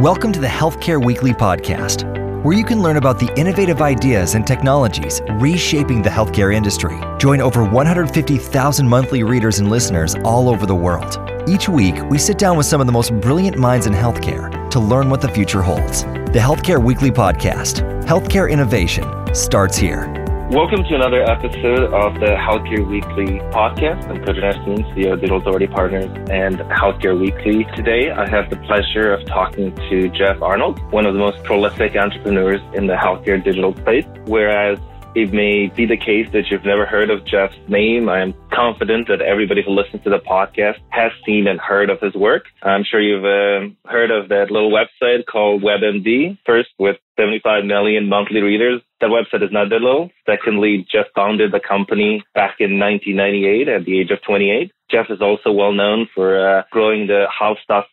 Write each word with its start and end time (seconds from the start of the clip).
Welcome 0.00 0.32
to 0.32 0.40
the 0.40 0.46
Healthcare 0.46 1.04
Weekly 1.04 1.34
podcast, 1.34 2.04
where 2.42 2.56
you 2.56 2.64
can 2.64 2.80
learn 2.80 2.96
about 2.96 3.18
the 3.18 3.30
innovative 3.38 3.82
ideas 3.82 4.34
and 4.34 4.46
technologies 4.46 5.20
reshaping 5.32 6.00
the 6.00 6.08
healthcare 6.08 6.54
industry. 6.54 6.98
Join 7.18 7.42
over 7.42 7.62
150,000 7.62 8.88
monthly 8.88 9.22
readers 9.24 9.58
and 9.58 9.68
listeners 9.68 10.14
all 10.24 10.48
over 10.48 10.64
the 10.64 10.74
world. 10.74 11.18
Each 11.46 11.68
week, 11.68 12.02
we 12.08 12.16
sit 12.16 12.38
down 12.38 12.56
with 12.56 12.64
some 12.64 12.80
of 12.80 12.86
the 12.86 12.94
most 12.94 13.12
brilliant 13.20 13.58
minds 13.58 13.86
in 13.86 13.92
healthcare 13.92 14.70
to 14.70 14.80
learn 14.80 15.10
what 15.10 15.20
the 15.20 15.28
future 15.28 15.60
holds. 15.60 16.04
The 16.04 16.40
Healthcare 16.40 16.82
Weekly 16.82 17.10
podcast, 17.10 17.82
Healthcare 18.04 18.50
Innovation, 18.50 19.34
starts 19.34 19.76
here. 19.76 20.19
Welcome 20.50 20.82
to 20.82 20.96
another 20.96 21.22
episode 21.22 21.94
of 21.94 22.14
the 22.14 22.34
Healthcare 22.34 22.84
Weekly 22.84 23.38
podcast. 23.52 24.08
I'm 24.08 24.20
Pedro 24.24 24.50
Nassim, 24.50 24.82
CEO 24.92 25.12
of 25.12 25.20
Digital 25.20 25.38
Authority 25.38 25.68
Partners 25.68 26.10
and 26.28 26.58
Healthcare 26.58 27.16
Weekly. 27.16 27.64
Today, 27.76 28.10
I 28.10 28.28
have 28.28 28.50
the 28.50 28.56
pleasure 28.56 29.14
of 29.14 29.24
talking 29.26 29.72
to 29.88 30.08
Jeff 30.08 30.42
Arnold, 30.42 30.80
one 30.92 31.06
of 31.06 31.14
the 31.14 31.20
most 31.20 31.40
prolific 31.44 31.94
entrepreneurs 31.94 32.60
in 32.74 32.88
the 32.88 32.94
healthcare 32.94 33.40
digital 33.40 33.76
space. 33.76 34.04
Whereas 34.26 34.80
it 35.14 35.32
may 35.32 35.68
be 35.68 35.86
the 35.86 35.96
case 35.96 36.26
that 36.32 36.50
you've 36.50 36.64
never 36.64 36.84
heard 36.84 37.10
of 37.10 37.24
Jeff's 37.24 37.56
name. 37.68 38.08
I 38.08 38.20
am 38.20 38.34
confident 38.52 39.06
that 39.06 39.20
everybody 39.20 39.62
who 39.62 39.70
listens 39.70 40.02
to 40.02 40.10
the 40.10 40.18
podcast 40.18 40.78
has 40.88 41.12
seen 41.24 41.46
and 41.46 41.60
heard 41.60 41.90
of 41.90 42.00
his 42.00 42.14
work. 42.14 42.46
I'm 42.64 42.82
sure 42.82 43.00
you've 43.00 43.24
uh, 43.24 43.72
heard 43.88 44.10
of 44.10 44.28
that 44.30 44.50
little 44.50 44.72
website 44.72 45.26
called 45.26 45.62
WebMD. 45.62 46.38
First, 46.44 46.70
with 46.76 46.96
75 47.16 47.64
million 47.64 48.08
monthly 48.08 48.40
readers. 48.40 48.82
That 49.00 49.10
website 49.10 49.42
is 49.42 49.50
low. 49.52 50.10
Secondly, 50.26 50.86
Jeff 50.90 51.06
founded 51.14 51.52
the 51.52 51.60
company 51.60 52.22
back 52.34 52.56
in 52.60 52.78
1998 52.78 53.68
at 53.68 53.84
the 53.84 53.98
age 53.98 54.10
of 54.10 54.22
28. 54.22 54.70
Jeff 54.90 55.06
is 55.08 55.22
also 55.22 55.52
well 55.52 55.72
known 55.72 56.08
for 56.14 56.58
uh, 56.58 56.62
growing 56.70 57.06
the 57.06 57.26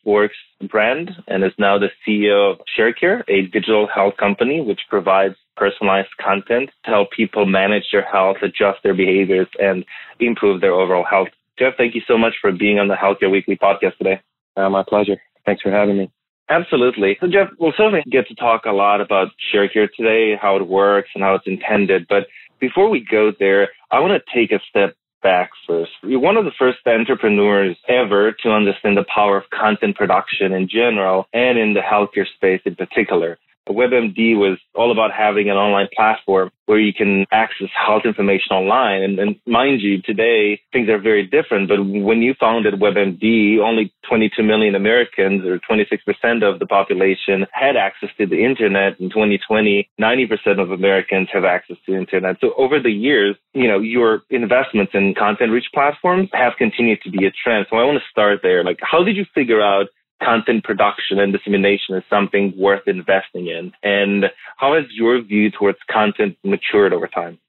Works 0.03 0.35
brand 0.69 1.11
and 1.27 1.43
is 1.43 1.51
now 1.57 1.77
the 1.77 1.89
CEO 2.05 2.53
of 2.53 2.59
Sharecare, 2.77 3.23
a 3.29 3.43
digital 3.43 3.87
health 3.87 4.17
company 4.17 4.61
which 4.61 4.81
provides 4.89 5.35
personalized 5.55 6.09
content 6.19 6.71
to 6.85 6.91
help 6.91 7.11
people 7.11 7.45
manage 7.45 7.85
their 7.91 8.05
health, 8.05 8.37
adjust 8.41 8.79
their 8.83 8.93
behaviors, 8.93 9.47
and 9.59 9.85
improve 10.19 10.61
their 10.61 10.73
overall 10.73 11.05
health. 11.05 11.29
Jeff, 11.57 11.73
thank 11.77 11.95
you 11.95 12.01
so 12.07 12.17
much 12.17 12.33
for 12.41 12.51
being 12.51 12.79
on 12.79 12.87
the 12.87 12.95
Healthcare 12.95 13.31
Weekly 13.31 13.57
podcast 13.57 13.97
today. 13.97 14.19
Uh, 14.55 14.69
my 14.69 14.83
pleasure. 14.87 15.17
Thanks 15.45 15.61
for 15.61 15.71
having 15.71 15.97
me. 15.97 16.11
Absolutely. 16.49 17.17
So, 17.19 17.27
Jeff, 17.27 17.49
we'll 17.59 17.73
certainly 17.75 18.03
get 18.09 18.27
to 18.27 18.35
talk 18.35 18.65
a 18.65 18.71
lot 18.71 19.01
about 19.01 19.29
Sharecare 19.53 19.89
today, 19.93 20.37
how 20.41 20.55
it 20.55 20.67
works, 20.67 21.09
and 21.13 21.23
how 21.23 21.35
it's 21.35 21.47
intended. 21.47 22.07
But 22.07 22.27
before 22.59 22.89
we 22.89 23.01
go 23.01 23.31
there, 23.37 23.69
I 23.91 23.99
want 23.99 24.13
to 24.13 24.33
take 24.33 24.51
a 24.51 24.59
step 24.69 24.95
back 25.21 25.49
first. 25.65 25.91
You're 26.03 26.19
one 26.19 26.37
of 26.37 26.45
the 26.45 26.51
first 26.57 26.79
entrepreneurs 26.85 27.75
ever 27.89 28.31
to 28.43 28.49
understand 28.49 28.97
the 28.97 29.05
power 29.13 29.37
of 29.37 29.49
content 29.49 29.97
production 29.97 30.53
in 30.53 30.69
general 30.69 31.27
and 31.33 31.57
in 31.57 31.73
the 31.73 31.81
healthcare 31.81 32.27
space 32.35 32.61
in 32.65 32.75
particular. 32.75 33.37
WebMD 33.73 34.37
was 34.37 34.57
all 34.75 34.91
about 34.91 35.11
having 35.11 35.49
an 35.49 35.57
online 35.57 35.87
platform 35.95 36.51
where 36.67 36.79
you 36.79 36.93
can 36.93 37.25
access 37.31 37.69
health 37.73 38.03
information 38.05 38.51
online. 38.51 39.01
And, 39.01 39.19
and, 39.19 39.35
mind 39.45 39.81
you, 39.81 40.01
today 40.01 40.61
things 40.73 40.89
are 40.89 40.99
very 40.99 41.25
different. 41.25 41.69
But 41.69 41.77
when 41.81 42.21
you 42.21 42.35
founded 42.39 42.75
WebMD, 42.75 43.59
only 43.59 43.93
22 44.07 44.43
million 44.43 44.75
Americans 44.75 45.45
or 45.45 45.59
26% 45.59 46.43
of 46.43 46.59
the 46.59 46.65
population 46.65 47.45
had 47.53 47.77
access 47.77 48.09
to 48.17 48.25
the 48.25 48.43
internet. 48.43 48.99
In 48.99 49.09
2020, 49.09 49.89
90% 49.99 50.61
of 50.61 50.71
Americans 50.71 51.29
have 51.31 51.45
access 51.45 51.77
to 51.85 51.93
the 51.93 51.97
internet. 51.97 52.37
So 52.41 52.53
over 52.57 52.81
the 52.81 52.91
years, 52.91 53.37
you 53.53 53.67
know, 53.67 53.79
your 53.79 54.23
investments 54.29 54.91
in 54.93 55.15
content 55.15 55.51
rich 55.51 55.67
platforms 55.73 56.29
have 56.33 56.53
continued 56.57 57.01
to 57.03 57.09
be 57.09 57.25
a 57.25 57.31
trend. 57.31 57.67
So 57.69 57.77
I 57.77 57.85
want 57.85 57.97
to 57.97 58.09
start 58.11 58.41
there. 58.43 58.63
Like, 58.63 58.79
how 58.81 59.03
did 59.03 59.15
you 59.15 59.25
figure 59.33 59.61
out 59.61 59.87
content 60.23 60.63
production 60.63 61.19
and 61.19 61.33
dissemination 61.33 61.95
is 61.95 62.03
something 62.09 62.53
worth 62.57 62.87
investing 62.87 63.47
in? 63.47 63.71
And 63.83 64.25
how 64.57 64.75
has 64.75 64.85
your 64.91 65.21
view 65.21 65.51
towards 65.51 65.77
content 65.91 66.37
matured 66.43 66.93
over 66.93 67.07
time? 67.07 67.39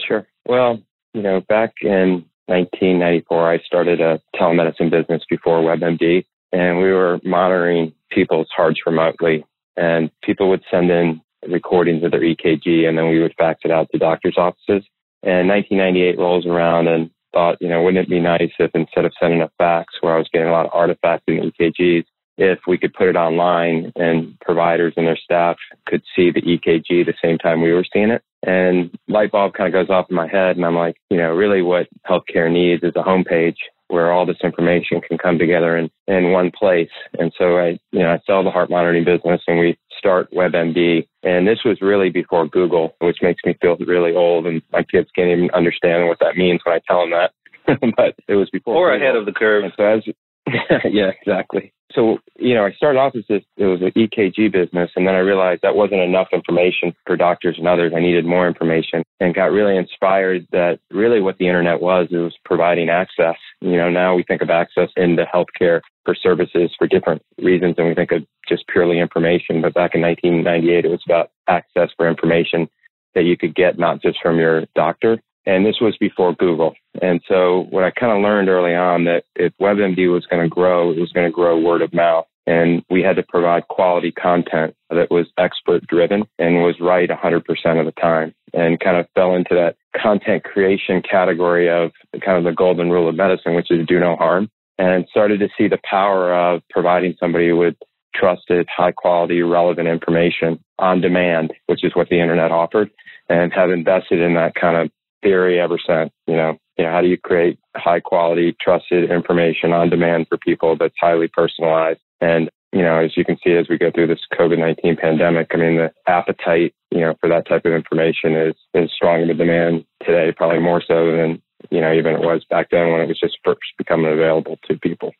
Sure. 0.00 0.26
Well, 0.46 0.80
you 1.12 1.22
know, 1.22 1.40
back 1.48 1.74
in 1.82 2.24
1994, 2.46 3.52
I 3.52 3.58
started 3.60 4.00
a 4.00 4.20
telemedicine 4.34 4.90
business 4.90 5.22
before 5.28 5.62
WebMD, 5.62 6.24
and 6.52 6.78
we 6.78 6.92
were 6.92 7.20
monitoring 7.24 7.94
people's 8.10 8.48
hearts 8.54 8.80
remotely. 8.86 9.44
And 9.76 10.10
people 10.22 10.48
would 10.50 10.62
send 10.70 10.90
in 10.90 11.20
recordings 11.48 12.04
of 12.04 12.10
their 12.10 12.20
EKG, 12.20 12.86
and 12.86 12.96
then 12.96 13.08
we 13.08 13.20
would 13.20 13.34
fax 13.36 13.60
it 13.64 13.70
out 13.70 13.88
to 13.92 13.98
doctors' 13.98 14.38
offices. 14.38 14.86
And 15.22 15.48
1998 15.48 16.18
rolls 16.18 16.46
around, 16.46 16.88
and 16.88 17.10
thought, 17.34 17.58
you 17.60 17.68
know, 17.68 17.82
wouldn't 17.82 18.06
it 18.06 18.08
be 18.08 18.20
nice 18.20 18.52
if 18.58 18.70
instead 18.74 19.04
of 19.04 19.12
sending 19.20 19.42
a 19.42 19.50
fax 19.58 19.94
where 20.00 20.14
I 20.14 20.18
was 20.18 20.28
getting 20.32 20.48
a 20.48 20.52
lot 20.52 20.66
of 20.66 20.72
artifacts 20.72 21.24
and 21.26 21.52
EKGs, 21.52 22.04
if 22.36 22.60
we 22.66 22.78
could 22.78 22.94
put 22.94 23.08
it 23.08 23.16
online 23.16 23.92
and 23.96 24.38
providers 24.40 24.94
and 24.96 25.06
their 25.06 25.16
staff 25.16 25.56
could 25.86 26.02
see 26.14 26.30
the 26.30 26.42
EKG 26.42 27.06
the 27.06 27.14
same 27.22 27.38
time 27.38 27.62
we 27.62 27.72
were 27.72 27.84
seeing 27.92 28.10
it. 28.10 28.22
And 28.46 28.96
light 29.08 29.32
bulb 29.32 29.54
kind 29.54 29.72
of 29.72 29.72
goes 29.72 29.94
off 29.94 30.06
in 30.10 30.16
my 30.16 30.28
head 30.28 30.56
and 30.56 30.64
I'm 30.64 30.76
like, 30.76 30.96
you 31.10 31.16
know, 31.16 31.30
really 31.30 31.62
what 31.62 31.88
healthcare 32.06 32.50
needs 32.50 32.82
is 32.82 32.92
a 32.96 33.02
homepage 33.02 33.56
where 33.88 34.12
all 34.12 34.26
this 34.26 34.36
information 34.42 35.00
can 35.00 35.18
come 35.18 35.38
together 35.38 35.76
in, 35.76 35.90
in 36.06 36.32
one 36.32 36.50
place. 36.50 36.90
And 37.18 37.32
so 37.38 37.58
I, 37.58 37.78
you 37.92 38.00
know, 38.00 38.10
I 38.10 38.18
sell 38.26 38.42
the 38.42 38.50
heart 38.50 38.70
monitoring 38.70 39.04
business 39.04 39.40
and 39.46 39.58
we 39.58 39.78
start 39.96 40.32
WebMD. 40.32 41.06
And 41.22 41.46
this 41.46 41.60
was 41.64 41.80
really 41.80 42.10
before 42.10 42.46
Google, 42.46 42.94
which 43.00 43.18
makes 43.22 43.42
me 43.44 43.56
feel 43.60 43.76
really 43.76 44.14
old 44.14 44.46
and 44.46 44.62
my 44.72 44.82
kids 44.82 45.08
can't 45.14 45.30
even 45.30 45.50
understand 45.52 46.08
what 46.08 46.18
that 46.20 46.36
means 46.36 46.60
when 46.64 46.74
I 46.74 46.80
tell 46.86 47.00
them 47.00 47.10
that. 47.10 47.32
but 47.96 48.14
it 48.28 48.34
was 48.34 48.50
before. 48.50 48.74
Or 48.74 48.92
Google. 48.92 49.06
ahead 49.06 49.16
of 49.16 49.26
the 49.26 49.32
curve. 49.32 49.64
And 49.64 49.72
so 49.76 49.84
as, 49.84 50.02
yeah, 50.84 51.10
exactly. 51.20 51.72
So, 51.92 52.18
you 52.38 52.54
know, 52.54 52.64
I 52.64 52.72
started 52.72 52.98
off 52.98 53.14
as 53.14 53.24
this, 53.28 53.42
it 53.56 53.66
was 53.66 53.80
an 53.80 53.92
EKG 53.96 54.50
business, 54.50 54.90
and 54.96 55.06
then 55.06 55.14
I 55.14 55.18
realized 55.18 55.62
that 55.62 55.76
wasn't 55.76 56.00
enough 56.00 56.28
information 56.32 56.92
for 57.06 57.16
doctors 57.16 57.56
and 57.56 57.68
others. 57.68 57.92
I 57.94 58.00
needed 58.00 58.24
more 58.24 58.48
information 58.48 59.04
and 59.20 59.34
got 59.34 59.52
really 59.52 59.76
inspired 59.76 60.46
that 60.50 60.80
really 60.90 61.20
what 61.20 61.38
the 61.38 61.46
internet 61.46 61.80
was, 61.80 62.08
it 62.10 62.16
was 62.16 62.36
providing 62.44 62.88
access. 62.88 63.36
You 63.60 63.76
know, 63.76 63.90
now 63.90 64.16
we 64.16 64.24
think 64.24 64.42
of 64.42 64.50
access 64.50 64.88
into 64.96 65.24
healthcare 65.24 65.80
for 66.04 66.14
services 66.14 66.74
for 66.76 66.88
different 66.88 67.22
reasons 67.40 67.76
than 67.76 67.86
we 67.86 67.94
think 67.94 68.10
of 68.10 68.26
just 68.48 68.66
purely 68.66 68.98
information. 68.98 69.62
But 69.62 69.74
back 69.74 69.94
in 69.94 70.00
1998, 70.00 70.84
it 70.84 70.88
was 70.88 71.02
about 71.06 71.30
access 71.48 71.90
for 71.96 72.08
information 72.08 72.68
that 73.14 73.22
you 73.22 73.36
could 73.36 73.54
get 73.54 73.78
not 73.78 74.02
just 74.02 74.18
from 74.20 74.38
your 74.38 74.64
doctor, 74.74 75.20
and 75.46 75.64
this 75.64 75.80
was 75.80 75.96
before 75.98 76.34
Google. 76.34 76.74
And 77.02 77.20
so 77.28 77.66
what 77.70 77.84
I 77.84 77.90
kind 77.90 78.12
of 78.12 78.22
learned 78.22 78.48
early 78.48 78.74
on 78.74 79.04
that 79.04 79.24
if 79.36 79.52
WebMD 79.60 80.12
was 80.12 80.26
going 80.26 80.42
to 80.42 80.48
grow, 80.48 80.90
it 80.90 80.98
was 80.98 81.12
going 81.12 81.26
to 81.26 81.32
grow 81.32 81.58
word 81.58 81.82
of 81.82 81.92
mouth. 81.92 82.26
And 82.46 82.84
we 82.90 83.02
had 83.02 83.16
to 83.16 83.22
provide 83.22 83.68
quality 83.68 84.12
content 84.12 84.74
that 84.90 85.10
was 85.10 85.26
expert 85.38 85.86
driven 85.86 86.24
and 86.38 86.56
was 86.56 86.78
right 86.78 87.08
100% 87.08 87.40
of 87.80 87.86
the 87.86 87.92
time 88.00 88.34
and 88.52 88.78
kind 88.80 88.98
of 88.98 89.06
fell 89.14 89.34
into 89.34 89.54
that 89.54 89.76
content 90.00 90.44
creation 90.44 91.02
category 91.02 91.70
of 91.70 91.92
kind 92.24 92.36
of 92.36 92.44
the 92.44 92.52
golden 92.52 92.90
rule 92.90 93.08
of 93.08 93.14
medicine, 93.14 93.54
which 93.54 93.70
is 93.70 93.86
do 93.86 93.98
no 93.98 94.14
harm 94.16 94.50
and 94.78 95.06
started 95.10 95.40
to 95.40 95.48
see 95.56 95.68
the 95.68 95.78
power 95.88 96.34
of 96.34 96.62
providing 96.70 97.14
somebody 97.18 97.52
with 97.52 97.74
trusted, 98.14 98.68
high 98.74 98.92
quality, 98.92 99.42
relevant 99.42 99.88
information 99.88 100.58
on 100.78 101.00
demand, 101.00 101.52
which 101.66 101.84
is 101.84 101.94
what 101.94 102.08
the 102.08 102.20
internet 102.20 102.50
offered 102.50 102.90
and 103.28 103.52
have 103.52 103.70
invested 103.70 104.20
in 104.20 104.34
that 104.34 104.54
kind 104.54 104.76
of 104.76 104.90
theory 105.24 105.58
ever 105.58 105.78
since. 105.84 106.12
You 106.28 106.36
know, 106.36 106.58
you 106.76 106.84
know, 106.84 106.90
how 106.90 107.00
do 107.00 107.08
you 107.08 107.18
create 107.18 107.58
high 107.76 108.00
quality, 108.00 108.56
trusted 108.60 109.10
information 109.10 109.72
on 109.72 109.90
demand 109.90 110.26
for 110.28 110.38
people 110.38 110.76
that's 110.78 110.94
highly 111.00 111.28
personalized? 111.28 112.00
And, 112.20 112.50
you 112.72 112.82
know, 112.82 112.98
as 112.98 113.16
you 113.16 113.24
can 113.24 113.38
see 113.42 113.52
as 113.52 113.68
we 113.68 113.78
go 113.78 113.90
through 113.90 114.08
this 114.08 114.20
COVID 114.32 114.58
19 114.58 114.96
pandemic, 114.96 115.48
I 115.52 115.56
mean, 115.56 115.76
the 115.76 115.92
appetite, 116.06 116.74
you 116.90 117.00
know, 117.00 117.14
for 117.20 117.28
that 117.28 117.48
type 117.48 117.64
of 117.64 117.72
information 117.72 118.36
is, 118.36 118.54
is 118.74 118.90
strong 118.94 119.22
in 119.22 119.28
the 119.28 119.34
demand 119.34 119.84
today, 120.04 120.32
probably 120.36 120.60
more 120.60 120.82
so 120.86 121.12
than, 121.12 121.42
you 121.70 121.80
know, 121.80 121.92
even 121.92 122.14
it 122.14 122.20
was 122.20 122.44
back 122.50 122.68
then 122.70 122.90
when 122.90 123.00
it 123.00 123.08
was 123.08 123.20
just 123.20 123.38
first 123.44 123.60
becoming 123.78 124.12
available 124.12 124.58
to 124.68 124.78
people. 124.78 125.12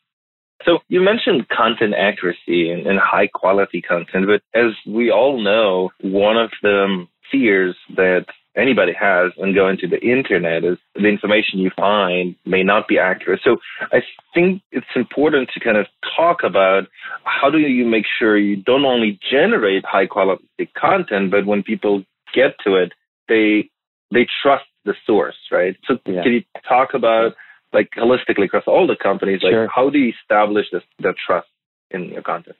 So 0.65 0.79
you 0.87 1.01
mentioned 1.01 1.47
content 1.49 1.93
accuracy 1.97 2.71
and, 2.71 2.87
and, 2.87 2.97
high 2.97 3.27
quality 3.27 3.81
content, 3.81 4.25
but 4.25 4.41
as 4.59 4.71
we 4.87 5.11
all 5.11 5.39
know, 5.41 5.91
one 6.01 6.37
of 6.37 6.49
the 6.63 7.05
fears 7.31 7.75
that 7.95 8.25
anybody 8.57 8.93
has 8.99 9.31
when 9.35 9.53
going 9.53 9.77
to 9.77 9.87
the 9.87 9.99
internet 9.99 10.63
is 10.63 10.77
the 10.95 11.07
information 11.07 11.59
you 11.59 11.71
find 11.75 12.35
may 12.45 12.63
not 12.63 12.87
be 12.87 12.97
accurate. 12.97 13.41
So 13.43 13.57
I 13.91 14.01
think 14.33 14.61
it's 14.71 14.85
important 14.95 15.49
to 15.53 15.59
kind 15.59 15.77
of 15.77 15.87
talk 16.15 16.43
about 16.43 16.83
how 17.23 17.49
do 17.49 17.59
you 17.59 17.85
make 17.85 18.05
sure 18.17 18.37
you 18.37 18.55
don't 18.55 18.85
only 18.85 19.19
generate 19.29 19.85
high 19.85 20.07
quality 20.07 20.69
content, 20.77 21.31
but 21.31 21.45
when 21.45 21.63
people 21.63 22.03
get 22.33 22.55
to 22.65 22.75
it, 22.75 22.93
they 23.27 23.69
they 24.11 24.27
trust 24.41 24.65
the 24.85 24.93
source, 25.05 25.35
right? 25.51 25.75
So 25.87 25.97
yeah. 26.05 26.23
can 26.23 26.33
you 26.33 26.43
talk 26.67 26.93
about 26.93 27.33
like 27.73 27.89
holistically 27.97 28.45
across 28.45 28.63
all 28.67 28.87
the 28.87 28.95
companies, 28.95 29.41
like 29.43 29.51
sure. 29.51 29.67
how 29.73 29.89
do 29.89 29.97
you 29.97 30.13
establish 30.21 30.67
this 30.71 30.83
the 30.99 31.13
trust 31.25 31.47
in 31.91 32.05
your 32.05 32.21
content? 32.21 32.55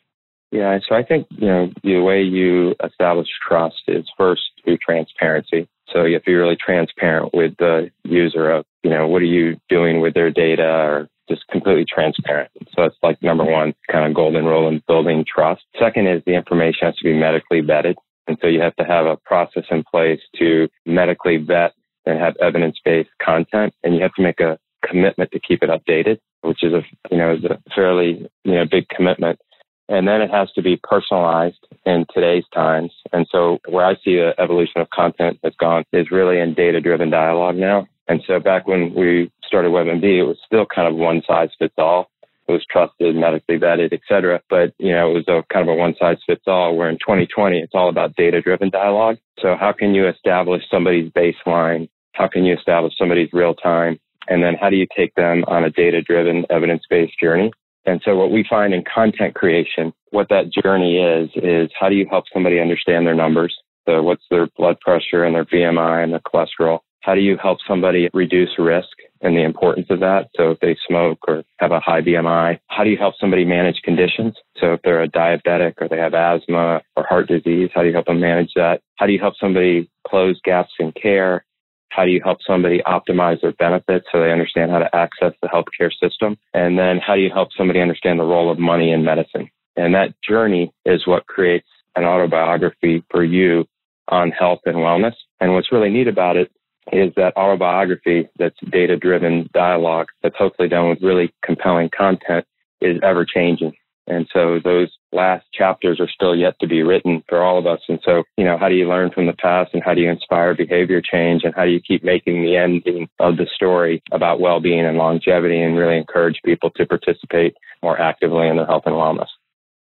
Yeah, 0.51 0.79
so 0.87 0.95
I 0.95 1.03
think 1.03 1.27
you 1.31 1.47
know 1.47 1.71
the 1.83 1.99
way 1.99 2.21
you 2.21 2.75
establish 2.83 3.27
trust 3.47 3.83
is 3.87 4.05
first 4.17 4.41
through 4.63 4.77
transparency. 4.77 5.67
So 5.93 6.03
you 6.03 6.13
have 6.13 6.23
to 6.23 6.31
be 6.31 6.35
really 6.35 6.57
transparent 6.57 7.33
with 7.33 7.55
the 7.57 7.91
user 8.03 8.49
of, 8.49 8.65
you 8.83 8.89
know, 8.89 9.07
what 9.07 9.21
are 9.21 9.25
you 9.25 9.57
doing 9.69 10.01
with 10.01 10.13
their 10.13 10.31
data 10.31 10.63
or 10.63 11.09
just 11.29 11.47
completely 11.47 11.85
transparent. 11.85 12.49
So 12.75 12.83
it's 12.83 12.97
like 13.03 13.21
number 13.21 13.43
one 13.43 13.73
kind 13.91 14.05
of 14.05 14.13
golden 14.13 14.45
rule 14.45 14.67
in 14.67 14.81
building 14.87 15.25
trust. 15.27 15.63
Second 15.79 16.07
is 16.07 16.23
the 16.25 16.35
information 16.35 16.87
has 16.87 16.95
to 16.97 17.03
be 17.03 17.13
medically 17.13 17.61
vetted. 17.61 17.95
And 18.27 18.37
so 18.41 18.47
you 18.47 18.61
have 18.61 18.75
to 18.77 18.83
have 18.83 19.05
a 19.05 19.17
process 19.17 19.63
in 19.69 19.83
place 19.83 20.19
to 20.37 20.67
medically 20.85 21.37
vet 21.37 21.73
and 22.05 22.19
have 22.19 22.35
evidence-based 22.41 23.09
content. 23.23 23.73
And 23.83 23.95
you 23.95 24.01
have 24.01 24.13
to 24.15 24.23
make 24.23 24.39
a 24.39 24.57
commitment 24.87 25.31
to 25.31 25.39
keep 25.39 25.63
it 25.63 25.69
updated, 25.69 26.19
which 26.41 26.63
is 26.63 26.73
a, 26.73 26.81
you 27.11 27.17
know, 27.17 27.33
is 27.33 27.43
a 27.43 27.61
fairly, 27.75 28.27
you 28.43 28.53
know, 28.53 28.65
big 28.69 28.87
commitment. 28.89 29.39
And 29.87 30.07
then 30.07 30.21
it 30.21 30.31
has 30.31 30.51
to 30.53 30.61
be 30.61 30.79
personalized 30.81 31.67
in 31.85 32.05
today's 32.13 32.45
times. 32.53 32.91
And 33.13 33.27
so 33.31 33.59
where 33.67 33.85
I 33.85 33.93
see 33.95 34.15
the 34.15 34.33
evolution 34.39 34.81
of 34.81 34.89
content 34.89 35.39
has 35.43 35.53
gone 35.59 35.83
is 35.93 36.11
really 36.11 36.39
in 36.39 36.53
data 36.53 36.81
driven 36.81 37.09
dialogue 37.09 37.55
now. 37.55 37.87
And 38.07 38.21
so 38.27 38.39
back 38.39 38.67
when 38.67 38.93
we 38.93 39.31
started 39.45 39.71
WebMD, 39.71 40.19
it 40.19 40.23
was 40.23 40.37
still 40.45 40.65
kind 40.65 40.87
of 40.87 40.95
one 40.95 41.21
size 41.27 41.49
fits 41.57 41.75
all. 41.77 42.09
It 42.47 42.51
was 42.51 42.65
trusted, 42.69 43.15
medically 43.15 43.57
vetted, 43.57 43.91
et 43.91 44.01
cetera. 44.07 44.39
But, 44.49 44.73
you 44.77 44.91
know, 44.91 45.09
it 45.09 45.13
was 45.13 45.27
a 45.27 45.43
kind 45.51 45.67
of 45.67 45.73
a 45.73 45.77
one 45.77 45.95
size 45.99 46.17
fits 46.25 46.43
all 46.45 46.75
where 46.75 46.89
in 46.89 46.97
2020, 46.97 47.59
it's 47.59 47.73
all 47.73 47.89
about 47.89 48.15
data 48.15 48.41
driven 48.41 48.69
dialogue. 48.69 49.17
So 49.39 49.55
how 49.59 49.71
can 49.71 49.95
you 49.95 50.07
establish 50.07 50.63
somebody's 50.69 51.11
baseline? 51.11 51.89
How 52.13 52.27
can 52.27 52.45
you 52.45 52.55
establish 52.55 52.93
somebody's 52.97 53.29
real 53.33 53.55
time? 53.55 53.99
And 54.27 54.43
then 54.43 54.55
how 54.59 54.69
do 54.69 54.75
you 54.75 54.87
take 54.95 55.13
them 55.15 55.43
on 55.47 55.63
a 55.63 55.69
data 55.71 56.01
driven, 56.01 56.45
evidence 56.49 56.83
based 56.89 57.19
journey? 57.19 57.51
And 57.85 58.01
so 58.03 58.15
what 58.15 58.31
we 58.31 58.45
find 58.49 58.73
in 58.73 58.83
content 58.83 59.35
creation, 59.35 59.93
what 60.09 60.29
that 60.29 60.51
journey 60.51 60.97
is, 60.97 61.29
is 61.35 61.69
how 61.79 61.89
do 61.89 61.95
you 61.95 62.07
help 62.09 62.25
somebody 62.33 62.59
understand 62.59 63.05
their 63.05 63.15
numbers? 63.15 63.55
So 63.87 64.01
what's 64.01 64.23
their 64.29 64.47
blood 64.57 64.79
pressure 64.79 65.23
and 65.23 65.35
their 65.35 65.45
BMI 65.45 66.03
and 66.03 66.11
their 66.11 66.19
cholesterol? 66.21 66.79
How 67.01 67.13
do 67.13 67.21
you 67.21 67.37
help 67.37 67.59
somebody 67.67 68.09
reduce 68.15 68.49
risk 68.57 68.89
and 69.21 69.37
the 69.37 69.43
importance 69.43 69.85
of 69.91 69.99
that? 69.99 70.29
So 70.35 70.49
if 70.49 70.59
they 70.59 70.75
smoke 70.87 71.19
or 71.27 71.43
have 71.59 71.71
a 71.71 71.79
high 71.79 72.01
BMI, 72.01 72.57
how 72.67 72.83
do 72.83 72.89
you 72.89 72.97
help 72.97 73.13
somebody 73.21 73.45
manage 73.45 73.79
conditions? 73.83 74.33
So 74.59 74.73
if 74.73 74.81
they're 74.83 75.03
a 75.03 75.07
diabetic 75.07 75.73
or 75.79 75.87
they 75.87 75.99
have 75.99 76.15
asthma 76.15 76.81
or 76.97 77.05
heart 77.07 77.27
disease, 77.27 77.69
how 77.75 77.81
do 77.81 77.89
you 77.89 77.93
help 77.93 78.07
them 78.07 78.19
manage 78.19 78.53
that? 78.55 78.81
How 78.95 79.05
do 79.05 79.13
you 79.13 79.19
help 79.19 79.35
somebody 79.39 79.87
close 80.07 80.41
gaps 80.43 80.71
in 80.79 80.91
care? 80.93 81.45
How 81.95 82.03
do 82.03 82.11
you 82.11 82.21
help 82.23 82.39
somebody 82.45 82.81
optimize 82.85 83.39
their 83.41 83.53
benefits 83.53 84.05
so 84.11 84.19
they 84.19 84.31
understand 84.31 84.69
how 84.69 84.79
to 84.79 84.93
access 84.93 85.33
the 85.41 85.47
healthcare 85.47 85.91
system? 86.01 86.37
And 86.53 86.77
then 86.77 86.99
how 86.99 87.15
do 87.15 87.21
you 87.21 87.29
help 87.33 87.49
somebody 87.57 87.79
understand 87.79 88.19
the 88.19 88.25
role 88.25 88.51
of 88.51 88.59
money 88.59 88.91
in 88.91 89.05
medicine? 89.05 89.49
And 89.77 89.95
that 89.95 90.13
journey 90.21 90.73
is 90.85 91.07
what 91.07 91.25
creates 91.27 91.67
an 91.95 92.03
autobiography 92.03 93.03
for 93.09 93.23
you 93.23 93.65
on 94.09 94.31
health 94.31 94.59
and 94.65 94.75
wellness. 94.77 95.15
And 95.39 95.53
what's 95.53 95.71
really 95.71 95.89
neat 95.89 96.09
about 96.09 96.35
it 96.35 96.51
is 96.91 97.13
that 97.15 97.35
autobiography 97.37 98.27
that's 98.37 98.59
data 98.71 98.97
driven 98.97 99.49
dialogue 99.53 100.07
that's 100.21 100.35
hopefully 100.37 100.67
done 100.67 100.89
with 100.89 101.01
really 101.01 101.33
compelling 101.43 101.89
content 101.97 102.45
is 102.81 102.99
ever 103.03 103.25
changing. 103.25 103.73
And 104.07 104.27
so 104.31 104.59
those 104.63 104.89
last 105.11 105.45
chapters 105.53 105.99
are 105.99 106.09
still 106.09 106.35
yet 106.35 106.55
to 106.59 106.67
be 106.67 106.83
written 106.83 107.23
for 107.27 107.41
all 107.41 107.57
of 107.57 107.65
us. 107.65 107.79
And 107.89 107.99
so, 108.05 108.23
you 108.37 108.43
know, 108.43 108.57
how 108.57 108.69
do 108.69 108.75
you 108.75 108.87
learn 108.87 109.11
from 109.11 109.25
the 109.25 109.33
past 109.33 109.71
and 109.73 109.83
how 109.83 109.93
do 109.93 110.01
you 110.01 110.09
inspire 110.09 110.53
behavior 110.53 111.01
change 111.01 111.43
and 111.43 111.55
how 111.55 111.65
do 111.65 111.71
you 111.71 111.81
keep 111.81 112.03
making 112.03 112.43
the 112.43 112.55
ending 112.55 113.09
of 113.19 113.37
the 113.37 113.47
story 113.55 114.03
about 114.11 114.39
well-being 114.39 114.85
and 114.85 114.97
longevity 114.97 115.61
and 115.61 115.77
really 115.77 115.97
encourage 115.97 116.39
people 116.45 116.69
to 116.71 116.85
participate 116.85 117.55
more 117.81 117.99
actively 117.99 118.47
in 118.47 118.57
their 118.57 118.65
health 118.65 118.83
and 118.85 118.95
wellness? 118.95 119.29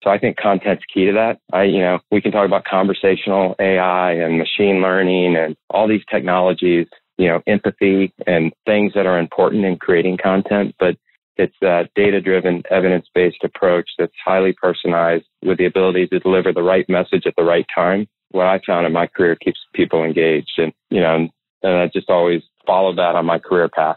So 0.05 0.11
I 0.11 0.19
think 0.19 0.37
content's 0.37 0.85
key 0.93 1.07
to 1.07 1.13
that. 1.15 1.39
I, 1.53 1.65
you 1.65 1.81
know, 1.81 1.99
we 2.13 2.21
can 2.21 2.31
talk 2.31 2.47
about 2.47 2.65
conversational 2.65 3.57
AI 3.59 4.13
and 4.13 4.39
machine 4.39 4.83
learning 4.83 5.35
and 5.37 5.57
all 5.71 5.89
these 5.89 6.05
technologies, 6.11 6.87
you 7.17 7.27
know, 7.27 7.43
empathy 7.47 8.13
and 8.27 8.53
things 8.67 8.93
that 8.95 9.07
are 9.07 9.19
important 9.19 9.65
in 9.65 9.79
creating 9.79 10.19
content, 10.23 10.75
but 10.79 10.97
it's 11.37 11.57
that 11.61 11.91
data 11.95 12.21
driven, 12.21 12.63
evidence 12.71 13.07
based 13.15 13.43
approach 13.45 13.91
that's 13.99 14.13
highly 14.25 14.53
personalized 14.53 15.25
with 15.43 15.59
the 15.59 15.67
ability 15.67 16.07
to 16.09 16.19
deliver 16.19 16.53
the 16.53 16.63
right 16.63 16.89
message 16.89 17.25
at 17.27 17.35
the 17.37 17.45
right 17.45 17.67
time. 17.75 18.07
What 18.31 18.47
I 18.47 18.61
found 18.67 18.87
in 18.87 18.93
my 18.93 19.07
career 19.07 19.37
keeps 19.37 19.61
people 19.75 20.05
engaged 20.05 20.53
and, 20.59 20.73
you 20.91 21.01
know, 21.01 21.29
and 21.63 21.77
I 21.77 21.89
just 21.93 22.11
always 22.11 22.43
followed 22.67 22.99
that 22.99 23.15
on 23.15 23.27
my 23.27 23.39
career 23.39 23.69
path. 23.69 23.97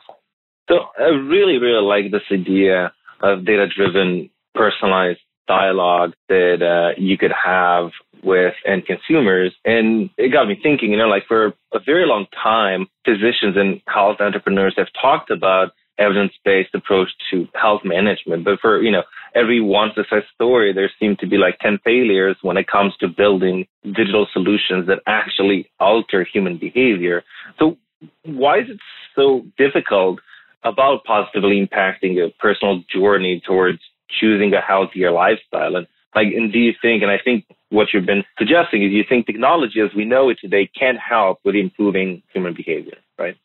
So 0.70 0.76
I 0.98 1.04
really, 1.04 1.58
really 1.58 1.84
like 1.84 2.12
this 2.12 2.22
idea 2.32 2.92
of 3.22 3.46
data 3.46 3.68
driven, 3.68 4.30
personalized 4.54 5.20
dialogue 5.48 6.14
that 6.28 6.62
uh, 6.62 7.00
you 7.00 7.18
could 7.18 7.32
have 7.32 7.92
with 8.24 8.54
end 8.66 8.86
consumers. 8.86 9.54
And 9.64 10.10
it 10.18 10.30
got 10.30 10.48
me 10.48 10.60
thinking, 10.62 10.92
you 10.92 10.98
know, 10.98 11.08
like 11.08 11.24
for 11.28 11.54
a 11.74 11.80
very 11.86 12.06
long 12.06 12.26
time, 12.44 12.88
physicians 13.06 13.56
and 13.56 13.82
health 13.88 14.18
entrepreneurs 14.20 14.76
have 14.78 14.88
talked 15.02 15.32
about 15.32 15.72
evidence-based 16.00 16.74
approach 16.74 17.10
to 17.32 17.48
health 17.56 17.82
management. 17.84 18.44
But 18.44 18.60
for, 18.60 18.82
you 18.82 18.92
know, 18.92 19.04
every 19.36 19.62
one 19.62 19.92
success 19.96 20.24
story, 20.34 20.74
there 20.74 20.92
seem 21.00 21.16
to 21.18 21.28
be 21.28 21.38
like 21.38 21.60
10 21.60 21.80
failures 21.84 22.38
when 22.42 22.58
it 22.58 22.68
comes 22.68 22.96
to 22.98 23.08
building 23.08 23.68
digital 23.84 24.28
solutions 24.32 24.88
that 24.88 25.00
actually 25.08 25.70
alter 25.80 26.24
human 26.24 26.58
behavior. 26.58 27.24
So 27.60 27.78
why 28.24 28.60
is 28.60 28.70
it 28.70 28.80
so 29.16 29.46
difficult 29.58 30.20
about 30.64 31.04
positively 31.04 31.66
impacting 31.66 32.24
a 32.24 32.32
personal 32.40 32.84
journey 32.94 33.42
towards 33.46 33.80
choosing 34.20 34.54
a 34.54 34.62
healthier 34.62 35.12
lifestyle? 35.12 35.76
And 35.76 35.88
like, 36.16 36.28
and 36.36 36.52
do 36.52 36.60
you 36.60 36.74
think, 36.82 37.04
and 37.04 37.12
I 37.12 37.20
think 37.24 37.46
what 37.70 37.90
you've 37.94 38.06
been 38.06 38.24
suggesting 38.38 38.84
is 38.84 38.92
you 38.92 39.04
think 39.08 39.26
technology 39.26 39.82
as 39.82 39.94
we 39.96 40.06
know 40.06 40.30
it 40.30 40.40
today 40.40 40.70
can 40.78 40.96
help 40.96 41.40
with 41.44 41.56
improving 41.56 42.24
human 42.34 42.54
behavior, 42.54 42.98
right? 43.20 43.38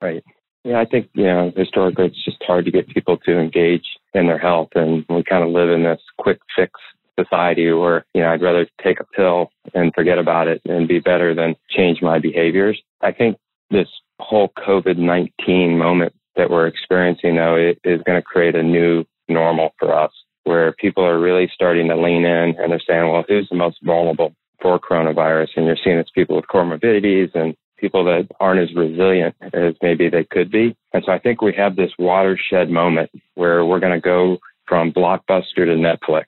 Right. 0.00 0.22
Yeah, 0.64 0.80
I 0.80 0.86
think, 0.86 1.10
you 1.12 1.24
know, 1.24 1.52
historically 1.54 2.06
it's 2.06 2.24
just 2.24 2.42
hard 2.42 2.64
to 2.64 2.70
get 2.70 2.88
people 2.88 3.18
to 3.18 3.38
engage 3.38 3.84
in 4.14 4.26
their 4.26 4.38
health. 4.38 4.70
And 4.74 5.04
we 5.10 5.22
kind 5.22 5.44
of 5.44 5.50
live 5.50 5.68
in 5.68 5.84
this 5.84 6.00
quick 6.18 6.40
fix 6.56 6.72
society 7.18 7.70
where, 7.72 8.06
you 8.14 8.22
know, 8.22 8.30
I'd 8.30 8.42
rather 8.42 8.66
take 8.82 8.98
a 8.98 9.04
pill 9.04 9.50
and 9.74 9.92
forget 9.94 10.18
about 10.18 10.48
it 10.48 10.62
and 10.64 10.88
be 10.88 11.00
better 11.00 11.34
than 11.34 11.54
change 11.68 12.00
my 12.00 12.18
behaviors. 12.18 12.80
I 13.02 13.12
think 13.12 13.36
this 13.70 13.88
whole 14.20 14.52
COVID 14.58 14.96
19 14.96 15.76
moment 15.76 16.14
that 16.36 16.50
we're 16.50 16.66
experiencing, 16.66 17.36
though, 17.36 17.56
is 17.56 18.02
going 18.02 18.20
to 18.20 18.22
create 18.22 18.54
a 18.54 18.62
new 18.62 19.04
normal 19.28 19.74
for 19.78 19.94
us 19.94 20.12
where 20.44 20.72
people 20.72 21.04
are 21.04 21.20
really 21.20 21.50
starting 21.54 21.88
to 21.88 21.96
lean 21.96 22.24
in 22.24 22.56
and 22.58 22.70
they're 22.70 22.80
saying, 22.86 23.10
well, 23.10 23.24
who's 23.28 23.48
the 23.50 23.56
most 23.56 23.78
vulnerable 23.82 24.34
for 24.60 24.78
coronavirus? 24.78 25.48
And 25.56 25.66
you're 25.66 25.76
seeing 25.82 25.98
it's 25.98 26.10
people 26.10 26.36
with 26.36 26.46
comorbidities 26.46 27.34
and 27.34 27.54
people 27.78 28.04
that 28.04 28.28
aren't 28.40 28.60
as 28.60 28.74
resilient 28.74 29.34
as 29.52 29.74
maybe 29.82 30.08
they 30.08 30.24
could 30.24 30.50
be. 30.50 30.76
And 30.92 31.02
so 31.04 31.12
I 31.12 31.18
think 31.18 31.42
we 31.42 31.54
have 31.56 31.76
this 31.76 31.90
watershed 31.98 32.70
moment 32.70 33.10
where 33.34 33.64
we're 33.64 33.80
going 33.80 33.92
to 33.92 34.00
go 34.00 34.38
from 34.66 34.92
Blockbuster 34.92 35.64
to 35.64 35.76
Netflix 35.76 36.26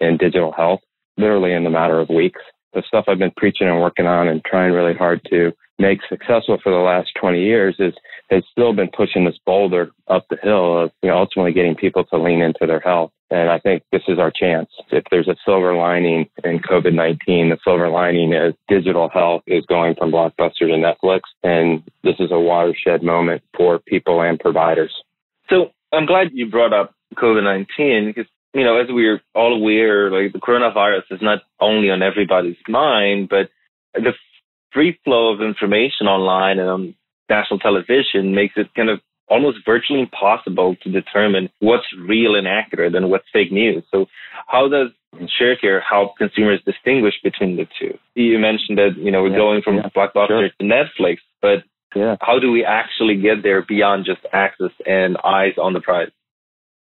in 0.00 0.16
digital 0.16 0.52
health, 0.52 0.80
literally 1.16 1.52
in 1.52 1.64
the 1.64 1.70
matter 1.70 1.98
of 1.98 2.08
weeks. 2.08 2.40
The 2.74 2.82
stuff 2.86 3.06
I've 3.08 3.18
been 3.18 3.32
preaching 3.36 3.68
and 3.68 3.80
working 3.80 4.06
on 4.06 4.28
and 4.28 4.44
trying 4.44 4.72
really 4.72 4.94
hard 4.94 5.20
to 5.30 5.52
make 5.78 6.00
successful 6.08 6.58
for 6.62 6.70
the 6.70 6.78
last 6.78 7.10
20 7.20 7.42
years 7.42 7.76
is 7.78 7.94
has 8.30 8.42
still 8.50 8.74
been 8.74 8.90
pushing 8.94 9.24
this 9.24 9.38
boulder 9.46 9.90
up 10.08 10.26
the 10.28 10.36
hill 10.42 10.84
of 10.84 10.92
you 11.02 11.08
know, 11.08 11.16
ultimately 11.16 11.52
getting 11.52 11.74
people 11.74 12.04
to 12.04 12.18
lean 12.18 12.42
into 12.42 12.66
their 12.66 12.80
health. 12.80 13.10
And 13.30 13.50
I 13.50 13.58
think 13.58 13.82
this 13.92 14.02
is 14.08 14.18
our 14.18 14.30
chance. 14.30 14.70
If 14.90 15.04
there's 15.10 15.28
a 15.28 15.36
silver 15.44 15.74
lining 15.74 16.28
in 16.44 16.60
COVID 16.60 16.94
19, 16.94 17.50
the 17.50 17.58
silver 17.62 17.90
lining 17.90 18.32
is 18.32 18.54
digital 18.68 19.08
health 19.08 19.42
is 19.46 19.66
going 19.66 19.96
from 19.96 20.12
Blockbuster 20.12 20.60
to 20.60 20.66
Netflix. 20.66 21.20
And 21.42 21.82
this 22.02 22.16
is 22.18 22.30
a 22.32 22.40
watershed 22.40 23.02
moment 23.02 23.42
for 23.56 23.78
people 23.80 24.22
and 24.22 24.38
providers. 24.38 24.92
So 25.50 25.70
I'm 25.92 26.06
glad 26.06 26.28
you 26.32 26.50
brought 26.50 26.72
up 26.72 26.94
COVID 27.16 27.44
19 27.44 28.06
because, 28.06 28.30
you 28.54 28.64
know, 28.64 28.80
as 28.80 28.86
we're 28.88 29.20
all 29.34 29.54
aware, 29.54 30.10
like 30.10 30.32
the 30.32 30.38
coronavirus 30.38 31.02
is 31.10 31.20
not 31.20 31.40
only 31.60 31.90
on 31.90 32.02
everybody's 32.02 32.56
mind, 32.66 33.28
but 33.28 33.50
the 33.94 34.12
free 34.72 34.98
flow 35.04 35.32
of 35.32 35.42
information 35.42 36.06
online 36.06 36.58
and 36.58 36.68
on 36.68 36.94
national 37.28 37.58
television 37.58 38.34
makes 38.34 38.54
it 38.56 38.72
kind 38.74 38.88
of 38.88 39.00
almost 39.30 39.58
virtually 39.64 40.00
impossible 40.00 40.76
to 40.82 40.90
determine 40.90 41.48
what's 41.60 41.86
real 41.98 42.34
and 42.34 42.46
accurate 42.46 42.94
and 42.94 43.10
what's 43.10 43.26
fake 43.32 43.52
news. 43.52 43.84
So 43.90 44.06
how 44.46 44.68
does 44.68 44.88
ShareCare 45.40 45.80
help 45.88 46.16
consumers 46.16 46.60
distinguish 46.64 47.14
between 47.22 47.56
the 47.56 47.66
two? 47.78 47.98
You 48.14 48.38
mentioned 48.38 48.78
that, 48.78 48.96
you 48.96 49.10
know, 49.10 49.22
we're 49.22 49.30
yeah, 49.30 49.36
going 49.36 49.62
from 49.62 49.76
yeah, 49.76 49.88
Blockbuster 49.94 50.28
sure. 50.28 50.48
to 50.48 50.64
Netflix, 50.64 51.18
but 51.40 51.64
yeah. 51.94 52.16
how 52.20 52.38
do 52.38 52.50
we 52.50 52.64
actually 52.64 53.16
get 53.16 53.42
there 53.42 53.62
beyond 53.62 54.04
just 54.04 54.20
access 54.32 54.72
and 54.86 55.16
eyes 55.24 55.54
on 55.60 55.72
the 55.72 55.80
prize? 55.80 56.10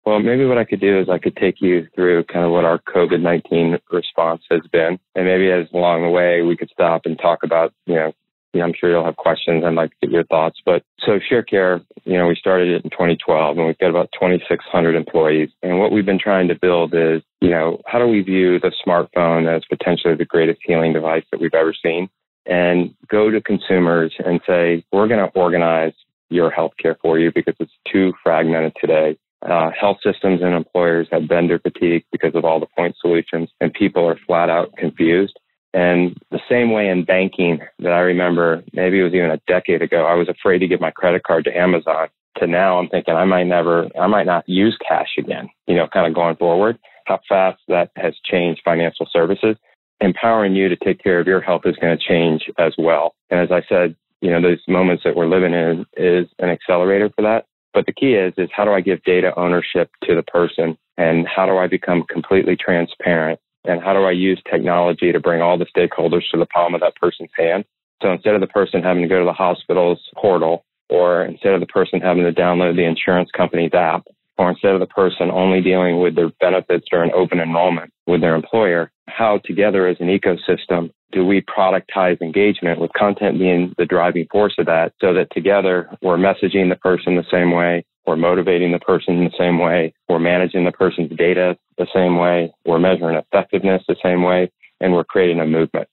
Well, 0.05 0.19
maybe 0.19 0.45
what 0.45 0.59
I 0.59 0.65
could 0.65 0.79
do 0.79 0.99
is 0.99 1.09
I 1.09 1.17
could 1.17 1.35
take 1.35 1.61
you 1.61 1.87
through 1.95 2.25
kind 2.25 2.45
of 2.45 2.51
what 2.51 2.63
our 2.63 2.77
COVID 2.77 3.21
19 3.21 3.79
response 3.91 4.43
has 4.51 4.61
been. 4.71 4.99
And 5.15 5.25
maybe 5.25 5.51
as 5.51 5.65
along 5.73 6.03
the 6.03 6.09
way, 6.09 6.43
we 6.43 6.55
could 6.55 6.69
stop 6.69 7.01
and 7.05 7.17
talk 7.17 7.39
about, 7.41 7.73
you 7.87 7.95
know, 7.95 8.13
I'm 8.61 8.73
sure 8.73 8.89
you'll 8.89 9.05
have 9.05 9.17
questions. 9.17 9.63
I'd 9.65 9.73
like 9.73 9.91
to 9.91 10.07
get 10.07 10.11
your 10.11 10.23
thoughts. 10.25 10.59
But 10.65 10.83
so 11.05 11.19
ShareCare, 11.19 11.83
you 12.03 12.17
know, 12.17 12.27
we 12.27 12.35
started 12.35 12.69
it 12.69 12.83
in 12.83 12.89
2012 12.89 13.57
and 13.57 13.67
we've 13.67 13.77
got 13.77 13.89
about 13.89 14.09
2,600 14.13 14.95
employees. 14.95 15.49
And 15.63 15.79
what 15.79 15.91
we've 15.91 16.05
been 16.05 16.19
trying 16.19 16.47
to 16.49 16.55
build 16.55 16.93
is, 16.93 17.21
you 17.41 17.49
know, 17.49 17.81
how 17.85 17.99
do 17.99 18.07
we 18.07 18.21
view 18.21 18.59
the 18.59 18.71
smartphone 18.85 19.53
as 19.53 19.63
potentially 19.69 20.15
the 20.15 20.25
greatest 20.25 20.59
healing 20.63 20.93
device 20.93 21.23
that 21.31 21.39
we've 21.39 21.53
ever 21.53 21.73
seen? 21.73 22.09
And 22.45 22.93
go 23.09 23.31
to 23.31 23.41
consumers 23.41 24.13
and 24.23 24.39
say, 24.47 24.85
we're 24.91 25.07
going 25.07 25.25
to 25.25 25.39
organize 25.39 25.93
your 26.29 26.51
healthcare 26.51 26.95
for 27.01 27.17
you 27.17 27.31
because 27.33 27.55
it's 27.59 27.73
too 27.91 28.13
fragmented 28.23 28.73
today. 28.79 29.17
Uh, 29.41 29.69
health 29.79 29.97
systems 30.03 30.41
and 30.41 30.55
employers 30.55 31.07
have 31.11 31.23
vendor 31.23 31.59
fatigue 31.59 32.03
because 32.11 32.33
of 32.33 32.45
all 32.45 32.59
the 32.59 32.65
point 32.75 32.95
solutions, 32.99 33.49
and 33.61 33.73
people 33.73 34.07
are 34.07 34.17
flat 34.25 34.49
out 34.49 34.75
confused. 34.75 35.37
And 35.75 36.17
the 36.31 36.39
same 36.49 36.71
way 36.71 36.87
in 36.87 37.03
banking 37.03 37.59
that 37.79 37.91
I 37.91 37.99
remember, 37.99 38.63
maybe 38.71 39.01
it 39.01 39.03
was 39.03 39.13
even 39.13 39.29
a 39.29 39.41
decade 39.45 39.81
ago, 39.81 40.05
I 40.05 40.13
was 40.13 40.29
afraid 40.29 40.59
to 40.59 40.67
give 40.67 40.79
my 40.79 40.89
credit 40.89 41.23
card 41.23 41.43
to 41.43 41.55
Amazon. 41.57 42.07
To 42.37 42.47
now, 42.47 42.79
I'm 42.79 42.87
thinking 42.87 43.13
I 43.13 43.25
might 43.25 43.43
never, 43.43 43.89
I 43.99 44.07
might 44.07 44.25
not 44.25 44.47
use 44.47 44.77
cash 44.87 45.09
again, 45.17 45.49
you 45.67 45.75
know, 45.75 45.89
kind 45.91 46.07
of 46.07 46.15
going 46.15 46.37
forward. 46.37 46.79
How 47.07 47.19
fast 47.27 47.59
that 47.67 47.91
has 47.97 48.13
changed 48.23 48.61
financial 48.63 49.05
services. 49.11 49.57
Empowering 49.99 50.55
you 50.55 50.69
to 50.69 50.77
take 50.77 51.03
care 51.03 51.19
of 51.19 51.27
your 51.27 51.41
health 51.41 51.63
is 51.65 51.75
going 51.75 51.97
to 51.97 52.03
change 52.03 52.49
as 52.57 52.73
well. 52.77 53.13
And 53.29 53.41
as 53.41 53.51
I 53.51 53.61
said, 53.67 53.97
you 54.21 54.31
know, 54.31 54.41
those 54.41 54.61
moments 54.69 55.03
that 55.03 55.15
we're 55.15 55.27
living 55.27 55.53
in 55.53 55.85
is 55.97 56.27
an 56.39 56.49
accelerator 56.49 57.09
for 57.13 57.21
that. 57.23 57.47
But 57.73 57.85
the 57.85 57.93
key 57.93 58.13
is, 58.13 58.33
is 58.37 58.49
how 58.55 58.63
do 58.63 58.71
I 58.71 58.79
give 58.79 59.03
data 59.03 59.33
ownership 59.37 59.89
to 60.05 60.15
the 60.15 60.23
person 60.23 60.77
and 60.97 61.27
how 61.27 61.45
do 61.45 61.57
I 61.57 61.67
become 61.67 62.05
completely 62.09 62.55
transparent 62.55 63.41
and 63.67 63.81
how 63.81 63.93
do 63.93 64.03
I 64.03 64.11
use 64.11 64.41
technology 64.49 65.11
to 65.11 65.19
bring 65.19 65.41
all 65.41 65.57
the 65.57 65.65
stakeholders 65.65 66.23
to 66.31 66.37
the 66.37 66.45
palm 66.47 66.75
of 66.75 66.81
that 66.81 66.95
person's 66.95 67.31
hand? 67.37 67.65
So 68.01 68.11
instead 68.11 68.35
of 68.35 68.41
the 68.41 68.47
person 68.47 68.83
having 68.83 69.03
to 69.03 69.09
go 69.09 69.19
to 69.19 69.25
the 69.25 69.33
hospital's 69.33 70.01
portal 70.15 70.65
or 70.89 71.23
instead 71.23 71.53
of 71.53 71.59
the 71.59 71.67
person 71.67 72.01
having 72.01 72.23
to 72.23 72.31
download 72.31 72.75
the 72.75 72.85
insurance 72.85 73.29
company's 73.35 73.73
app 73.73 74.05
or 74.37 74.49
instead 74.49 74.73
of 74.73 74.79
the 74.79 74.85
person 74.85 75.31
only 75.31 75.61
dealing 75.61 75.99
with 75.99 76.15
their 76.15 76.29
benefits 76.41 76.85
during 76.91 77.11
open 77.13 77.39
enrollment 77.39 77.91
with 78.05 78.21
their 78.21 78.35
employer, 78.35 78.91
how 79.07 79.39
together 79.45 79.87
as 79.87 79.97
an 79.99 80.07
ecosystem 80.07 80.91
do 81.11 81.25
we 81.25 81.41
productize 81.41 82.21
engagement 82.21 82.79
with 82.79 82.91
content 82.93 83.39
being 83.39 83.73
the 83.77 83.85
driving 83.85 84.27
force 84.29 84.53
of 84.59 84.65
that 84.65 84.91
so 84.99 85.13
that 85.13 85.31
together 85.31 85.89
we're 86.01 86.17
messaging 86.17 86.69
the 86.69 86.77
person 86.81 87.15
the 87.15 87.23
same 87.31 87.51
way, 87.51 87.85
we're 88.05 88.15
motivating 88.15 88.71
the 88.71 88.79
person 88.79 89.23
the 89.23 89.31
same 89.37 89.59
way, 89.59 89.93
we're 90.09 90.19
managing 90.19 90.65
the 90.65 90.71
person's 90.71 91.15
data 91.17 91.57
the 91.77 91.87
same 91.93 92.17
way, 92.17 92.53
we're 92.65 92.79
measuring 92.79 93.17
effectiveness 93.17 93.83
the 93.87 93.95
same 94.03 94.23
way, 94.23 94.51
and 94.79 94.93
we're 94.93 95.03
creating 95.03 95.39
a 95.39 95.45
movement. 95.45 95.87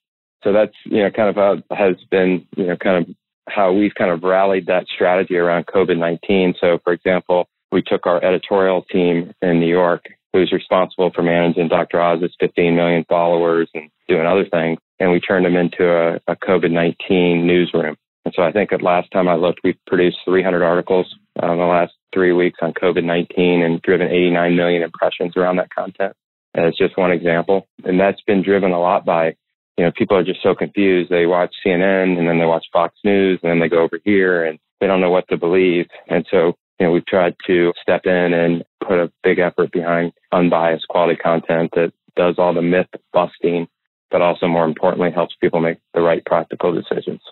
So 0.45 0.53
that's, 0.53 0.75
you 0.85 1.03
know, 1.03 1.11
kind 1.11 1.29
of 1.29 1.37
how 1.37 1.77
has 1.77 1.97
been, 2.11 2.47
you 2.57 2.67
know, 2.67 2.77
kind 2.77 3.05
of 3.05 3.15
how 3.49 3.73
we've 3.73 3.95
kind 3.95 4.11
of 4.11 4.23
rallied 4.23 4.67
that 4.67 4.87
strategy 4.93 5.37
around 5.37 5.67
COVID-19. 5.67 6.55
So 6.61 6.79
for 6.85 6.93
example, 6.93 7.49
we 7.71 7.83
took 7.83 8.07
our 8.07 8.23
editorial 8.23 8.83
team 8.83 9.33
in 9.41 9.61
New 9.61 9.69
York 9.69 10.05
who's 10.33 10.53
responsible 10.53 11.11
for 11.15 11.23
managing 11.23 11.69
Dr. 11.69 12.01
Oz's 12.01 12.35
15 12.41 12.75
million 12.75 13.05
followers 13.09 13.69
and 13.75 13.91
doing 14.09 14.27
other 14.27 14.47
things 14.47 14.79
and 15.03 15.11
we 15.11 15.21
turned 15.21 15.45
them 15.45 15.57
into 15.57 15.85
a, 15.85 16.21
a 16.29 16.37
COVID 16.37 16.71
19 16.71 17.45
newsroom. 17.45 17.97
And 18.25 18.35
so 18.37 18.43
I 18.43 18.53
think 18.53 18.73
at 18.73 18.83
last 18.83 19.11
time 19.11 19.29
I 19.29 19.35
looked, 19.35 19.61
we've 19.65 19.79
produced 19.87 20.19
300 20.25 20.63
articles 20.63 21.13
uh, 21.43 21.51
in 21.53 21.59
the 21.59 21.65
last 21.65 21.93
three 22.15 22.33
weeks 22.33 22.59
on 22.63 22.73
COVID 22.73 23.05
19 23.05 23.63
and 23.63 23.83
driven 23.83 24.09
89 24.09 24.57
million 24.57 24.83
impressions 24.83 25.37
around 25.37 25.57
that 25.57 25.75
content. 25.75 26.15
And 26.55 26.67
it's 26.67 26.79
just 26.79 26.99
one 26.99 27.13
example. 27.13 27.67
And 27.85 27.99
that's 27.99 28.21
been 28.23 28.43
driven 28.43 28.73
a 28.73 28.81
lot 28.81 29.05
by, 29.05 29.35
you 29.77 29.85
know, 29.85 29.93
people 29.97 30.17
are 30.17 30.25
just 30.25 30.43
so 30.43 30.55
confused. 30.55 31.11
They 31.11 31.27
watch 31.27 31.55
CNN 31.67 32.19
and 32.19 32.29
then 32.29 32.39
they 32.39 32.45
watch 32.45 32.67
Fox 32.73 32.95
News 33.05 33.41
and 33.43 33.51
then 33.51 33.61
they 33.61 33.69
go 33.69 33.83
over 33.83 33.99
here 34.05 34.45
and 34.45 34.59
they 34.81 34.87
don't 34.87 35.01
know 35.01 35.11
what 35.11 35.29
to 35.29 35.37
believe. 35.37 35.87
And 36.09 36.27
so, 36.31 36.55
you 36.79 36.87
know, 36.87 36.93
we've 36.93 37.07
tried 37.07 37.35
to 37.47 37.73
step 37.81 38.03
in 38.05 38.35
and 38.35 38.65
put 38.87 38.99
a 38.99 39.13
big 39.23 39.39
effort 39.39 39.73
behind 39.73 40.13
unbiased 40.31 40.87
quality 40.89 41.17
content 41.17 41.71
that 41.75 41.93
does 42.15 42.35
all 42.39 42.53
the 42.53 42.63
myth 42.63 42.89
busting 43.13 43.67
but 44.13 44.21
also 44.21 44.47
more 44.47 44.67
importantly 44.67 45.11
helps 45.11 45.35
people 45.41 45.61
make 45.61 45.79
the 45.95 46.01
right 46.01 46.25
practical 46.25 46.73
decisions. 46.73 47.23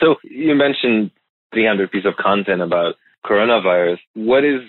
So 0.00 0.16
you 0.22 0.54
mentioned 0.54 1.10
300 1.52 1.90
pieces 1.90 2.06
of 2.06 2.16
content 2.16 2.62
about 2.62 2.94
coronavirus. 3.24 3.98
What 4.14 4.44
is 4.44 4.60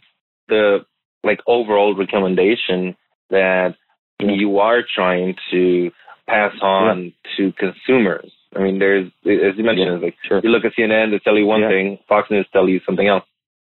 the 0.48 0.80
like 1.24 1.40
overall 1.48 1.96
recommendation 1.96 2.96
that 3.30 3.76
you 4.20 4.60
are 4.60 4.82
trying 4.96 5.36
to 5.52 5.92
pass 6.28 6.54
on 6.62 7.06
yeah. 7.06 7.12
to 7.38 7.54
consumers? 7.54 8.32
I 8.56 8.60
mean, 8.60 8.80
there's 8.80 9.08
as 9.26 9.58
you 9.58 9.64
mentioned, 9.64 10.02
yeah, 10.02 10.06
like 10.06 10.16
sure. 10.28 10.42
you 10.44 10.50
look 10.50 10.66
at 10.66 10.74
CNN, 10.78 11.12
they 11.12 11.20
tell 11.20 11.38
you 11.38 11.46
one 11.46 11.62
yeah. 11.62 11.70
thing, 11.70 12.00
Fox 12.08 12.30
News 12.32 12.48
tell 12.52 12.68
you 12.68 12.80
something 12.86 13.08
else. 13.08 13.24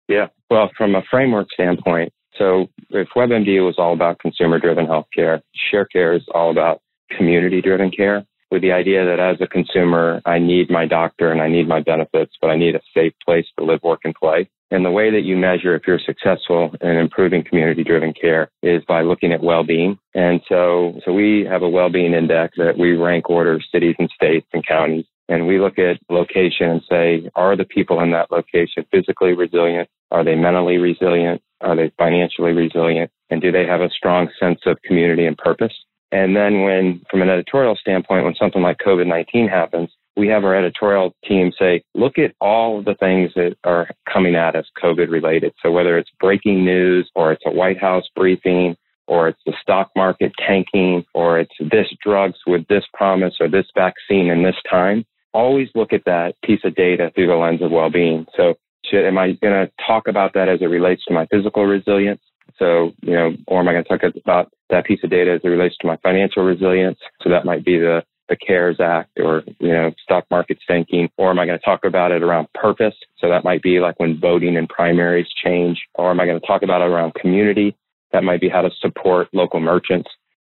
Yeah. 0.07 0.27
Well, 0.49 0.71
from 0.77 0.95
a 0.95 1.03
framework 1.11 1.47
standpoint, 1.53 2.13
so 2.37 2.67
if 2.89 3.09
WebMD 3.15 3.63
was 3.65 3.75
all 3.77 3.93
about 3.93 4.19
consumer-driven 4.19 4.87
healthcare, 4.87 5.41
ShareCare 5.71 6.15
is 6.15 6.23
all 6.33 6.49
about 6.49 6.81
community 7.15 7.61
driven 7.61 7.91
care 7.91 8.25
with 8.51 8.61
the 8.61 8.71
idea 8.71 9.05
that 9.05 9.19
as 9.19 9.37
a 9.41 9.47
consumer, 9.47 10.21
I 10.25 10.39
need 10.39 10.69
my 10.69 10.85
doctor 10.85 11.31
and 11.31 11.41
I 11.41 11.47
need 11.47 11.67
my 11.67 11.81
benefits, 11.81 12.33
but 12.41 12.49
I 12.49 12.55
need 12.55 12.75
a 12.75 12.81
safe 12.93 13.13
place 13.25 13.45
to 13.57 13.65
live, 13.65 13.81
work, 13.83 14.01
and 14.03 14.15
play. 14.15 14.49
And 14.71 14.85
the 14.85 14.91
way 14.91 15.09
that 15.11 15.23
you 15.23 15.35
measure 15.35 15.75
if 15.75 15.83
you're 15.87 15.99
successful 15.99 16.75
in 16.81 16.91
improving 16.91 17.43
community 17.43 17.83
driven 17.83 18.13
care 18.13 18.51
is 18.61 18.83
by 18.87 19.01
looking 19.01 19.33
at 19.33 19.41
well-being. 19.41 19.97
And 20.13 20.41
so, 20.47 20.99
so 21.05 21.11
we 21.11 21.45
have 21.49 21.63
a 21.63 21.69
well-being 21.69 22.13
index 22.13 22.55
that 22.57 22.77
we 22.77 22.91
rank 22.95 23.29
order 23.29 23.59
cities 23.71 23.95
and 23.97 24.09
states 24.13 24.47
and 24.53 24.65
counties. 24.65 25.05
And 25.27 25.47
we 25.47 25.59
look 25.59 25.77
at 25.79 25.99
location 26.09 26.69
and 26.69 26.81
say, 26.89 27.29
are 27.35 27.55
the 27.55 27.65
people 27.65 27.99
in 28.01 28.11
that 28.11 28.31
location 28.31 28.85
physically 28.91 29.33
resilient? 29.33 29.89
Are 30.11 30.23
they 30.23 30.35
mentally 30.35 30.77
resilient? 30.77 31.41
Are 31.61 31.75
they 31.75 31.91
financially 31.97 32.51
resilient? 32.51 33.11
And 33.29 33.41
do 33.41 33.51
they 33.51 33.65
have 33.65 33.81
a 33.81 33.89
strong 33.89 34.29
sense 34.39 34.61
of 34.65 34.81
community 34.83 35.25
and 35.25 35.37
purpose? 35.37 35.73
And 36.11 36.35
then 36.35 36.63
when, 36.63 37.01
from 37.09 37.21
an 37.21 37.29
editorial 37.29 37.75
standpoint, 37.75 38.25
when 38.25 38.35
something 38.35 38.61
like 38.61 38.77
COVID-19 38.85 39.49
happens, 39.49 39.89
we 40.17 40.27
have 40.27 40.43
our 40.43 40.55
editorial 40.55 41.15
team 41.25 41.51
say, 41.57 41.83
look 41.95 42.17
at 42.17 42.33
all 42.41 42.81
the 42.81 42.95
things 42.95 43.31
that 43.35 43.55
are 43.63 43.89
coming 44.11 44.35
at 44.35 44.55
us 44.55 44.65
COVID 44.83 45.09
related. 45.09 45.53
So 45.63 45.71
whether 45.71 45.97
it's 45.97 46.09
breaking 46.19 46.65
news 46.65 47.09
or 47.15 47.31
it's 47.31 47.43
a 47.45 47.51
White 47.51 47.79
House 47.79 48.03
briefing 48.15 48.75
or 49.07 49.29
it's 49.29 49.41
the 49.45 49.53
stock 49.61 49.89
market 49.95 50.31
tanking 50.45 51.05
or 51.13 51.39
it's 51.39 51.55
this 51.59 51.87
drugs 52.03 52.37
with 52.45 52.67
this 52.67 52.83
promise 52.93 53.35
or 53.39 53.47
this 53.47 53.67
vaccine 53.75 54.29
in 54.29 54.43
this 54.43 54.57
time, 54.69 55.05
always 55.33 55.69
look 55.75 55.93
at 55.93 56.05
that 56.05 56.35
piece 56.43 56.61
of 56.63 56.75
data 56.75 57.11
through 57.15 57.27
the 57.27 57.35
lens 57.35 57.61
of 57.61 57.71
well-being. 57.71 58.25
So 58.35 58.55
should, 58.85 59.05
am 59.05 59.17
I 59.17 59.33
going 59.33 59.53
to 59.53 59.71
talk 59.85 60.07
about 60.07 60.33
that 60.33 60.49
as 60.49 60.61
it 60.61 60.65
relates 60.65 61.05
to 61.05 61.13
my 61.13 61.27
physical 61.27 61.65
resilience? 61.65 62.21
So, 62.59 62.91
you 63.01 63.13
know, 63.13 63.31
or 63.47 63.61
am 63.61 63.67
I 63.67 63.71
going 63.71 63.85
to 63.85 63.89
talk 63.89 64.01
about 64.23 64.51
that 64.69 64.85
piece 64.85 64.99
of 65.03 65.09
data 65.09 65.31
as 65.31 65.41
it 65.43 65.47
relates 65.47 65.77
to 65.77 65.87
my 65.87 65.97
financial 65.97 66.43
resilience? 66.43 66.99
So 67.23 67.29
that 67.29 67.45
might 67.45 67.63
be 67.63 67.79
the, 67.79 68.03
the 68.27 68.35
CARES 68.35 68.79
Act 68.81 69.17
or, 69.17 69.43
you 69.59 69.69
know, 69.69 69.91
stock 70.03 70.25
market 70.29 70.59
sinking. 70.67 71.09
Or 71.17 71.31
am 71.31 71.39
I 71.39 71.45
going 71.45 71.57
to 71.57 71.65
talk 71.65 71.85
about 71.85 72.11
it 72.11 72.21
around 72.21 72.47
purpose? 72.53 72.95
So 73.17 73.29
that 73.29 73.45
might 73.45 73.63
be 73.63 73.79
like 73.79 73.99
when 73.99 74.19
voting 74.19 74.57
and 74.57 74.67
primaries 74.67 75.27
change. 75.43 75.79
Or 75.95 76.11
am 76.11 76.19
I 76.19 76.25
going 76.25 76.39
to 76.39 76.45
talk 76.45 76.61
about 76.61 76.81
it 76.81 76.89
around 76.89 77.15
community? 77.15 77.75
That 78.11 78.23
might 78.23 78.41
be 78.41 78.49
how 78.49 78.61
to 78.61 78.71
support 78.81 79.29
local 79.33 79.61
merchants. 79.61 80.09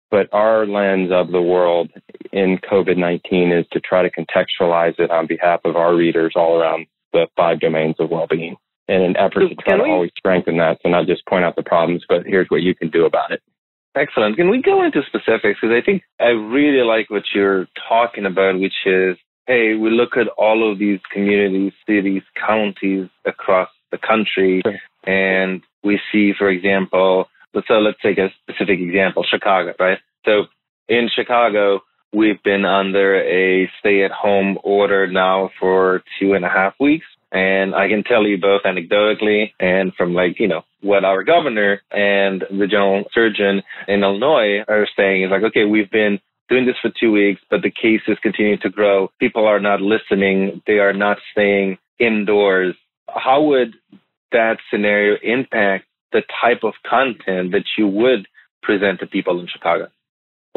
But 0.10 0.30
our 0.32 0.66
lens 0.66 1.12
of 1.12 1.32
the 1.32 1.42
world 1.42 1.92
in 2.32 2.60
COVID 2.60 2.98
19 2.98 3.52
is 3.52 3.66
to 3.74 3.82
try 3.82 4.08
to 4.08 4.10
contextualize 4.10 4.98
it 5.00 5.12
on 5.12 5.28
behalf 5.28 5.60
of 5.66 5.76
our 5.76 5.94
readers 5.94 6.32
all 6.36 6.58
around 6.58 6.88
the 7.12 7.28
five 7.36 7.60
domains 7.60 7.96
of 8.00 8.10
well 8.10 8.28
being 8.30 8.56
in 8.88 9.01
an 9.01 9.17
effort 9.17 9.50
to 9.50 9.56
try 9.56 9.77
to 9.77 9.84
always 9.84 10.12
strengthen 10.17 10.58
that. 10.58 10.79
So 10.82 10.89
not 10.89 11.08
just 11.08 11.25
point 11.25 11.46
out 11.46 11.56
the 11.56 11.63
problems, 11.63 12.03
but 12.08 12.25
here's 12.25 12.48
what 12.50 12.62
you 12.62 12.74
can 12.75 12.89
do 12.89 13.06
about 13.06 13.32
it. 13.32 13.41
Excellent. 13.96 14.38
Can 14.38 14.50
we 14.50 14.62
go 14.62 14.84
into 14.84 15.01
specifics? 15.08 15.60
Because 15.62 15.75
I 15.75 15.84
think 15.84 16.03
I 16.20 16.27
really 16.27 16.84
like 16.84 17.10
what 17.10 17.24
you're 17.34 17.67
talking 17.89 18.25
about, 18.25 18.60
which 18.60 18.86
is, 18.86 19.17
hey, 19.48 19.74
we 19.74 19.89
look 19.89 20.17
at 20.17 20.27
all 20.38 20.72
of 20.72 20.77
these 20.77 21.00
communities, 21.12 21.74
cities, 21.88 22.22
counties 22.46 23.08
across 23.25 23.70
the 23.91 23.98
country, 23.98 24.62
sure. 24.63 24.77
and 25.06 25.63
we 25.84 26.00
see, 26.12 26.34
for 26.38 26.50
example, 26.50 27.27
so 27.53 27.75
uh, 27.75 27.79
let's 27.79 27.98
take 28.03 28.17
a 28.17 28.29
specific 28.44 28.79
example, 28.79 29.25
Chicago, 29.27 29.74
right? 29.79 29.98
So 30.25 30.44
in 30.88 31.10
Chicago, 31.13 31.82
we've 32.13 32.41
been 32.44 32.65
under 32.65 33.22
a 33.22 33.70
stay-at-home 33.79 34.60
order 34.63 35.08
now 35.08 35.50
for 35.60 36.03
two 36.20 36.34
and 36.34 36.46
a 36.46 36.50
half 36.50 36.74
weeks. 36.79 37.06
And 37.31 37.75
I 37.75 37.89
can 37.89 38.03
tell 38.03 38.25
you 38.25 38.38
both 38.38 38.62
anecdotally 38.63 39.51
and 39.60 39.93
from 39.96 40.13
like, 40.13 40.39
you 40.39 40.48
know, 40.48 40.62
what 40.81 41.03
our 41.03 41.24
governor 41.24 41.81
and 41.91 42.43
the 42.50 42.67
general 42.67 43.03
surgeon 43.13 43.63
in 43.88 44.03
Illinois 44.03 44.63
are 44.67 44.88
saying 44.96 45.24
is 45.24 45.31
like, 45.31 45.43
okay, 45.43 45.65
we've 45.65 45.91
been 45.91 46.19
doing 46.50 46.65
this 46.65 46.75
for 46.81 46.91
two 46.98 47.12
weeks, 47.12 47.41
but 47.50 47.62
the 47.62 47.72
cases 47.72 48.17
continue 48.22 48.57
to 48.57 48.69
grow. 48.69 49.10
People 49.19 49.46
are 49.46 49.60
not 49.60 49.81
listening. 49.81 50.62
They 50.65 50.79
are 50.79 50.93
not 50.93 51.17
staying 51.31 51.77
indoors. 52.00 52.75
How 53.10 53.41
would 53.43 53.74
that 54.31 54.57
scenario 54.72 55.17
impact 55.22 55.86
the 56.13 56.22
type 56.41 56.63
of 56.63 56.74
content 56.89 57.51
that 57.51 57.65
you 57.77 57.88
would 57.88 58.27
present 58.63 59.00
to 59.01 59.07
people 59.07 59.39
in 59.39 59.48
Chicago? 59.48 59.89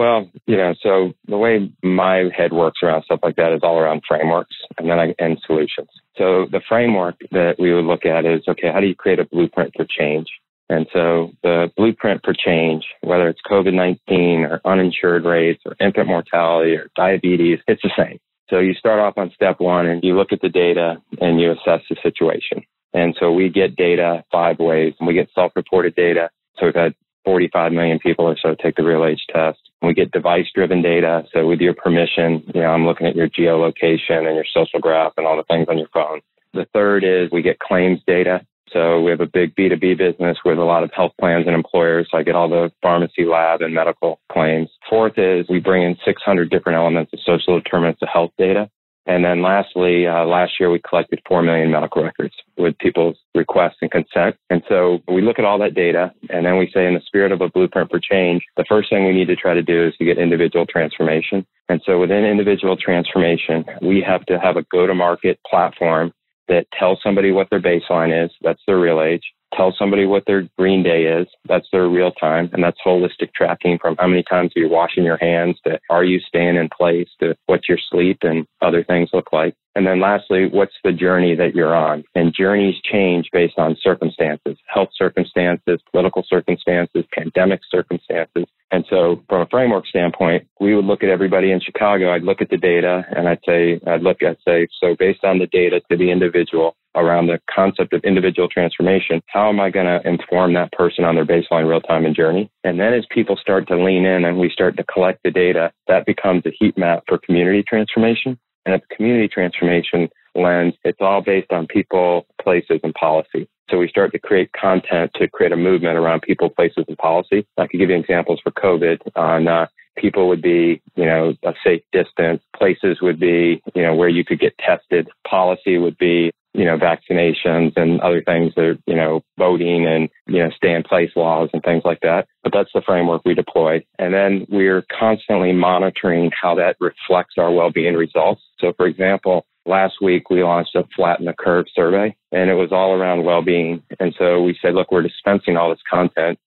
Well, 0.00 0.30
you 0.46 0.56
know, 0.56 0.72
so 0.82 1.12
the 1.28 1.36
way 1.36 1.70
my 1.82 2.30
head 2.34 2.54
works 2.54 2.78
around 2.82 3.04
stuff 3.04 3.20
like 3.22 3.36
that 3.36 3.52
is 3.52 3.60
all 3.62 3.78
around 3.78 4.00
frameworks 4.08 4.56
and 4.78 4.88
then 4.88 4.98
I, 4.98 5.14
and 5.18 5.38
solutions. 5.46 5.90
So 6.16 6.46
the 6.50 6.62
framework 6.66 7.16
that 7.32 7.56
we 7.58 7.74
would 7.74 7.84
look 7.84 8.06
at 8.06 8.24
is, 8.24 8.40
okay, 8.48 8.72
how 8.72 8.80
do 8.80 8.86
you 8.86 8.94
create 8.94 9.18
a 9.18 9.26
blueprint 9.26 9.74
for 9.76 9.84
change? 9.84 10.26
And 10.70 10.86
so 10.90 11.32
the 11.42 11.70
blueprint 11.76 12.22
for 12.24 12.32
change, 12.32 12.82
whether 13.02 13.28
it's 13.28 13.42
COVID-19 13.46 14.50
or 14.50 14.62
uninsured 14.64 15.26
rates 15.26 15.60
or 15.66 15.76
infant 15.78 16.06
mortality 16.06 16.76
or 16.76 16.88
diabetes, 16.96 17.58
it's 17.68 17.82
the 17.82 17.92
same. 17.94 18.18
So 18.48 18.58
you 18.58 18.72
start 18.72 19.00
off 19.00 19.18
on 19.18 19.30
step 19.34 19.60
one 19.60 19.84
and 19.84 20.02
you 20.02 20.16
look 20.16 20.32
at 20.32 20.40
the 20.40 20.48
data 20.48 20.96
and 21.20 21.38
you 21.38 21.52
assess 21.52 21.82
the 21.90 21.96
situation. 22.02 22.62
And 22.94 23.14
so 23.20 23.32
we 23.32 23.50
get 23.50 23.76
data 23.76 24.24
five 24.32 24.60
ways 24.60 24.94
and 24.98 25.06
we 25.06 25.12
get 25.12 25.28
self-reported 25.34 25.94
data. 25.94 26.30
So 26.56 26.64
we've 26.64 26.74
had 26.74 26.94
45 27.24 27.72
million 27.72 27.98
people 27.98 28.26
or 28.26 28.36
so 28.40 28.54
take 28.54 28.76
the 28.76 28.84
real 28.84 29.04
age 29.04 29.24
test. 29.32 29.58
We 29.82 29.94
get 29.94 30.10
device 30.10 30.46
driven 30.54 30.82
data. 30.82 31.24
So 31.32 31.46
with 31.46 31.60
your 31.60 31.74
permission, 31.74 32.42
you 32.54 32.60
know, 32.60 32.68
I'm 32.68 32.86
looking 32.86 33.06
at 33.06 33.16
your 33.16 33.28
geolocation 33.28 34.26
and 34.26 34.34
your 34.34 34.44
social 34.52 34.80
graph 34.80 35.12
and 35.16 35.26
all 35.26 35.36
the 35.36 35.44
things 35.44 35.66
on 35.68 35.78
your 35.78 35.88
phone. 35.92 36.20
The 36.52 36.66
third 36.72 37.04
is 37.04 37.30
we 37.30 37.42
get 37.42 37.58
claims 37.58 38.00
data. 38.06 38.44
So 38.72 39.00
we 39.00 39.10
have 39.10 39.20
a 39.20 39.26
big 39.26 39.54
B2B 39.56 39.98
business 39.98 40.38
with 40.44 40.58
a 40.58 40.64
lot 40.64 40.84
of 40.84 40.92
health 40.94 41.12
plans 41.18 41.46
and 41.46 41.54
employers. 41.54 42.08
So 42.10 42.18
I 42.18 42.22
get 42.22 42.36
all 42.36 42.48
the 42.48 42.70
pharmacy, 42.82 43.24
lab, 43.24 43.62
and 43.62 43.74
medical 43.74 44.20
claims. 44.30 44.68
Fourth 44.88 45.18
is 45.18 45.46
we 45.48 45.58
bring 45.58 45.82
in 45.82 45.96
600 46.04 46.50
different 46.50 46.76
elements 46.76 47.12
of 47.12 47.18
social 47.26 47.58
determinants 47.58 48.00
of 48.02 48.08
health 48.12 48.30
data. 48.38 48.70
And 49.10 49.24
then 49.24 49.42
lastly, 49.42 50.06
uh, 50.06 50.24
last 50.24 50.52
year 50.60 50.70
we 50.70 50.80
collected 50.88 51.20
4 51.26 51.42
million 51.42 51.72
medical 51.72 52.04
records 52.04 52.32
with 52.56 52.78
people's 52.78 53.16
requests 53.34 53.78
and 53.82 53.90
consent. 53.90 54.36
And 54.50 54.62
so 54.68 55.00
we 55.08 55.20
look 55.20 55.40
at 55.40 55.44
all 55.44 55.58
that 55.58 55.74
data 55.74 56.12
and 56.28 56.46
then 56.46 56.58
we 56.58 56.70
say 56.72 56.86
in 56.86 56.94
the 56.94 57.00
spirit 57.04 57.32
of 57.32 57.40
a 57.40 57.48
blueprint 57.48 57.90
for 57.90 57.98
change, 57.98 58.44
the 58.56 58.64
first 58.68 58.88
thing 58.88 59.04
we 59.04 59.12
need 59.12 59.26
to 59.26 59.34
try 59.34 59.52
to 59.52 59.64
do 59.64 59.88
is 59.88 59.96
to 59.96 60.04
get 60.04 60.16
individual 60.16 60.64
transformation. 60.64 61.44
And 61.68 61.82
so 61.84 61.98
within 61.98 62.24
individual 62.24 62.76
transformation, 62.76 63.64
we 63.82 64.00
have 64.00 64.24
to 64.26 64.38
have 64.38 64.56
a 64.56 64.62
go 64.70 64.86
to 64.86 64.94
market 64.94 65.40
platform 65.44 66.12
that 66.46 66.68
tells 66.78 67.00
somebody 67.02 67.32
what 67.32 67.50
their 67.50 67.60
baseline 67.60 68.24
is. 68.24 68.30
That's 68.42 68.62
their 68.64 68.78
real 68.78 69.02
age 69.02 69.24
tell 69.56 69.74
somebody 69.78 70.06
what 70.06 70.24
their 70.26 70.48
green 70.58 70.82
day 70.82 71.04
is. 71.04 71.26
That's 71.46 71.66
their 71.72 71.88
real 71.88 72.12
time. 72.12 72.50
And 72.52 72.62
that's 72.62 72.78
holistic 72.84 73.32
tracking 73.34 73.78
from 73.80 73.96
how 73.98 74.06
many 74.06 74.22
times 74.22 74.52
are 74.56 74.60
you 74.60 74.68
washing 74.68 75.04
your 75.04 75.18
hands 75.18 75.58
to 75.66 75.78
are 75.90 76.04
you 76.04 76.20
staying 76.20 76.56
in 76.56 76.68
place 76.76 77.08
to 77.20 77.36
what 77.46 77.68
your 77.68 77.78
sleep 77.90 78.18
and 78.22 78.46
other 78.60 78.84
things 78.84 79.10
look 79.12 79.32
like. 79.32 79.54
And 79.76 79.86
then 79.86 80.00
lastly, 80.00 80.48
what's 80.50 80.74
the 80.82 80.92
journey 80.92 81.36
that 81.36 81.54
you're 81.54 81.74
on? 81.74 82.02
And 82.14 82.34
journeys 82.36 82.74
change 82.82 83.28
based 83.32 83.56
on 83.56 83.76
circumstances, 83.80 84.58
health 84.66 84.88
circumstances, 84.96 85.80
political 85.92 86.24
circumstances, 86.28 87.04
pandemic 87.12 87.60
circumstances. 87.70 88.46
And 88.72 88.84
so 88.90 89.22
from 89.28 89.42
a 89.42 89.46
framework 89.46 89.86
standpoint, 89.86 90.46
we 90.60 90.74
would 90.74 90.84
look 90.84 91.02
at 91.02 91.08
everybody 91.08 91.52
in 91.52 91.60
Chicago. 91.60 92.12
I'd 92.12 92.24
look 92.24 92.40
at 92.40 92.50
the 92.50 92.56
data 92.56 93.04
and 93.16 93.28
I'd 93.28 93.40
say, 93.46 93.80
I'd 93.86 94.02
look 94.02 94.22
at 94.22 94.38
say, 94.46 94.66
so 94.80 94.96
based 94.98 95.24
on 95.24 95.38
the 95.38 95.46
data 95.46 95.80
to 95.90 95.96
the 95.96 96.10
individual 96.10 96.76
around 96.94 97.26
the 97.26 97.40
concept 97.54 97.92
of 97.92 98.02
individual 98.04 98.48
transformation, 98.48 99.22
how 99.26 99.48
am 99.48 99.60
I 99.60 99.70
going 99.70 99.86
to 99.86 100.06
inform 100.08 100.54
that 100.54 100.72
person 100.72 101.04
on 101.04 101.14
their 101.14 101.26
baseline 101.26 101.68
real 101.68 101.80
time 101.80 102.04
and 102.04 102.14
journey? 102.14 102.50
And 102.64 102.80
then 102.80 102.92
as 102.94 103.04
people 103.10 103.36
start 103.36 103.68
to 103.68 103.82
lean 103.82 104.04
in 104.04 104.24
and 104.24 104.38
we 104.38 104.50
start 104.50 104.76
to 104.76 104.84
collect 104.84 105.20
the 105.22 105.30
data, 105.30 105.72
that 105.88 106.06
becomes 106.06 106.44
a 106.46 106.50
heat 106.58 106.76
map 106.76 107.04
for 107.08 107.18
community 107.18 107.64
transformation. 107.66 108.38
And 108.66 108.74
at 108.74 108.82
the 108.88 108.94
community 108.94 109.28
transformation 109.28 110.08
lens, 110.34 110.74
it's 110.84 111.00
all 111.00 111.22
based 111.22 111.52
on 111.52 111.66
people, 111.66 112.26
places, 112.40 112.80
and 112.82 112.94
policy. 112.94 113.48
So 113.70 113.78
we 113.78 113.88
start 113.88 114.12
to 114.12 114.18
create 114.18 114.50
content 114.52 115.12
to 115.14 115.28
create 115.28 115.52
a 115.52 115.56
movement 115.56 115.96
around 115.96 116.22
people, 116.22 116.50
places, 116.50 116.84
and 116.88 116.98
policy. 116.98 117.46
I 117.56 117.66
could 117.66 117.78
give 117.78 117.90
you 117.90 117.96
examples 117.96 118.40
for 118.42 118.50
COVID 118.50 118.98
on 119.14 119.46
uh, 119.46 119.66
people 119.96 120.28
would 120.28 120.42
be, 120.42 120.82
you 120.96 121.04
know, 121.04 121.34
a 121.44 121.52
safe 121.64 121.82
distance. 121.92 122.42
Places 122.56 123.00
would 123.00 123.20
be, 123.20 123.62
you 123.74 123.82
know, 123.82 123.94
where 123.94 124.08
you 124.08 124.24
could 124.24 124.40
get 124.40 124.58
tested. 124.58 125.08
Policy 125.28 125.78
would 125.78 125.98
be, 125.98 126.32
you 126.52 126.64
know, 126.64 126.76
vaccinations 126.76 127.72
and 127.76 128.00
other 128.00 128.22
things 128.22 128.52
that 128.56 128.78
you 128.86 128.94
know, 128.94 129.22
voting 129.38 129.86
and, 129.86 130.08
you 130.26 130.42
know, 130.42 130.50
stay 130.50 130.74
in 130.74 130.82
place 130.82 131.10
laws 131.14 131.48
and 131.52 131.62
things 131.62 131.82
like 131.84 132.00
that. 132.00 132.26
But 132.42 132.52
that's 132.52 132.70
the 132.74 132.82
framework 132.84 133.22
we 133.24 133.34
deploy. 133.34 133.84
And 133.98 134.12
then 134.12 134.46
we're 134.48 134.84
constantly 134.98 135.52
monitoring 135.52 136.30
how 136.40 136.56
that 136.56 136.76
reflects 136.80 137.34
our 137.38 137.52
well-being 137.52 137.94
results. 137.94 138.42
So 138.58 138.72
for 138.76 138.86
example, 138.86 139.46
last 139.64 139.94
week 140.02 140.30
we 140.30 140.42
launched 140.42 140.74
a 140.74 140.84
flatten 140.96 141.26
the 141.26 141.32
curve 141.32 141.66
survey 141.74 142.16
and 142.32 142.50
it 142.50 142.54
was 142.54 142.72
all 142.72 142.92
around 142.92 143.24
well-being. 143.24 143.82
And 144.00 144.14
so 144.18 144.42
we 144.42 144.58
said, 144.60 144.74
look, 144.74 144.90
we're 144.90 145.02
dispensing 145.02 145.56
all 145.56 145.70
this 145.70 145.82
content, 145.88 146.38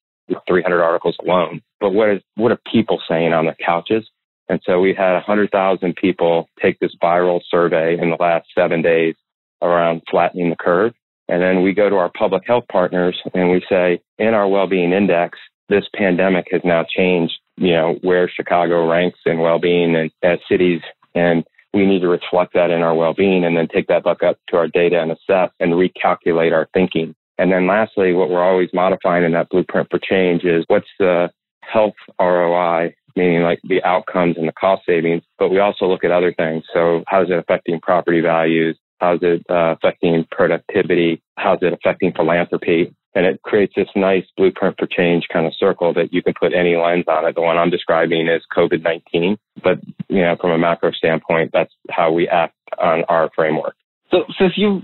300 0.48 0.82
articles 0.82 1.16
alone, 1.24 1.62
but 1.80 1.92
what 1.92 2.10
is, 2.10 2.22
what 2.36 2.52
are 2.52 2.60
people 2.72 3.02
saying 3.08 3.34
on 3.34 3.46
their 3.46 3.58
couches? 3.66 4.10
And 4.50 4.60
so 4.66 4.80
we 4.80 4.94
had 4.94 5.14
100,000 5.14 5.96
people 5.96 6.50
take 6.62 6.80
this 6.80 6.96
viral 7.02 7.42
survey 7.50 7.98
in 7.98 8.10
the 8.10 8.18
last 8.20 8.48
seven 8.54 8.82
days 8.82 9.16
around 9.64 10.02
flattening 10.10 10.50
the 10.50 10.56
curve. 10.56 10.94
And 11.30 11.42
then 11.42 11.64
we 11.64 11.74
go 11.74 11.90
to 11.90 11.96
our 11.96 12.12
public 12.18 12.44
health 12.46 12.66
partners 12.72 13.20
and 13.34 13.50
we 13.50 13.64
say, 13.70 14.02
in 14.20 14.34
our 14.34 14.48
well-being 14.48 14.92
index, 14.92 15.40
this 15.70 15.86
pandemic 15.96 16.48
has 16.52 16.62
now 16.64 16.84
changed, 16.84 17.34
you 17.58 17.72
know, 17.72 17.98
where 18.02 18.30
Chicago 18.30 18.88
ranks 18.88 19.20
in 19.26 19.40
well-being 19.40 19.96
and 19.96 20.12
as 20.22 20.40
cities. 20.50 20.82
And 21.16 21.44
we 21.74 21.86
need 21.86 22.02
to 22.02 22.08
reflect 22.08 22.54
that 22.54 22.70
in 22.70 22.82
our 22.82 22.94
well-being 22.94 23.46
and 23.46 23.58
then 23.58 23.68
take 23.68 23.88
that 23.88 24.04
back 24.04 24.22
up 24.22 24.38
to 24.50 24.58
our 24.58 24.68
data 24.68 25.02
and 25.02 25.12
assess 25.12 25.50
and 25.60 25.74
recalculate 25.74 26.52
our 26.52 26.68
thinking. 26.74 27.16
And 27.38 27.52
then 27.52 27.66
lastly, 27.66 28.14
what 28.14 28.30
we're 28.30 28.44
always 28.44 28.70
modifying 28.74 29.24
in 29.24 29.32
that 29.32 29.50
blueprint 29.50 29.90
for 29.90 30.00
change 30.00 30.44
is 30.44 30.66
what's 30.68 30.88
the 31.00 31.32
health 31.62 31.96
ROI, 32.20 32.94
meaning 33.16 33.42
like 33.42 33.60
the 33.64 33.84
outcomes 33.84 34.38
and 34.38 34.48
the 34.48 34.54
cost 34.54 34.84
savings, 34.86 35.24
but 35.40 35.50
we 35.50 35.60
also 35.60 35.86
look 35.86 36.04
at 36.04 36.12
other 36.12 36.34
things. 36.34 36.64
So 36.74 37.04
how 37.08 37.24
is 37.24 37.30
it 37.30 37.40
affecting 37.40 37.80
property 37.80 38.22
values? 38.22 38.78
How's 39.04 39.20
it 39.22 39.46
uh, 39.50 39.74
affecting 39.74 40.26
productivity? 40.32 41.22
How's 41.36 41.60
it 41.62 41.74
affecting 41.74 42.14
philanthropy? 42.14 42.96
And 43.14 43.26
it 43.26 43.42
creates 43.42 43.74
this 43.76 43.90
nice 43.98 44.24
blueprint 44.38 44.78
for 44.80 44.88
change 44.88 45.26
kind 45.32 45.46
of 45.46 45.52
circle 45.60 45.94
that 45.96 46.14
you 46.14 46.24
can 46.24 46.34
put 46.40 46.54
any 46.54 46.78
lens 46.78 47.04
on 47.10 47.28
it. 47.28 47.36
The 47.36 47.42
one 47.42 47.58
I'm 47.58 47.70
describing 47.70 48.30
is 48.30 48.42
COVID-19, 48.56 49.38
but 49.62 49.80
you 50.08 50.22
know, 50.22 50.38
from 50.40 50.52
a 50.52 50.58
macro 50.58 50.92
standpoint, 50.92 51.52
that's 51.52 51.74
how 51.92 52.14
we 52.14 52.30
act 52.30 52.56
on 52.82 53.04
our 53.10 53.30
framework. 53.36 53.76
So 54.10 54.20
since 54.40 54.54
you 54.56 54.84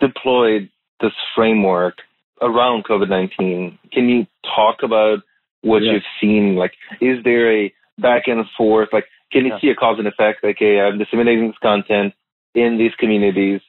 deployed 0.00 0.70
this 1.02 1.12
framework 1.36 1.96
around 2.40 2.84
COVID-19, 2.84 3.78
can 3.92 4.08
you 4.08 4.26
talk 4.56 4.78
about 4.82 5.18
what 5.60 5.82
yeah. 5.82 5.92
you've 5.92 6.02
seen? 6.18 6.56
Like, 6.56 6.72
is 7.02 7.22
there 7.24 7.64
a 7.64 7.74
back 7.98 8.22
and 8.26 8.42
forth? 8.56 8.88
Like, 8.90 9.04
can 9.30 9.44
you 9.44 9.52
yeah. 9.52 9.60
see 9.60 9.68
a 9.68 9.74
cause 9.74 9.96
and 9.98 10.08
effect? 10.08 10.42
Like, 10.42 10.56
hey, 10.58 10.80
I'm 10.80 10.98
disseminating 10.98 11.48
this 11.48 11.58
content 11.62 12.14
in 12.54 12.78
these 12.78 12.92
communities, 12.98 13.60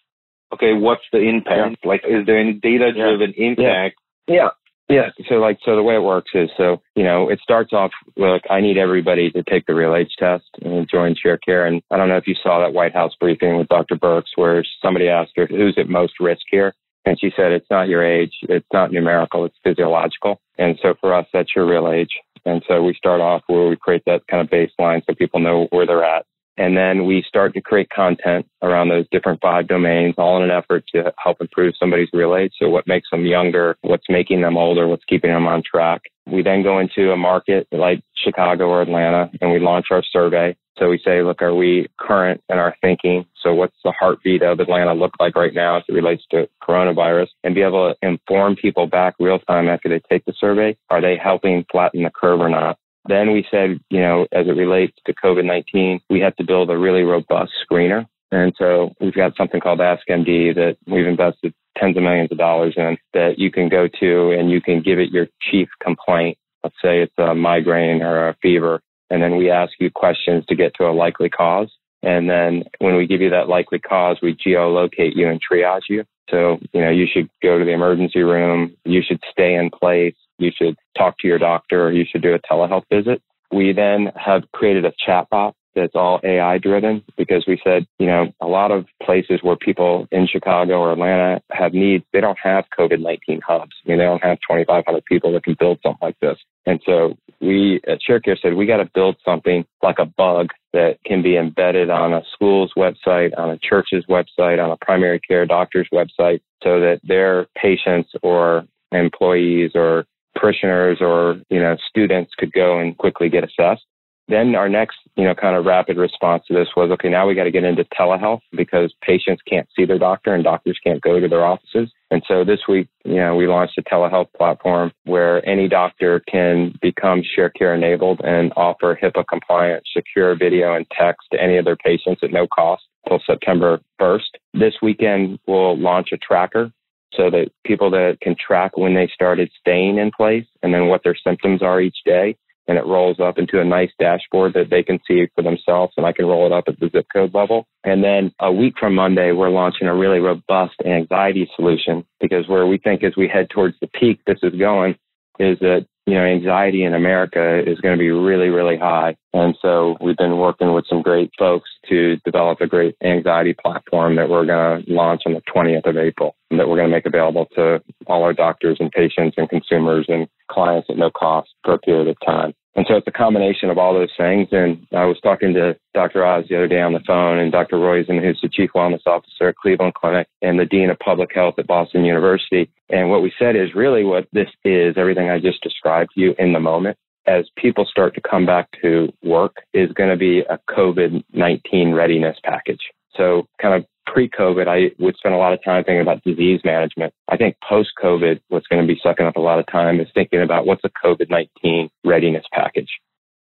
okay, 0.53 0.73
what's 0.73 1.03
the 1.11 1.19
impact? 1.19 1.77
Yeah. 1.83 1.87
Like, 1.89 2.01
is 2.07 2.25
there 2.25 2.39
any 2.39 2.53
data 2.53 2.91
driven 2.93 3.33
yeah. 3.37 3.47
impact? 3.47 3.95
Yeah. 4.27 4.49
yeah. 4.89 5.09
So 5.29 5.35
like, 5.35 5.59
so 5.63 5.75
the 5.75 5.83
way 5.83 5.95
it 5.95 6.03
works 6.03 6.31
is, 6.33 6.49
so, 6.57 6.81
you 6.95 7.03
know, 7.03 7.29
it 7.29 7.39
starts 7.41 7.73
off 7.73 7.91
with, 8.15 8.41
I 8.49 8.61
need 8.61 8.77
everybody 8.77 9.31
to 9.31 9.43
take 9.43 9.65
the 9.65 9.75
real 9.75 9.95
age 9.95 10.11
test 10.19 10.45
and 10.61 10.89
join 10.89 11.15
Sharecare. 11.15 11.67
And 11.67 11.81
I 11.91 11.97
don't 11.97 12.09
know 12.09 12.17
if 12.17 12.27
you 12.27 12.35
saw 12.41 12.59
that 12.59 12.73
White 12.73 12.93
House 12.93 13.13
briefing 13.19 13.57
with 13.57 13.69
Dr. 13.69 13.95
Birx 13.95 14.23
where 14.35 14.63
somebody 14.81 15.07
asked 15.07 15.33
her, 15.35 15.47
who's 15.47 15.77
at 15.77 15.89
most 15.89 16.13
risk 16.19 16.41
here? 16.49 16.73
And 17.05 17.19
she 17.19 17.31
said, 17.35 17.51
it's 17.51 17.69
not 17.71 17.87
your 17.87 18.05
age. 18.05 18.33
It's 18.43 18.67
not 18.71 18.91
numerical. 18.91 19.45
It's 19.45 19.57
physiological. 19.63 20.39
And 20.57 20.77
so 20.81 20.93
for 21.01 21.15
us, 21.15 21.25
that's 21.33 21.55
your 21.55 21.65
real 21.65 21.91
age. 21.91 22.11
And 22.45 22.63
so 22.67 22.83
we 22.83 22.93
start 22.93 23.21
off 23.21 23.41
where 23.47 23.67
we 23.67 23.75
create 23.75 24.03
that 24.05 24.21
kind 24.29 24.41
of 24.41 24.49
baseline 24.49 25.01
so 25.05 25.15
people 25.15 25.39
know 25.39 25.67
where 25.71 25.85
they're 25.85 26.03
at. 26.03 26.25
And 26.57 26.75
then 26.75 27.05
we 27.05 27.23
start 27.27 27.53
to 27.53 27.61
create 27.61 27.89
content 27.89 28.45
around 28.61 28.89
those 28.89 29.07
different 29.11 29.41
five 29.41 29.67
domains, 29.67 30.15
all 30.17 30.37
in 30.37 30.43
an 30.43 30.51
effort 30.51 30.83
to 30.93 31.13
help 31.17 31.41
improve 31.41 31.73
somebody's 31.79 32.09
real. 32.13 32.31
So 32.59 32.69
what 32.69 32.87
makes 32.87 33.09
them 33.11 33.25
younger, 33.25 33.75
what's 33.81 34.05
making 34.09 34.41
them 34.41 34.57
older, 34.57 34.87
what's 34.87 35.03
keeping 35.05 35.31
them 35.31 35.47
on 35.47 35.63
track. 35.63 36.01
We 36.27 36.43
then 36.43 36.63
go 36.63 36.79
into 36.79 37.11
a 37.11 37.17
market 37.17 37.67
like 37.71 38.01
Chicago 38.15 38.67
or 38.67 38.81
Atlanta 38.81 39.29
and 39.41 39.51
we 39.51 39.59
launch 39.59 39.87
our 39.91 40.03
survey. 40.03 40.55
So 40.77 40.89
we 40.89 41.01
say, 41.03 41.21
look, 41.21 41.41
are 41.41 41.53
we 41.53 41.87
current 41.99 42.41
in 42.49 42.57
our 42.57 42.75
thinking? 42.81 43.25
So 43.43 43.53
what's 43.53 43.75
the 43.83 43.93
heartbeat 43.99 44.41
of 44.41 44.59
Atlanta 44.59 44.93
look 44.93 45.13
like 45.19 45.35
right 45.35 45.53
now 45.53 45.77
as 45.77 45.83
it 45.87 45.93
relates 45.93 46.23
to 46.31 46.47
coronavirus 46.63 47.27
and 47.43 47.53
be 47.53 47.61
able 47.61 47.93
to 47.93 48.07
inform 48.07 48.55
people 48.55 48.87
back 48.87 49.15
real 49.19 49.39
time 49.39 49.67
after 49.67 49.89
they 49.89 50.01
take 50.09 50.25
the 50.25 50.33
survey? 50.39 50.77
Are 50.89 51.01
they 51.01 51.17
helping 51.21 51.65
flatten 51.71 52.03
the 52.03 52.09
curve 52.09 52.39
or 52.39 52.49
not? 52.49 52.77
Then 53.07 53.31
we 53.31 53.45
said, 53.49 53.79
you 53.89 53.99
know, 53.99 54.27
as 54.31 54.47
it 54.47 54.51
relates 54.51 54.97
to 55.05 55.13
COVID 55.13 55.45
19, 55.45 56.01
we 56.09 56.19
have 56.19 56.35
to 56.35 56.43
build 56.43 56.69
a 56.69 56.77
really 56.77 57.03
robust 57.03 57.51
screener. 57.69 58.05
And 58.31 58.53
so 58.57 58.93
we've 59.01 59.13
got 59.13 59.35
something 59.35 59.59
called 59.59 59.79
AskMD 59.79 60.55
that 60.55 60.77
we've 60.87 61.07
invested 61.07 61.53
tens 61.77 61.97
of 61.97 62.03
millions 62.03 62.31
of 62.31 62.37
dollars 62.37 62.73
in 62.77 62.97
that 63.13 63.37
you 63.37 63.51
can 63.51 63.69
go 63.69 63.87
to 63.99 64.31
and 64.31 64.49
you 64.51 64.61
can 64.61 64.81
give 64.81 64.99
it 64.99 65.11
your 65.11 65.27
chief 65.41 65.69
complaint. 65.81 66.37
Let's 66.63 66.75
say 66.81 67.01
it's 67.01 67.17
a 67.17 67.33
migraine 67.33 68.01
or 68.01 68.29
a 68.29 68.35
fever. 68.41 68.81
And 69.09 69.21
then 69.21 69.35
we 69.35 69.49
ask 69.49 69.73
you 69.79 69.91
questions 69.91 70.45
to 70.47 70.55
get 70.55 70.73
to 70.75 70.85
a 70.85 70.93
likely 70.93 71.29
cause. 71.29 71.69
And 72.03 72.29
then 72.29 72.63
when 72.79 72.95
we 72.95 73.07
give 73.07 73.21
you 73.21 73.29
that 73.31 73.49
likely 73.49 73.79
cause, 73.79 74.17
we 74.21 74.35
geolocate 74.35 75.15
you 75.15 75.27
and 75.27 75.41
triage 75.41 75.89
you. 75.89 76.05
So, 76.29 76.59
you 76.71 76.81
know, 76.81 76.89
you 76.89 77.07
should 77.11 77.29
go 77.43 77.59
to 77.59 77.65
the 77.65 77.71
emergency 77.71 78.21
room. 78.21 78.75
You 78.85 79.01
should 79.05 79.21
stay 79.31 79.55
in 79.55 79.69
place 79.69 80.15
you 80.41 80.51
should 80.56 80.75
talk 80.97 81.17
to 81.19 81.27
your 81.27 81.39
doctor 81.39 81.88
or 81.88 81.91
you 81.91 82.06
should 82.10 82.21
do 82.21 82.34
a 82.34 82.39
telehealth 82.39 82.84
visit. 82.91 83.21
We 83.54 83.73
then 83.73 84.12
have 84.15 84.43
created 84.54 84.86
a 84.86 84.93
chatbot 85.08 85.54
that's 85.75 85.95
all 85.95 86.19
AI 86.23 86.58
driven 86.58 87.04
because 87.17 87.45
we 87.47 87.60
said, 87.63 87.86
you 87.97 88.08
know, 88.08 88.32
a 88.41 88.47
lot 88.47 88.71
of 88.71 88.86
places 89.04 89.39
where 89.41 89.56
people 89.56 90.08
in 90.12 90.27
Chicago 90.27 90.80
or 90.80 90.91
Atlanta 90.91 91.41
have 91.51 91.73
needs, 91.73 92.04
they 92.12 92.21
don't 92.21 92.38
have 92.41 92.65
COVID 92.77 92.99
19 92.99 93.41
hubs. 93.45 93.71
I 93.86 93.89
mean, 93.89 93.97
they 93.97 94.06
don't 94.06 94.23
have 94.23 94.38
2,500 94.49 95.06
people 95.06 95.32
that 95.34 95.43
can 95.43 95.56
build 95.60 95.80
something 95.84 95.99
like 96.01 96.19
this. 96.19 96.38
And 96.65 96.82
so 96.86 97.15
we 97.39 97.82
at 97.88 97.99
Sharecare 98.08 98.39
said, 98.41 98.54
we 98.54 98.65
got 98.65 98.77
to 98.77 98.89
build 98.93 99.15
something 99.23 99.65
like 99.82 99.99
a 99.99 100.06
bug 100.06 100.49
that 100.73 100.97
can 101.06 101.21
be 101.21 101.38
embedded 101.38 101.89
on 101.89 102.13
a 102.13 102.21
school's 102.34 102.71
website, 102.77 103.38
on 103.38 103.49
a 103.49 103.58
church's 103.58 104.06
website, 104.10 104.63
on 104.63 104.71
a 104.71 104.77
primary 104.77 105.19
care 105.19 105.45
doctor's 105.45 105.88
website, 105.93 106.41
so 106.63 106.80
that 106.80 106.99
their 107.04 107.47
patients 107.58 108.12
or 108.21 108.65
employees 108.91 109.71
or 109.73 110.06
parishioners 110.35 110.99
or 111.01 111.37
you 111.49 111.59
know 111.59 111.75
students 111.87 112.33
could 112.37 112.51
go 112.51 112.79
and 112.79 112.97
quickly 112.97 113.29
get 113.29 113.43
assessed. 113.43 113.85
Then 114.31 114.55
our 114.55 114.69
next, 114.69 114.97
you 115.17 115.25
know, 115.25 115.35
kind 115.35 115.57
of 115.57 115.65
rapid 115.65 115.97
response 115.97 116.43
to 116.47 116.53
this 116.53 116.69
was, 116.77 116.89
okay, 116.91 117.09
now 117.09 117.27
we 117.27 117.35
got 117.35 117.43
to 117.43 117.51
get 117.51 117.65
into 117.65 117.83
telehealth 117.83 118.39
because 118.55 118.93
patients 119.01 119.41
can't 119.45 119.67
see 119.75 119.83
their 119.83 119.99
doctor 119.99 120.33
and 120.33 120.41
doctors 120.41 120.79
can't 120.81 121.01
go 121.01 121.19
to 121.19 121.27
their 121.27 121.45
offices. 121.45 121.91
And 122.11 122.23
so 122.27 122.45
this 122.45 122.61
week, 122.67 122.87
you 123.03 123.15
know, 123.15 123.35
we 123.35 123.47
launched 123.47 123.77
a 123.77 123.81
telehealth 123.81 124.31
platform 124.37 124.93
where 125.03 125.47
any 125.47 125.67
doctor 125.67 126.21
can 126.31 126.73
become 126.81 127.23
Sharecare 127.37 127.75
enabled 127.75 128.21
and 128.23 128.53
offer 128.55 128.97
HIPAA 129.01 129.25
compliant 129.27 129.83
secure 129.93 130.35
video 130.37 130.75
and 130.75 130.85
text 130.97 131.27
to 131.33 131.41
any 131.41 131.57
of 131.57 131.65
their 131.65 131.75
patients 131.75 132.21
at 132.23 132.31
no 132.31 132.47
cost 132.47 132.83
until 133.05 133.21
September 133.25 133.81
1st. 133.99 134.29
This 134.53 134.75
weekend, 134.81 135.39
we'll 135.45 135.77
launch 135.77 136.09
a 136.13 136.17
tracker 136.17 136.71
so 137.15 137.30
that 137.30 137.52
people 137.65 137.89
that 137.91 138.17
can 138.21 138.36
track 138.36 138.78
when 138.78 138.93
they 138.93 139.10
started 139.13 139.52
staying 139.60 139.97
in 139.97 140.12
place 140.12 140.45
and 140.63 140.74
then 140.74 140.88
what 140.88 141.04
their 141.04 141.15
symptoms 141.15 141.62
are 141.62 141.82
each 141.82 141.97
day. 142.06 142.36
And 142.67 142.78
it 142.78 142.86
rolls 142.86 143.19
up 143.19 143.38
into 143.38 143.60
a 143.60 143.65
nice 143.65 143.89
dashboard 144.00 144.54
that 144.54 144.69
they 144.69 144.84
can 144.84 145.00
see 145.08 145.28
for 145.36 145.41
themselves, 145.41 145.93
and 145.97 146.06
I 146.06 146.13
can 146.13 146.26
roll 146.26 146.45
it 146.45 146.54
up 146.54 146.65
at 146.67 146.80
the 146.80 146.89
zip 146.89 147.08
code 147.12 147.34
level. 147.34 147.65
And 147.84 148.04
then 148.04 148.32
a 148.39 148.52
week 148.52 148.76
from 148.80 148.95
Monday, 148.95 149.32
we're 149.32 149.50
launching 149.50 149.88
a 149.88 149.95
really 149.95 150.19
robust 150.19 150.76
anxiety 150.86 151.50
solution 151.56 152.06
because 152.21 152.47
where 152.47 152.67
we 152.67 152.78
think 152.78 153.04
as 153.04 153.13
we 153.17 153.28
head 153.28 153.50
towards 153.50 153.76
the 153.82 153.88
peak 153.88 154.21
this 154.26 154.38
is 154.43 154.54
going 154.58 154.95
is 155.39 155.58
that 155.60 155.88
you 156.05 156.15
know, 156.15 156.23
anxiety 156.23 156.83
in 156.83 156.93
America 156.93 157.61
is 157.65 157.79
going 157.79 157.95
to 157.95 157.99
be 157.99 158.09
really, 158.09 158.49
really 158.49 158.77
high. 158.77 159.15
And 159.33 159.55
so 159.61 159.97
we've 160.01 160.17
been 160.17 160.37
working 160.37 160.73
with 160.73 160.85
some 160.89 161.01
great 161.01 161.31
folks 161.37 161.69
to 161.89 162.17
develop 162.25 162.59
a 162.59 162.67
great 162.67 162.95
anxiety 163.03 163.53
platform 163.53 164.15
that 164.15 164.29
we're 164.29 164.45
going 164.45 164.83
to 164.83 164.91
launch 164.91 165.21
on 165.25 165.33
the 165.33 165.41
20th 165.53 165.87
of 165.87 165.97
April 165.97 166.35
that 166.51 166.67
we're 166.67 166.77
going 166.77 166.89
to 166.89 166.95
make 166.95 167.05
available 167.05 167.47
to 167.55 167.81
all 168.07 168.23
our 168.23 168.33
doctors 168.33 168.77
and 168.79 168.91
patients 168.91 169.35
and 169.37 169.49
consumers 169.49 170.05
and 170.09 170.27
clients 170.49 170.87
at 170.89 170.97
no 170.97 171.09
cost 171.09 171.49
for 171.63 171.73
a 171.73 171.79
period 171.79 172.07
of 172.07 172.17
time. 172.25 172.53
And 172.75 172.86
so 172.88 172.95
it's 172.95 173.07
a 173.07 173.12
combination 173.12 173.69
of 173.69 173.77
all 173.77 173.93
those 173.93 174.13
things. 174.17 174.47
And 174.51 174.88
I 174.93 175.05
was 175.05 175.19
talking 175.21 175.53
to 175.55 175.75
Dr. 175.93 176.25
Oz 176.25 176.45
the 176.47 176.55
other 176.55 176.67
day 176.67 176.81
on 176.81 176.93
the 176.93 177.01
phone 177.05 177.38
and 177.38 177.51
Dr. 177.51 177.75
Roizen, 177.75 178.23
who's 178.23 178.39
the 178.41 178.49
chief 178.49 178.71
wellness 178.73 179.05
officer 179.05 179.49
at 179.49 179.57
Cleveland 179.57 179.93
Clinic 179.93 180.27
and 180.41 180.57
the 180.57 180.65
dean 180.65 180.89
of 180.89 180.97
public 180.99 181.31
health 181.36 181.55
at 181.57 181.67
Boston 181.67 182.05
University. 182.05 182.71
And 182.89 183.10
what 183.10 183.21
we 183.21 183.34
said 183.38 183.55
is 183.55 183.75
really 183.75 184.03
what 184.05 184.27
this 184.31 184.49
is, 184.63 184.95
everything 184.97 185.29
I 185.29 185.39
just 185.39 185.62
described 185.62 186.12
to 186.15 186.21
you 186.21 186.36
in 186.39 186.53
the 186.53 186.60
moment 186.60 186.97
as 187.27 187.45
people 187.55 187.86
start 187.86 188.15
to 188.15 188.21
come 188.21 188.45
back 188.45 188.69
to 188.81 189.12
work 189.21 189.57
is 189.73 189.91
going 189.91 190.10
to 190.10 190.17
be 190.17 190.39
a 190.39 190.60
COVID-19 190.69 191.93
readiness 191.93 192.38
package. 192.43 192.81
So 193.15 193.47
kind 193.62 193.76
of 193.76 193.86
pre-COVID, 194.08 194.67
I 194.67 194.93
would 195.02 195.15
spend 195.17 195.36
a 195.36 195.38
lot 195.38 195.54
of 195.54 195.63
time 195.63 195.84
thinking 195.84 196.02
about 196.02 196.24
disease 196.24 196.62
management. 196.63 197.13
I 197.30 197.38
think 197.38 197.56
post-COVID, 197.67 198.41
what's 198.50 198.67
going 198.67 198.82
to 198.82 198.88
be 198.88 199.00
sucking 199.02 199.26
up 199.26 199.36
a 199.36 199.41
lot 199.41 199.60
of 199.60 199.67
time 199.67 200.00
is 200.00 200.08
thinking 200.13 200.41
about 200.41 200.65
what's 200.65 200.84
a 200.84 200.89
COVID-19 201.06 201.89
readiness 202.04 202.45
package. 202.52 202.89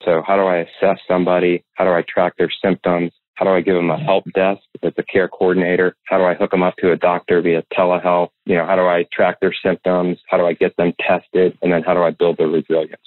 So 0.05 0.23
how 0.27 0.37
do 0.37 0.43
I 0.43 0.59
assess 0.59 0.99
somebody? 1.09 1.65
How 1.75 1.85
do 1.85 1.91
I 1.91 2.03
track 2.09 2.35
their 2.39 2.53
symptoms? 2.65 3.13
How 3.35 3.45
do 3.45 3.51
I 3.51 3.61
give 3.61 3.75
them 3.75 3.91
a 3.91 3.99
help 3.99 4.25
desk 4.35 4.63
that's 4.83 4.99
a 4.99 5.03
care 5.03 5.29
coordinator? 5.29 5.95
How 6.05 6.17
do 6.17 6.25
I 6.25 6.35
hook 6.35 6.53
them 6.53 6.63
up 6.63 6.75
to 6.79 6.93
a 6.93 6.97
doctor 6.97 7.43
via 7.43 7.63
telehealth? 7.77 8.31
You 8.47 8.57
know, 8.57 8.67
how 8.67 8.77
do 8.77 8.83
I 8.83 9.05
track 9.13 9.41
their 9.41 9.55
symptoms? 9.65 10.19
How 10.29 10.39
do 10.39 10.47
I 10.47 10.55
get 10.55 10.75
them 10.77 10.95
tested? 11.07 11.59
And 11.61 11.71
then 11.73 11.83
how 11.83 11.93
do 11.93 12.01
I 12.01 12.11
build 12.11 12.39
their 12.39 12.49
resilience? 12.49 13.03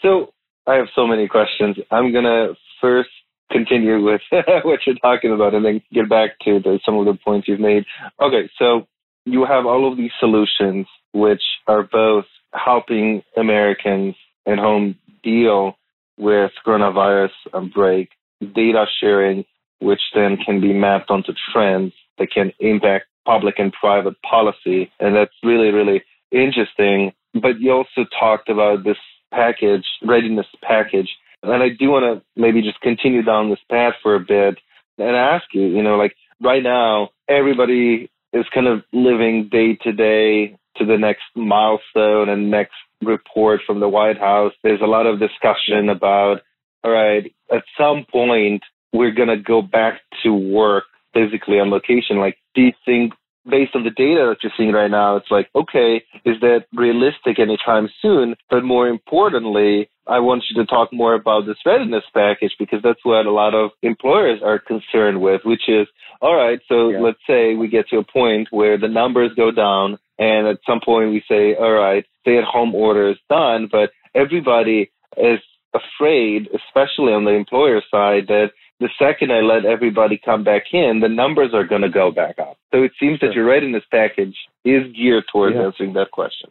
So 0.00 0.32
I 0.66 0.74
have 0.74 0.88
so 0.94 1.06
many 1.06 1.28
questions. 1.28 1.76
I'm 1.90 2.12
going 2.12 2.24
to 2.24 2.54
first 2.80 3.10
continue 3.50 4.02
with 4.02 4.20
what 4.62 4.80
you're 4.86 4.96
talking 4.96 5.32
about 5.32 5.54
and 5.54 5.64
then 5.64 5.82
get 5.92 6.08
back 6.08 6.38
to 6.44 6.60
the, 6.60 6.78
some 6.84 6.96
of 6.98 7.06
the 7.06 7.18
points 7.24 7.48
you've 7.48 7.60
made. 7.60 7.84
Okay, 8.20 8.50
so 8.58 8.86
you 9.24 9.44
have 9.44 9.66
all 9.66 9.90
of 9.90 9.96
these 9.96 10.12
solutions 10.18 10.86
which 11.12 11.42
are 11.66 11.82
both 11.82 12.24
helping 12.52 13.22
Americans 13.36 14.14
at 14.46 14.58
home 14.58 14.96
deal 15.22 15.76
with 16.18 16.50
coronavirus 16.66 17.30
break, 17.74 18.10
data 18.54 18.86
sharing, 19.00 19.44
which 19.80 20.00
then 20.14 20.36
can 20.36 20.60
be 20.60 20.72
mapped 20.72 21.10
onto 21.10 21.32
trends 21.52 21.92
that 22.18 22.30
can 22.32 22.52
impact 22.60 23.06
public 23.24 23.58
and 23.58 23.72
private 23.72 24.14
policy. 24.22 24.90
And 25.00 25.14
that's 25.14 25.32
really, 25.42 25.70
really 25.70 26.02
interesting. 26.30 27.12
But 27.34 27.60
you 27.60 27.72
also 27.72 28.08
talked 28.18 28.48
about 28.48 28.84
this 28.84 28.96
package, 29.32 29.84
readiness 30.02 30.46
package, 30.62 31.08
and 31.42 31.62
I 31.62 31.68
do 31.68 31.90
want 31.90 32.04
to 32.04 32.40
maybe 32.40 32.62
just 32.62 32.80
continue 32.80 33.22
down 33.22 33.50
this 33.50 33.58
path 33.70 33.94
for 34.02 34.14
a 34.14 34.20
bit 34.20 34.58
and 34.98 35.16
ask 35.16 35.44
you, 35.52 35.62
you 35.62 35.82
know, 35.82 35.96
like 35.96 36.14
right 36.42 36.62
now, 36.62 37.10
everybody 37.28 38.10
is 38.32 38.44
kind 38.54 38.66
of 38.66 38.82
living 38.92 39.48
day 39.50 39.76
to 39.82 39.92
day 39.92 40.56
to 40.76 40.84
the 40.84 40.98
next 40.98 41.22
milestone 41.34 42.28
and 42.28 42.50
next 42.50 42.74
report 43.02 43.60
from 43.66 43.80
the 43.80 43.88
White 43.88 44.18
House. 44.18 44.52
There's 44.62 44.80
a 44.82 44.86
lot 44.86 45.06
of 45.06 45.18
discussion 45.18 45.88
about, 45.88 46.42
all 46.84 46.90
right, 46.92 47.32
at 47.52 47.64
some 47.78 48.04
point, 48.10 48.62
we're 48.92 49.12
going 49.12 49.28
to 49.28 49.36
go 49.36 49.62
back 49.62 50.00
to 50.22 50.32
work 50.32 50.84
physically 51.14 51.58
on 51.58 51.70
location. 51.70 52.18
Like, 52.18 52.36
do 52.54 52.62
you 52.62 52.72
think 52.84 53.12
based 53.48 53.74
on 53.74 53.84
the 53.84 53.90
data 53.90 54.26
that 54.28 54.36
you're 54.42 54.52
seeing 54.56 54.72
right 54.72 54.90
now, 54.90 55.16
it's 55.16 55.30
like, 55.30 55.48
okay, 55.54 56.02
is 56.24 56.40
that 56.40 56.66
realistic 56.72 57.38
anytime 57.38 57.88
soon? 58.02 58.34
But 58.50 58.64
more 58.64 58.88
importantly, 58.88 59.88
I 60.06 60.18
want 60.18 60.44
you 60.50 60.60
to 60.62 60.66
talk 60.66 60.92
more 60.92 61.14
about 61.14 61.46
this 61.46 61.56
readiness 61.64 62.04
package 62.12 62.52
because 62.58 62.80
that's 62.82 63.04
what 63.04 63.26
a 63.26 63.32
lot 63.32 63.54
of 63.54 63.70
employers 63.82 64.40
are 64.44 64.58
concerned 64.58 65.20
with, 65.20 65.42
which 65.44 65.68
is, 65.68 65.86
all 66.20 66.34
right, 66.34 66.60
so 66.68 66.90
yeah. 66.90 67.00
let's 67.00 67.20
say 67.26 67.54
we 67.54 67.68
get 67.68 67.88
to 67.88 67.98
a 67.98 68.04
point 68.04 68.48
where 68.50 68.76
the 68.76 68.88
numbers 68.88 69.30
go 69.36 69.50
down 69.50 69.98
and 70.18 70.46
at 70.46 70.58
some 70.66 70.80
point 70.84 71.10
we 71.10 71.22
say, 71.28 71.54
all 71.54 71.72
right, 71.72 72.04
stay 72.20 72.38
at 72.38 72.44
home 72.44 72.74
order 72.74 73.10
is 73.10 73.16
done, 73.28 73.68
but 73.70 73.90
everybody 74.14 74.90
is 75.16 75.40
afraid, 75.74 76.48
especially 76.48 77.12
on 77.12 77.24
the 77.24 77.30
employer 77.30 77.80
side, 77.90 78.26
that 78.28 78.50
the 78.80 78.88
second 78.98 79.30
I 79.30 79.40
let 79.40 79.66
everybody 79.66 80.18
come 80.22 80.42
back 80.42 80.64
in, 80.72 81.00
the 81.00 81.08
numbers 81.08 81.50
are 81.52 81.64
going 81.64 81.82
to 81.82 81.90
go 81.90 82.10
back 82.10 82.38
up. 82.38 82.56
So 82.72 82.82
it 82.82 82.92
seems 82.98 83.20
that 83.20 83.34
your 83.34 83.44
readiness 83.44 83.84
package 83.90 84.36
is 84.64 84.90
geared 84.94 85.24
towards 85.30 85.54
yeah. 85.54 85.64
answering 85.64 85.92
that 85.92 86.10
question. 86.10 86.50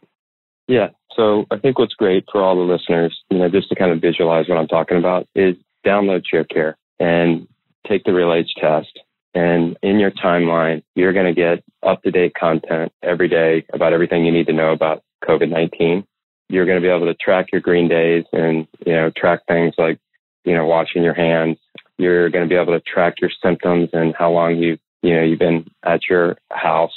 Yeah. 0.68 0.90
So 1.16 1.46
I 1.50 1.58
think 1.58 1.80
what's 1.80 1.96
great 1.96 2.26
for 2.32 2.44
all 2.44 2.56
the 2.56 2.72
listeners, 2.72 3.18
you 3.32 3.40
know, 3.40 3.50
just 3.50 3.70
to 3.70 3.76
kind 3.76 3.92
of 3.92 4.00
visualize 4.00 4.48
what 4.48 4.60
I'm 4.60 4.68
talking 4.68 4.98
about, 4.98 5.28
is 5.36 5.56
download 5.84 6.24
Sharecare 6.32 6.76
and 7.00 7.48
take 7.88 8.04
the 8.04 8.14
Real 8.14 8.32
Age 8.32 8.54
test. 8.62 9.00
And 9.34 9.78
in 9.82 10.00
your 10.00 10.12
timeline, 10.12 10.84
you're 10.96 11.14
going 11.14 11.34
to 11.34 11.40
get 11.40 11.64
up 11.82 12.04
to 12.04 12.12
date 12.12 12.34
content 12.40 12.92
every 13.02 13.28
day 13.28 13.66
about 13.74 13.94
everything 13.94 14.26
you 14.26 14.32
need 14.32 14.48
to 14.48 14.54
know 14.54 14.72
about 14.72 15.04
COVID 15.24 15.50
19. 15.50 16.06
You're 16.50 16.66
going 16.66 16.78
to 16.78 16.82
be 16.82 16.94
able 16.94 17.08
to 17.08 17.16
track 17.16 17.48
your 17.52 17.62
green 17.62 17.88
days 17.88 18.26
and, 18.32 18.68
you 18.86 18.94
know, 18.94 19.12
track 19.16 19.42
things 19.48 19.74
like, 19.78 20.00
you 20.46 20.54
know, 20.54 20.66
washing 20.66 21.04
your 21.04 21.14
hands, 21.14 21.58
you're 22.00 22.30
going 22.30 22.44
to 22.44 22.50
be 22.50 22.60
able 22.60 22.74
to 22.74 22.80
track 22.80 23.16
your 23.22 23.30
symptoms 23.44 23.90
and 23.94 24.16
how 24.18 24.32
long 24.32 24.58
you 24.58 24.78
you 25.02 25.16
know 25.16 25.24
you've 25.24 25.40
been 25.40 25.70
at 25.84 26.02
your 26.10 26.38
house. 26.52 26.94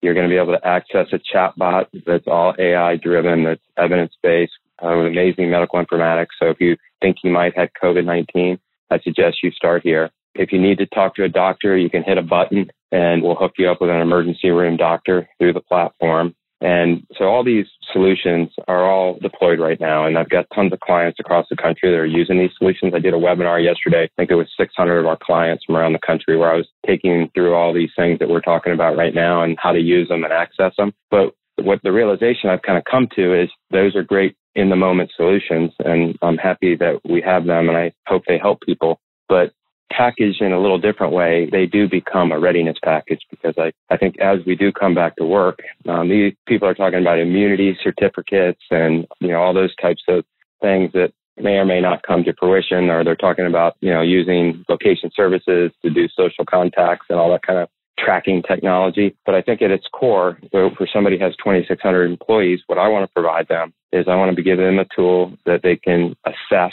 You're 0.00 0.14
going 0.14 0.28
to 0.28 0.32
be 0.32 0.40
able 0.40 0.56
to 0.56 0.66
access 0.66 1.08
a 1.12 1.18
chatbot 1.18 1.86
that's 2.06 2.28
all 2.28 2.54
AI 2.56 2.96
driven, 2.96 3.42
that's 3.42 3.60
evidence 3.76 4.12
based, 4.22 4.52
uh, 4.80 4.94
with 4.96 5.08
amazing 5.08 5.50
medical 5.50 5.84
informatics. 5.84 6.38
So 6.38 6.50
if 6.50 6.60
you 6.60 6.76
think 7.02 7.16
you 7.24 7.30
might 7.32 7.58
have 7.58 7.70
COVID 7.82 8.04
19, 8.04 8.58
I 8.90 9.00
suggest 9.00 9.42
you 9.42 9.50
start 9.50 9.82
here. 9.82 10.10
If 10.34 10.52
you 10.52 10.60
need 10.60 10.78
to 10.78 10.86
talk 10.86 11.16
to 11.16 11.24
a 11.24 11.28
doctor, 11.28 11.76
you 11.76 11.90
can 11.90 12.04
hit 12.04 12.16
a 12.16 12.22
button 12.22 12.70
and 12.92 13.22
we'll 13.22 13.34
hook 13.34 13.54
you 13.58 13.68
up 13.68 13.80
with 13.80 13.90
an 13.90 14.00
emergency 14.00 14.50
room 14.50 14.76
doctor 14.76 15.28
through 15.38 15.52
the 15.52 15.60
platform. 15.60 16.34
And 16.60 17.06
so 17.16 17.26
all 17.26 17.44
these 17.44 17.66
solutions 17.92 18.50
are 18.66 18.90
all 18.90 19.18
deployed 19.20 19.60
right 19.60 19.80
now. 19.80 20.06
And 20.06 20.18
I've 20.18 20.28
got 20.28 20.46
tons 20.54 20.72
of 20.72 20.80
clients 20.80 21.20
across 21.20 21.46
the 21.48 21.56
country 21.56 21.90
that 21.90 21.98
are 21.98 22.06
using 22.06 22.38
these 22.38 22.50
solutions. 22.58 22.92
I 22.94 22.98
did 22.98 23.14
a 23.14 23.18
webinar 23.18 23.62
yesterday. 23.62 24.04
I 24.04 24.10
think 24.16 24.30
it 24.30 24.34
was 24.34 24.48
600 24.58 24.98
of 24.98 25.06
our 25.06 25.18
clients 25.22 25.64
from 25.64 25.76
around 25.76 25.92
the 25.92 26.00
country 26.04 26.36
where 26.36 26.52
I 26.52 26.56
was 26.56 26.68
taking 26.86 27.30
through 27.34 27.54
all 27.54 27.72
these 27.72 27.90
things 27.96 28.18
that 28.18 28.28
we're 28.28 28.40
talking 28.40 28.72
about 28.72 28.96
right 28.96 29.14
now 29.14 29.42
and 29.42 29.56
how 29.60 29.72
to 29.72 29.80
use 29.80 30.08
them 30.08 30.24
and 30.24 30.32
access 30.32 30.72
them. 30.76 30.92
But 31.10 31.34
what 31.56 31.80
the 31.82 31.92
realization 31.92 32.50
I've 32.50 32.62
kind 32.62 32.78
of 32.78 32.84
come 32.84 33.08
to 33.16 33.40
is 33.40 33.50
those 33.70 33.94
are 33.94 34.02
great 34.02 34.36
in 34.54 34.68
the 34.68 34.76
moment 34.76 35.12
solutions. 35.16 35.72
And 35.84 36.16
I'm 36.22 36.38
happy 36.38 36.74
that 36.76 37.00
we 37.08 37.22
have 37.22 37.46
them 37.46 37.68
and 37.68 37.78
I 37.78 37.92
hope 38.08 38.24
they 38.26 38.38
help 38.38 38.60
people. 38.62 39.00
But 39.28 39.52
packaged 39.90 40.40
in 40.42 40.52
a 40.52 40.60
little 40.60 40.78
different 40.78 41.12
way, 41.12 41.48
they 41.50 41.66
do 41.66 41.88
become 41.88 42.32
a 42.32 42.38
readiness 42.38 42.76
package 42.82 43.20
because 43.30 43.54
I, 43.58 43.72
I 43.90 43.96
think 43.96 44.18
as 44.20 44.38
we 44.46 44.54
do 44.54 44.72
come 44.72 44.94
back 44.94 45.16
to 45.16 45.24
work, 45.24 45.60
um, 45.88 46.08
these 46.08 46.34
people 46.46 46.68
are 46.68 46.74
talking 46.74 47.00
about 47.00 47.18
immunity 47.18 47.76
certificates 47.82 48.62
and, 48.70 49.06
you 49.20 49.28
know, 49.28 49.40
all 49.40 49.54
those 49.54 49.74
types 49.76 50.02
of 50.08 50.24
things 50.60 50.92
that 50.92 51.12
may 51.36 51.56
or 51.56 51.64
may 51.64 51.80
not 51.80 52.02
come 52.02 52.24
to 52.24 52.34
fruition 52.38 52.90
or 52.90 53.04
they're 53.04 53.16
talking 53.16 53.46
about, 53.46 53.76
you 53.80 53.92
know, 53.92 54.02
using 54.02 54.64
location 54.68 55.10
services 55.14 55.70
to 55.82 55.90
do 55.90 56.08
social 56.08 56.44
contacts 56.44 57.06
and 57.08 57.18
all 57.18 57.30
that 57.30 57.42
kind 57.42 57.58
of 57.58 57.68
tracking 57.98 58.42
technology. 58.42 59.16
But 59.26 59.34
I 59.34 59.42
think 59.42 59.62
at 59.62 59.70
its 59.70 59.86
core, 59.92 60.38
for 60.50 60.88
somebody 60.92 61.18
who 61.18 61.24
has 61.24 61.34
2,600 61.36 62.04
employees, 62.04 62.60
what 62.66 62.78
I 62.78 62.88
want 62.88 63.08
to 63.08 63.12
provide 63.12 63.48
them 63.48 63.72
is 63.92 64.06
I 64.08 64.16
want 64.16 64.34
to 64.36 64.42
give 64.42 64.58
them 64.58 64.78
a 64.78 64.86
tool 64.94 65.36
that 65.46 65.62
they 65.62 65.76
can 65.76 66.16
assess 66.24 66.72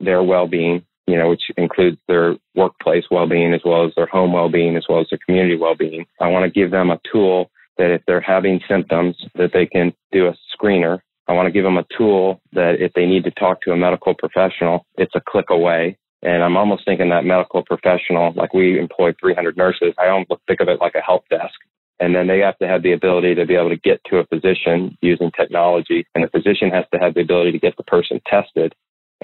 their 0.00 0.22
well-being 0.22 0.84
you 1.06 1.16
know, 1.16 1.28
which 1.28 1.42
includes 1.56 1.98
their 2.08 2.36
workplace 2.54 3.04
well-being 3.10 3.52
as 3.52 3.60
well 3.64 3.86
as 3.86 3.92
their 3.94 4.06
home 4.06 4.32
well-being 4.32 4.76
as 4.76 4.84
well 4.88 5.00
as 5.00 5.06
their 5.10 5.18
community 5.24 5.56
well-being. 5.56 6.06
I 6.20 6.28
want 6.28 6.44
to 6.44 6.60
give 6.60 6.70
them 6.70 6.90
a 6.90 7.00
tool 7.10 7.50
that 7.78 7.90
if 7.90 8.02
they're 8.06 8.20
having 8.20 8.60
symptoms 8.68 9.16
that 9.34 9.50
they 9.52 9.66
can 9.66 9.92
do 10.12 10.28
a 10.28 10.36
screener. 10.56 11.00
I 11.26 11.32
want 11.32 11.46
to 11.46 11.52
give 11.52 11.64
them 11.64 11.78
a 11.78 11.86
tool 11.96 12.40
that 12.52 12.80
if 12.80 12.92
they 12.92 13.06
need 13.06 13.24
to 13.24 13.30
talk 13.30 13.62
to 13.62 13.72
a 13.72 13.76
medical 13.76 14.14
professional, 14.14 14.86
it's 14.96 15.14
a 15.14 15.20
click 15.20 15.46
away. 15.50 15.98
And 16.22 16.42
I'm 16.42 16.56
almost 16.56 16.84
thinking 16.84 17.10
that 17.10 17.24
medical 17.24 17.62
professional, 17.64 18.32
like 18.34 18.54
we 18.54 18.78
employ 18.78 19.12
300 19.20 19.56
nurses, 19.56 19.94
I 19.98 20.08
almost 20.08 20.40
think 20.46 20.60
of 20.60 20.68
it 20.68 20.80
like 20.80 20.94
a 20.94 21.00
help 21.00 21.28
desk. 21.28 21.54
And 22.00 22.14
then 22.14 22.26
they 22.26 22.40
have 22.40 22.58
to 22.58 22.66
have 22.66 22.82
the 22.82 22.92
ability 22.92 23.34
to 23.36 23.46
be 23.46 23.54
able 23.54 23.70
to 23.70 23.76
get 23.76 24.00
to 24.06 24.18
a 24.18 24.26
physician 24.26 24.96
using 25.00 25.30
technology. 25.30 26.06
And 26.14 26.24
the 26.24 26.28
physician 26.28 26.70
has 26.70 26.84
to 26.92 26.98
have 26.98 27.14
the 27.14 27.20
ability 27.20 27.52
to 27.52 27.58
get 27.58 27.76
the 27.76 27.84
person 27.84 28.20
tested. 28.26 28.74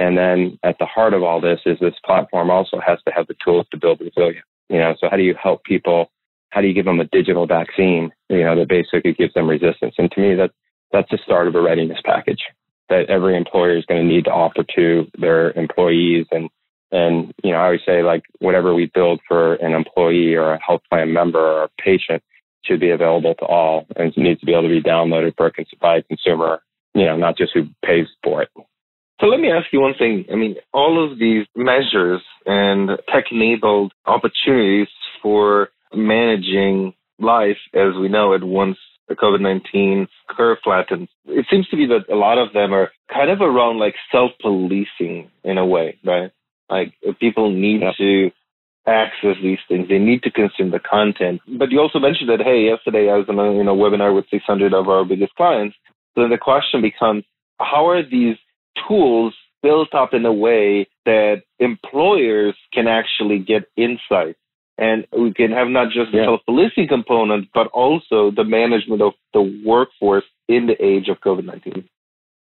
And 0.01 0.17
then 0.17 0.59
at 0.63 0.79
the 0.79 0.87
heart 0.87 1.13
of 1.13 1.23
all 1.23 1.43
this 1.43 1.61
is 1.67 1.79
this 1.79 1.95
platform 2.05 2.51
also 2.51 2.81
has 2.81 2.99
to 3.07 3.13
have 3.13 3.27
the 3.27 3.37
tools 3.45 3.67
to 3.71 3.77
build 3.77 4.01
resilience. 4.01 4.47
You 4.71 4.79
know, 4.79 4.95
so 4.99 5.09
how 5.11 5.19
do 5.19 5.23
you 5.23 5.35
help 5.41 5.63
people? 5.65 6.11
How 6.49 6.63
do 6.63 6.69
you 6.69 6.73
give 6.73 6.87
them 6.87 7.01
a 7.01 7.05
digital 7.05 7.47
vaccine, 7.47 8.11
you 8.31 8.43
know, 8.43 8.57
that 8.57 8.69
basically 8.69 9.13
gives 9.13 9.35
them 9.35 9.47
resistance? 9.47 9.95
And 9.99 10.11
to 10.13 10.21
me, 10.21 10.35
that 10.37 10.53
that's 10.91 11.11
the 11.11 11.19
start 11.23 11.49
of 11.49 11.55
a 11.55 11.61
readiness 11.61 12.01
package 12.03 12.41
that 12.89 13.11
every 13.11 13.37
employer 13.37 13.77
is 13.77 13.85
going 13.85 14.01
to 14.01 14.07
need 14.07 14.25
to 14.25 14.33
offer 14.33 14.65
to 14.75 15.07
their 15.19 15.53
employees. 15.53 16.27
And, 16.33 16.49
and, 16.91 17.33
you 17.45 17.53
know, 17.53 17.59
I 17.59 17.65
always 17.67 17.81
say 17.85 18.03
like 18.03 18.23
whatever 18.39 18.75
we 18.75 18.91
build 18.93 19.21
for 19.29 19.55
an 19.57 19.75
employee 19.75 20.35
or 20.35 20.55
a 20.55 20.63
health 20.67 20.81
plan 20.89 21.13
member 21.13 21.39
or 21.39 21.65
a 21.65 21.71
patient 21.79 22.23
should 22.65 22.81
be 22.81 22.91
available 22.91 23.35
to 23.35 23.45
all 23.45 23.87
and 23.97 24.13
needs 24.17 24.41
to 24.41 24.47
be 24.47 24.53
able 24.53 24.63
to 24.63 24.69
be 24.69 24.83
downloaded 24.83 25.37
for 25.37 25.47
a, 25.47 25.53
by 25.79 25.99
a 25.99 26.03
consumer, 26.03 26.63
you 26.95 27.05
know, 27.05 27.17
not 27.17 27.37
just 27.37 27.53
who 27.53 27.67
pays 27.85 28.07
for 28.25 28.43
it. 28.43 28.49
So 29.21 29.27
let 29.27 29.41
me 29.41 29.51
ask 29.51 29.67
you 29.73 29.81
one 29.81 29.95
thing. 29.99 30.25
I 30.33 30.37
mean, 30.37 30.57
all 30.73 31.05
of 31.05 31.19
these 31.19 31.47
measures 31.55 32.23
and 32.47 32.91
tech 33.13 33.25
enabled 33.31 33.93
opportunities 34.07 34.89
for 35.23 35.69
managing 35.95 36.95
life 37.19 37.59
as 37.75 37.95
we 38.01 38.09
know 38.09 38.33
it 38.33 38.43
once 38.43 38.79
the 39.09 39.17
COVID 39.17 39.41
19 39.41 40.07
curve 40.29 40.59
flattens, 40.65 41.09
it 41.27 41.45
seems 41.51 41.69
to 41.69 41.77
be 41.77 41.87
that 41.87 42.13
a 42.13 42.17
lot 42.17 42.39
of 42.39 42.53
them 42.55 42.73
are 42.73 42.91
kind 43.13 43.29
of 43.29 43.41
around 43.41 43.79
like 43.79 43.95
self 44.11 44.31
policing 44.41 45.31
in 45.45 45.59
a 45.59 45.67
way, 45.67 45.99
right? 46.05 46.31
Like 46.71 46.95
people 47.19 47.51
need 47.51 47.83
to 47.99 48.31
access 48.87 49.37
these 49.43 49.59
things. 49.69 49.89
They 49.89 49.99
need 49.99 50.23
to 50.23 50.31
consume 50.31 50.71
the 50.71 50.79
content. 50.79 51.41
But 51.59 51.71
you 51.71 51.81
also 51.81 51.99
mentioned 51.99 52.31
that, 52.31 52.41
hey, 52.41 52.71
yesterday 52.71 53.11
I 53.11 53.17
was 53.17 53.27
in 53.29 53.39
a 53.39 53.53
you 53.53 53.65
know, 53.65 53.77
webinar 53.77 54.15
with 54.15 54.27
600 54.31 54.73
of 54.73 54.89
our 54.89 55.05
biggest 55.05 55.35
clients. 55.35 55.77
So 56.15 56.29
the 56.29 56.39
question 56.39 56.81
becomes, 56.81 57.25
how 57.59 57.89
are 57.89 58.03
these 58.03 58.37
tools 58.89 59.35
built 59.63 59.95
up 59.95 60.15
in 60.15 60.25
a 60.25 60.33
way 60.33 60.89
that 61.05 61.43
employers 61.59 62.57
can 62.73 62.87
actually 62.87 63.39
get 63.39 63.65
insight? 63.77 64.37
And 64.79 65.07
we 65.17 65.35
can 65.35 65.53
have 65.53 65.69
not 65.69 65.89
just 65.89 66.11
the 66.13 66.19
yeah. 66.19 66.25
self-policing 66.25 66.89
component, 66.89 67.49
but 67.53 67.67
also 67.69 68.31
the 68.31 68.45
management 68.45 69.03
of 69.03 69.13
the 69.35 69.63
workforce 69.65 70.25
in 70.49 70.67
the 70.67 70.83
age 70.83 71.09
of 71.09 71.21
COVID-19. 71.21 71.85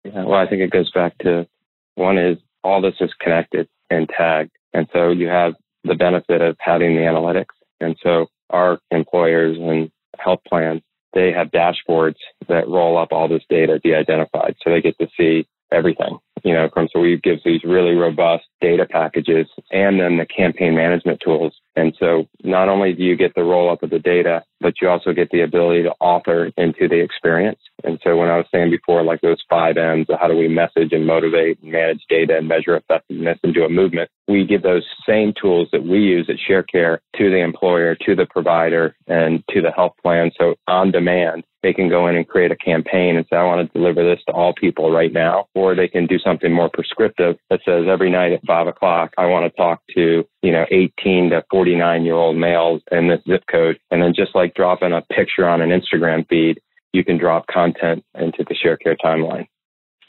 Yeah, 0.04 0.24
well, 0.24 0.38
I 0.38 0.46
think 0.46 0.62
it 0.62 0.70
goes 0.70 0.90
back 0.92 1.18
to 1.18 1.48
one 1.96 2.16
is 2.16 2.38
all 2.62 2.80
this 2.80 2.94
is 3.00 3.10
connected 3.20 3.68
and 3.90 4.08
tagged. 4.08 4.52
And 4.72 4.86
so 4.92 5.10
you 5.10 5.26
have 5.26 5.54
the 5.84 5.94
benefit 5.94 6.40
of 6.40 6.56
having 6.60 6.94
the 6.94 7.02
analytics. 7.02 7.54
And 7.80 7.96
so 8.02 8.26
our 8.50 8.78
employers 8.90 9.56
and 9.58 9.90
health 10.18 10.40
plans, 10.48 10.82
they 11.14 11.32
have 11.32 11.50
dashboards 11.50 12.16
that 12.48 12.68
roll 12.68 12.98
up 12.98 13.08
all 13.12 13.28
this 13.28 13.42
data 13.48 13.80
de-identified. 13.82 14.56
So 14.62 14.70
they 14.70 14.80
get 14.80 14.98
to 14.98 15.08
see 15.16 15.48
everything, 15.72 16.18
you 16.44 16.54
know, 16.54 16.68
from, 16.72 16.88
so 16.92 17.00
we 17.00 17.18
give 17.22 17.38
these 17.44 17.62
really 17.64 17.94
robust 17.94 18.44
data 18.60 18.86
packages 18.86 19.46
and 19.70 20.00
then 20.00 20.16
the 20.18 20.26
campaign 20.26 20.74
management 20.74 21.20
tools. 21.24 21.54
And 21.78 21.94
so 22.00 22.26
not 22.42 22.68
only 22.68 22.92
do 22.92 23.04
you 23.04 23.16
get 23.16 23.36
the 23.36 23.44
roll 23.44 23.70
up 23.70 23.84
of 23.84 23.90
the 23.90 24.00
data, 24.00 24.42
but 24.60 24.74
you 24.82 24.88
also 24.88 25.12
get 25.12 25.30
the 25.30 25.42
ability 25.42 25.84
to 25.84 25.92
author 26.00 26.50
into 26.56 26.88
the 26.88 27.00
experience. 27.00 27.60
And 27.84 28.00
so 28.02 28.16
when 28.16 28.28
I 28.28 28.36
was 28.36 28.46
saying 28.52 28.70
before, 28.70 29.04
like 29.04 29.20
those 29.20 29.40
five 29.48 29.76
M's, 29.76 30.08
how 30.20 30.26
do 30.26 30.36
we 30.36 30.48
message 30.48 30.90
and 30.90 31.06
motivate 31.06 31.62
and 31.62 31.70
manage 31.70 32.02
data 32.08 32.36
and 32.36 32.48
measure 32.48 32.76
effectiveness 32.76 33.38
into 33.44 33.64
a 33.64 33.68
movement? 33.68 34.10
We 34.26 34.44
give 34.44 34.62
those 34.62 34.84
same 35.08 35.32
tools 35.40 35.68
that 35.70 35.84
we 35.84 36.00
use 36.00 36.28
at 36.28 36.36
ShareCare 36.50 36.98
to 37.16 37.30
the 37.30 37.38
employer, 37.38 37.94
to 37.94 38.16
the 38.16 38.26
provider, 38.26 38.96
and 39.06 39.44
to 39.50 39.62
the 39.62 39.70
health 39.70 39.94
plan. 40.02 40.32
So 40.36 40.56
on 40.66 40.90
demand, 40.90 41.44
they 41.62 41.72
can 41.72 41.88
go 41.88 42.06
in 42.08 42.16
and 42.16 42.26
create 42.26 42.52
a 42.52 42.56
campaign 42.56 43.16
and 43.16 43.26
say, 43.30 43.36
I 43.36 43.44
want 43.44 43.66
to 43.66 43.78
deliver 43.78 44.04
this 44.04 44.22
to 44.26 44.32
all 44.32 44.52
people 44.54 44.92
right 44.92 45.12
now. 45.12 45.46
Or 45.54 45.74
they 45.74 45.88
can 45.88 46.06
do 46.06 46.18
something 46.18 46.52
more 46.52 46.70
prescriptive 46.72 47.36
that 47.50 47.60
says 47.64 47.86
every 47.88 48.10
night 48.10 48.32
at 48.32 48.46
five 48.46 48.66
o'clock, 48.66 49.12
I 49.16 49.26
want 49.26 49.50
to 49.50 49.56
talk 49.56 49.82
to, 49.94 50.24
you 50.42 50.52
know, 50.52 50.64
18 50.70 51.30
to 51.30 51.44
49 51.50 52.04
year 52.04 52.14
old 52.14 52.36
males 52.36 52.82
in 52.90 53.08
this 53.08 53.20
zip 53.28 53.44
code. 53.50 53.78
And 53.90 54.02
then 54.02 54.14
just 54.14 54.34
like 54.34 54.54
dropping 54.54 54.92
a 54.92 55.02
picture 55.02 55.48
on 55.48 55.60
an 55.60 55.70
Instagram 55.70 56.28
feed, 56.28 56.60
you 56.92 57.04
can 57.04 57.18
drop 57.18 57.46
content 57.46 58.04
into 58.14 58.44
the 58.48 58.54
ShareCare 58.54 58.96
timeline. 59.04 59.46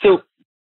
So 0.01 0.21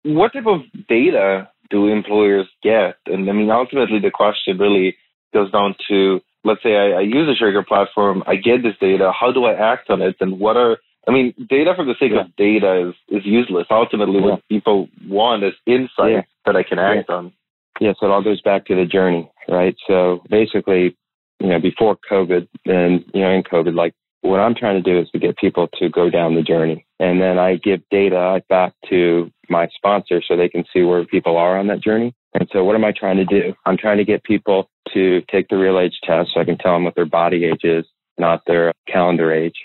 what 0.03 0.33
type 0.33 0.47
of 0.47 0.61
data 0.87 1.49
do 1.69 1.87
employers 1.87 2.47
get? 2.61 2.95
And 3.05 3.29
I 3.29 3.33
mean, 3.33 3.49
ultimately 3.49 3.99
the 3.99 4.11
question 4.11 4.57
really 4.57 4.95
goes 5.33 5.51
down 5.51 5.75
to 5.89 6.19
let's 6.43 6.61
say 6.61 6.75
I, 6.75 6.97
I 6.97 7.01
use 7.01 7.29
a 7.29 7.41
ShareCare 7.41 7.65
platform, 7.65 8.23
I 8.27 8.35
get 8.35 8.63
this 8.63 8.75
data, 8.81 9.11
how 9.17 9.31
do 9.31 9.45
I 9.45 9.53
act 9.53 9.89
on 9.89 10.01
it, 10.01 10.17
and 10.19 10.39
what 10.39 10.57
are 10.57 10.77
I 11.07 11.11
mean, 11.11 11.33
data 11.49 11.73
for 11.75 11.83
the 11.83 11.95
sake 11.99 12.11
yeah. 12.13 12.21
of 12.21 12.35
data 12.37 12.89
is, 12.89 13.19
is 13.19 13.25
useless. 13.25 13.67
Ultimately, 13.69 14.21
yeah. 14.21 14.31
what 14.31 14.47
people 14.47 14.87
want 15.05 15.43
is 15.43 15.53
insight 15.65 16.11
yeah. 16.11 16.21
that 16.45 16.55
I 16.55 16.63
can 16.63 16.79
act 16.79 17.09
on. 17.09 17.33
Yeah, 17.81 17.91
so 17.99 18.05
it 18.05 18.11
all 18.11 18.23
goes 18.23 18.41
back 18.41 18.67
to 18.67 18.75
the 18.75 18.85
journey, 18.85 19.29
right? 19.47 19.75
So 19.87 20.23
basically, 20.29 20.95
you 21.39 21.47
know, 21.47 21.59
before 21.59 21.97
COVID 22.09 22.47
and, 22.65 23.03
you 23.13 23.21
know, 23.21 23.31
in 23.31 23.43
COVID, 23.43 23.75
like 23.75 23.93
what 24.21 24.39
I'm 24.39 24.55
trying 24.55 24.81
to 24.81 24.89
do 24.89 24.99
is 24.99 25.09
to 25.11 25.19
get 25.19 25.37
people 25.37 25.67
to 25.79 25.89
go 25.89 26.09
down 26.09 26.35
the 26.35 26.41
journey. 26.41 26.85
And 26.99 27.21
then 27.21 27.37
I 27.37 27.55
give 27.57 27.81
data 27.91 28.41
back 28.47 28.73
to 28.89 29.29
my 29.49 29.67
sponsor 29.75 30.21
so 30.25 30.37
they 30.37 30.49
can 30.49 30.63
see 30.73 30.83
where 30.83 31.05
people 31.05 31.37
are 31.37 31.59
on 31.59 31.67
that 31.67 31.83
journey. 31.83 32.15
And 32.33 32.47
so 32.51 32.63
what 32.63 32.75
am 32.75 32.85
I 32.85 32.93
trying 32.93 33.17
to 33.17 33.25
do? 33.25 33.53
I'm 33.65 33.77
trying 33.77 33.97
to 33.97 34.05
get 34.05 34.23
people 34.23 34.69
to 34.93 35.21
take 35.29 35.49
the 35.49 35.57
real 35.57 35.79
age 35.79 35.99
test 36.03 36.31
so 36.33 36.39
I 36.39 36.45
can 36.45 36.57
tell 36.57 36.73
them 36.73 36.85
what 36.85 36.95
their 36.95 37.05
body 37.05 37.45
age 37.45 37.63
is, 37.63 37.85
not 38.17 38.43
their 38.47 38.73
calendar 38.87 39.33
age. 39.33 39.55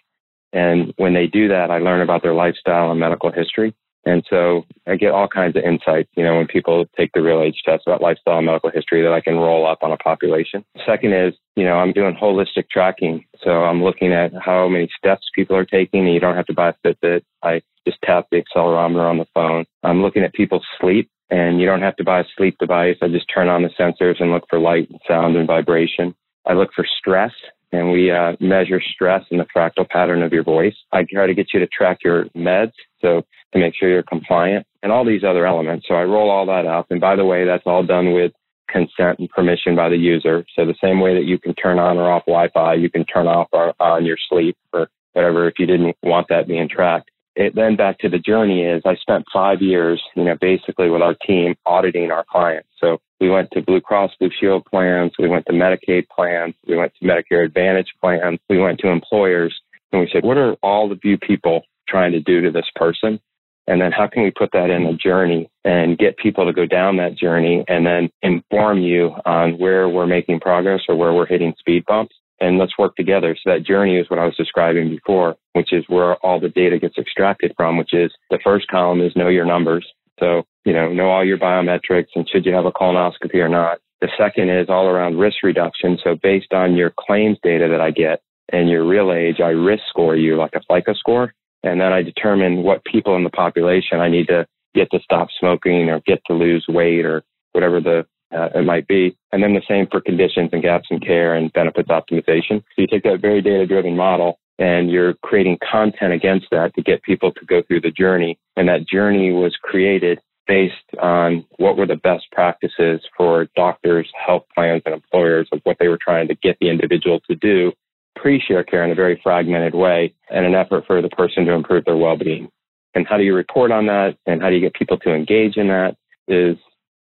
And 0.53 0.93
when 0.97 1.15
they 1.15 1.27
do 1.27 1.49
that, 1.49 1.71
I 1.71 1.79
learn 1.79 2.01
about 2.01 2.23
their 2.23 2.35
lifestyle 2.35 2.91
and 2.91 2.99
medical 2.99 3.31
history. 3.31 3.75
And 4.09 4.25
so 4.31 4.65
I 4.87 4.97
get 4.97 5.11
all 5.11 5.29
kinds 5.29 5.55
of 5.55 5.65
insights, 5.65 6.09
you 6.17 6.25
know, 6.25 6.37
when 6.37 6.47
people 6.47 6.87
take 6.97 7.11
the 7.13 7.21
real 7.21 7.43
age 7.43 7.61
test 7.63 7.83
about 7.87 8.01
lifestyle 8.01 8.39
and 8.39 8.47
medical 8.47 8.71
history 8.71 9.03
that 9.03 9.13
I 9.13 9.21
can 9.21 9.37
roll 9.37 9.67
up 9.67 9.81
on 9.83 9.93
a 9.93 9.99
population. 9.99 10.65
Second 10.87 11.13
is, 11.13 11.35
you 11.57 11.65
know, 11.65 11.75
I'm 11.75 11.93
doing 11.93 12.15
holistic 12.15 12.71
tracking. 12.71 13.27
So 13.45 13.51
I'm 13.51 13.85
looking 13.85 14.15
at 14.15 14.33
how 14.43 14.67
many 14.67 14.89
steps 14.97 15.27
people 15.35 15.57
are 15.57 15.67
taking 15.67 16.07
and 16.07 16.15
you 16.15 16.21
don't 16.21 16.37
have 16.37 16.47
to 16.47 16.55
buy 16.55 16.71
a 16.71 16.75
Fitbit. 16.87 17.21
I 17.43 17.61
just 17.87 17.99
tap 18.03 18.29
the 18.31 18.43
accelerometer 18.43 19.11
on 19.11 19.19
the 19.19 19.27
phone. 19.35 19.67
I'm 19.83 20.01
looking 20.01 20.23
at 20.23 20.33
people's 20.33 20.67
sleep 20.81 21.11
and 21.29 21.61
you 21.61 21.67
don't 21.67 21.83
have 21.83 21.97
to 21.97 22.05
buy 22.05 22.21
a 22.21 22.25
sleep 22.35 22.57
device. 22.59 22.97
I 23.03 23.09
just 23.09 23.27
turn 23.33 23.49
on 23.49 23.63
the 23.63 23.71
sensors 23.79 24.23
and 24.23 24.31
look 24.31 24.45
for 24.49 24.59
light 24.59 24.89
and 24.89 25.01
sound 25.07 25.37
and 25.37 25.47
vibration. 25.47 26.15
I 26.47 26.55
look 26.55 26.71
for 26.75 26.87
stress 26.99 27.33
and 27.73 27.93
we 27.93 28.11
uh, 28.11 28.33
measure 28.41 28.81
stress 28.81 29.25
in 29.31 29.37
the 29.37 29.47
fractal 29.55 29.87
pattern 29.87 30.23
of 30.23 30.33
your 30.33 30.45
voice. 30.45 30.77
I 30.93 31.05
try 31.05 31.27
to 31.27 31.35
get 31.35 31.49
you 31.53 31.61
to 31.61 31.67
track 31.67 31.99
your 32.03 32.25
meds, 32.37 32.73
so 33.03 33.27
to 33.53 33.59
make 33.59 33.75
sure 33.75 33.89
you're 33.89 34.03
compliant, 34.03 34.67
and 34.83 34.93
all 34.93 35.05
these 35.05 35.25
other 35.25 35.47
elements. 35.47 35.87
So 35.89 35.95
I 35.95 36.03
roll 36.03 36.31
all 36.31 36.47
that 36.47 36.67
up. 36.67 36.87
And 36.91 37.01
by 37.01 37.17
the 37.17 37.25
way, 37.25 37.45
that's 37.45 37.65
all 37.67 37.83
done 37.83 38.13
with 38.13 38.33
consent 38.69 39.19
and 39.19 39.29
permission 39.31 39.75
by 39.75 39.89
the 39.89 39.97
user. 39.97 40.45
So 40.55 40.67
the 40.67 40.75
same 40.83 41.01
way 41.01 41.15
that 41.15 41.25
you 41.25 41.39
can 41.39 41.55
turn 41.55 41.79
on 41.79 41.97
or 41.97 42.11
off 42.11 42.27
Wi-Fi, 42.27 42.75
you 42.75 42.91
can 42.91 43.05
turn 43.07 43.27
off 43.27 43.49
or 43.53 43.75
on 43.81 44.05
your 44.05 44.19
sleep 44.29 44.57
or 44.73 44.89
whatever 45.15 45.49
if 45.49 45.55
you 45.59 45.67
didn't 45.67 45.97
want 46.03 46.29
that 46.29 46.47
being 46.47 46.69
tracked 46.69 47.11
it 47.39 47.55
then 47.55 47.77
back 47.77 47.99
to 48.01 48.09
the 48.09 48.19
journey 48.19 48.65
is 48.65 48.83
I 48.85 48.97
spent 48.97 49.25
five 49.33 49.63
years, 49.63 50.03
you 50.17 50.25
know, 50.25 50.37
basically 50.41 50.91
with 50.91 51.03
our 51.03 51.15
team 51.15 51.55
auditing 51.65 52.11
our 52.11 52.25
clients. 52.29 52.69
So 52.81 52.99
we 53.21 53.31
went 53.31 53.53
to 53.53 53.63
Blue 53.63 53.81
Cross 53.81 54.11
Blue 54.19 54.31
Shield 54.41 54.65
plans, 54.65 55.13
we 55.21 55.29
went 55.29 55.47
to 55.47 55.53
Medicaid 55.53 56.09
plans, 56.09 56.55
we 56.67 56.77
went 56.77 56.93
to 57.01 57.07
Medicare 57.07 57.45
Advantage 57.45 57.95
plans, 58.01 58.41
we 58.51 58.59
went 58.59 58.81
to 58.81 58.89
employers, 58.89 59.57
and 59.93 60.01
we 60.01 60.11
said, 60.13 60.25
what 60.25 60.37
are 60.37 60.55
all 60.65 60.91
of 60.91 60.99
you 61.05 61.17
people 61.17 61.63
trying 61.89 62.11
to 62.11 62.21
do 62.21 62.41
to 62.41 62.51
this 62.51 62.67
person? 62.75 63.21
And 63.69 63.81
then 63.81 63.93
how 63.93 64.09
can 64.09 64.23
we 64.23 64.31
put 64.31 64.51
that 64.53 64.71
in 64.71 64.87
a 64.87 64.95
journey 64.95 65.51
and 65.65 65.99
get 65.99 66.17
people 66.17 66.47
to 66.47 66.53
go 66.53 66.67
down 66.67 66.97
that 66.97 67.17
journey 67.17 67.65
and 67.69 67.87
then 67.87 68.11
inform 68.23 68.81
you 68.81 69.13
on 69.27 69.59
where 69.59 69.89
we're 69.89 70.07
making 70.07 70.41
progress 70.41 70.81
or 70.89 70.97
where 70.97 71.13
we're 71.13 71.27
hitting 71.27 71.55
speed 71.59 71.85
bumps? 71.87 72.15
and 72.41 72.59
let's 72.59 72.79
work 72.79 72.95
together. 72.97 73.37
So 73.37 73.51
that 73.51 73.65
journey 73.65 73.97
is 73.97 74.09
what 74.09 74.19
I 74.19 74.25
was 74.25 74.37
describing 74.37 74.91
before, 74.91 75.37
which 75.55 75.73
is 75.73 75.85
where 75.89 76.15
all 76.17 76.41
the 76.41 76.49
data 76.49 76.79
gets 76.79 76.99
extracted 76.99 77.53
from, 77.57 77.77
which 77.77 77.93
is 77.93 78.13
the 78.31 78.39
first 78.45 78.69
column 78.69 79.01
is 79.01 79.17
know 79.17 79.29
your 79.29 79.45
numbers. 79.45 79.87
So, 80.21 80.45
you 80.65 80.73
know, 80.73 80.93
know 80.93 81.11
all 81.11 81.25
your 81.25 81.39
biometrics 81.39 82.09
and 82.15 82.29
should 82.29 82.47
you 82.47 82.55
have 82.55 82.67
a 82.67 82.73
colonoscopy 82.73 83.37
or 83.37 83.49
not. 83.49 83.79
The 84.01 84.09
second 84.17 84.51
is 84.51 84.69
all 84.69 84.87
around 84.87 85.19
risk 85.19 85.39
reduction. 85.43 85.99
So 86.03 86.17
based 86.23 86.53
on 86.53 86.77
your 86.77 86.93
claims 86.99 87.39
data 87.43 87.69
that 87.69 87.81
I 87.81 87.91
get 87.91 88.21
and 88.51 88.69
your 88.69 88.87
real 88.87 89.13
age, 89.13 89.41
I 89.41 89.49
risk 89.49 89.83
score 89.89 90.17
you 90.17 90.37
like 90.37 90.55
a 90.55 90.61
FICO 90.73 90.95
score. 90.95 91.35
And 91.63 91.81
then 91.81 91.93
I 91.93 92.03
determine 92.03 92.63
what 92.63 92.85
people 92.85 93.17
in 93.17 93.25
the 93.25 93.31
population 93.31 94.01
I 94.01 94.09
need 94.09 94.29
to 94.29 94.47
get 94.75 94.91
to 94.93 95.01
stop 95.01 95.29
smoking 95.39 95.89
or 95.89 96.01
get 96.07 96.21
to 96.27 96.35
lose 96.35 96.65
weight 96.69 97.05
or 97.05 97.23
whatever 97.53 97.81
the 97.81 98.07
uh, 98.31 98.49
it 98.55 98.65
might 98.65 98.87
be. 98.87 99.17
And 99.33 99.43
then 99.43 99.55
the 99.55 99.63
same 99.67 99.87
for 99.91 100.01
conditions 100.01 100.51
and 100.53 100.63
gaps 100.63 100.89
in 100.91 101.01
care 101.01 101.35
and 101.35 101.53
benefits 101.53 101.89
optimization. 101.89 102.61
So 102.61 102.83
you 102.83 102.87
take 102.87 103.05
that 103.05 103.21
very 103.23 103.41
data 103.41 103.67
driven 103.67 103.97
model 103.97 104.39
and 104.59 104.91
you're 104.91 105.15
creating 105.23 105.59
content 105.71 106.13
against 106.13 106.47
that 106.51 106.75
to 106.75 106.83
get 106.83 107.03
people 107.03 107.33
to 107.33 107.45
go 107.47 107.63
through 107.63 107.81
the 107.81 107.91
journey. 107.91 108.39
And 108.57 108.69
that 108.69 108.87
journey 108.87 109.33
was 109.33 109.57
created 109.63 110.21
based 110.47 110.75
on 111.01 111.45
what 111.59 111.77
were 111.77 111.87
the 111.87 111.97
best 111.97 112.25
practices 112.33 113.01
for 113.17 113.47
doctors, 113.55 114.11
health 114.27 114.45
plans, 114.55 114.83
and 114.85 114.95
employers 114.95 115.49
of 115.53 115.61
what 115.65 115.77
they 115.79 115.89
were 115.89 115.99
trying 116.01 116.29
to 116.29 116.35
get 116.35 116.57
the 116.61 116.71
individual 116.71 117.21
to 117.29 117.35
do 117.35 117.73
pre-Sharecare 118.21 118.85
in 118.85 118.91
a 118.91 118.95
very 118.95 119.21
fragmented 119.23 119.75
way 119.75 120.15
and 120.31 120.45
an 120.45 120.55
effort 120.55 120.85
for 120.87 121.01
the 121.01 121.09
person 121.09 121.45
to 121.47 121.53
improve 121.53 121.85
their 121.85 121.97
well-being. 121.97 122.51
And 122.95 123.07
how 123.07 123.17
do 123.17 123.23
you 123.23 123.35
report 123.35 123.71
on 123.71 123.87
that 123.87 124.17
and 124.27 124.43
how 124.43 124.49
do 124.49 124.55
you 124.55 124.61
get 124.61 124.75
people 124.75 124.99
to 124.99 125.15
engage 125.15 125.57
in 125.57 125.69
that 125.69 125.97
is, 126.27 126.57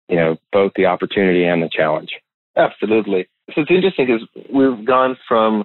you 0.08 0.16
know, 0.16 0.36
both 0.52 0.72
the 0.76 0.86
opportunity 0.86 1.44
and 1.44 1.62
the 1.62 1.70
challenge. 1.70 2.10
Absolutely. 2.56 3.28
So 3.54 3.62
it's 3.62 3.70
interesting 3.70 4.06
because 4.06 4.28
we've 4.52 4.84
gone 4.84 5.16
from 5.26 5.64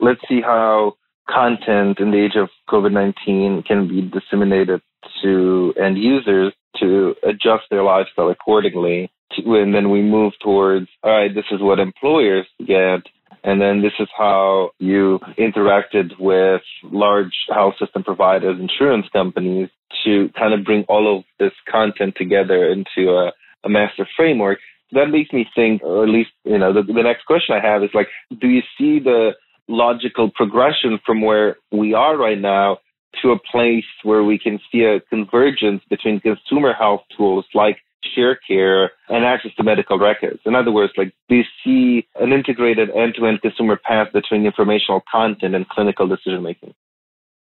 let's 0.00 0.20
see 0.28 0.40
how 0.40 0.94
content 1.28 1.98
in 2.00 2.10
the 2.10 2.24
age 2.24 2.36
of 2.36 2.48
COVID 2.68 2.92
19 2.92 3.62
can 3.66 3.88
be 3.88 4.02
disseminated 4.02 4.80
to 5.22 5.74
end 5.80 5.98
users 5.98 6.52
to 6.80 7.14
adjust 7.22 7.64
their 7.70 7.82
lifestyle 7.82 8.30
accordingly. 8.30 9.10
To, 9.32 9.54
and 9.56 9.74
then 9.74 9.90
we 9.90 10.00
move 10.00 10.32
towards, 10.42 10.88
all 11.02 11.12
right, 11.12 11.34
this 11.34 11.44
is 11.50 11.60
what 11.60 11.78
employers 11.78 12.46
get. 12.66 13.02
And 13.44 13.60
then 13.60 13.82
this 13.82 13.92
is 13.98 14.08
how 14.16 14.70
you 14.78 15.20
interacted 15.38 16.18
with 16.18 16.62
large 16.82 17.34
health 17.52 17.74
system 17.78 18.02
providers, 18.04 18.58
insurance 18.60 19.06
companies 19.12 19.68
to 20.04 20.28
kind 20.38 20.54
of 20.54 20.64
bring 20.64 20.84
all 20.88 21.18
of 21.18 21.24
this 21.38 21.52
content 21.70 22.14
together 22.16 22.70
into 22.70 23.10
a, 23.10 23.32
a 23.64 23.68
master 23.68 24.06
framework. 24.16 24.58
That 24.92 25.10
makes 25.10 25.32
me 25.32 25.46
think, 25.54 25.82
or 25.82 26.04
at 26.04 26.08
least, 26.08 26.30
you 26.44 26.58
know, 26.58 26.72
the, 26.72 26.82
the 26.82 27.02
next 27.02 27.26
question 27.26 27.54
I 27.54 27.66
have 27.66 27.82
is 27.82 27.90
like, 27.94 28.08
do 28.40 28.48
you 28.48 28.62
see 28.78 28.98
the 28.98 29.32
logical 29.68 30.30
progression 30.34 30.98
from 31.04 31.20
where 31.20 31.56
we 31.70 31.94
are 31.94 32.16
right 32.16 32.40
now 32.40 32.78
to 33.22 33.32
a 33.32 33.38
place 33.50 33.84
where 34.02 34.24
we 34.24 34.38
can 34.38 34.58
see 34.70 34.84
a 34.84 35.00
convergence 35.00 35.82
between 35.90 36.20
consumer 36.20 36.72
health 36.72 37.02
tools 37.16 37.44
like 37.54 37.78
Sharecare 38.16 38.88
and 39.08 39.24
access 39.24 39.52
to 39.56 39.62
medical 39.62 39.98
records. 39.98 40.40
In 40.44 40.54
other 40.54 40.72
words, 40.72 40.92
like 40.96 41.12
you 41.28 41.42
see 41.64 42.06
an 42.20 42.32
integrated 42.32 42.90
end-to-end 42.90 43.42
consumer 43.42 43.78
path 43.82 44.08
between 44.12 44.46
informational 44.46 45.02
content 45.10 45.54
and 45.54 45.68
clinical 45.68 46.06
decision 46.06 46.42
making? 46.42 46.74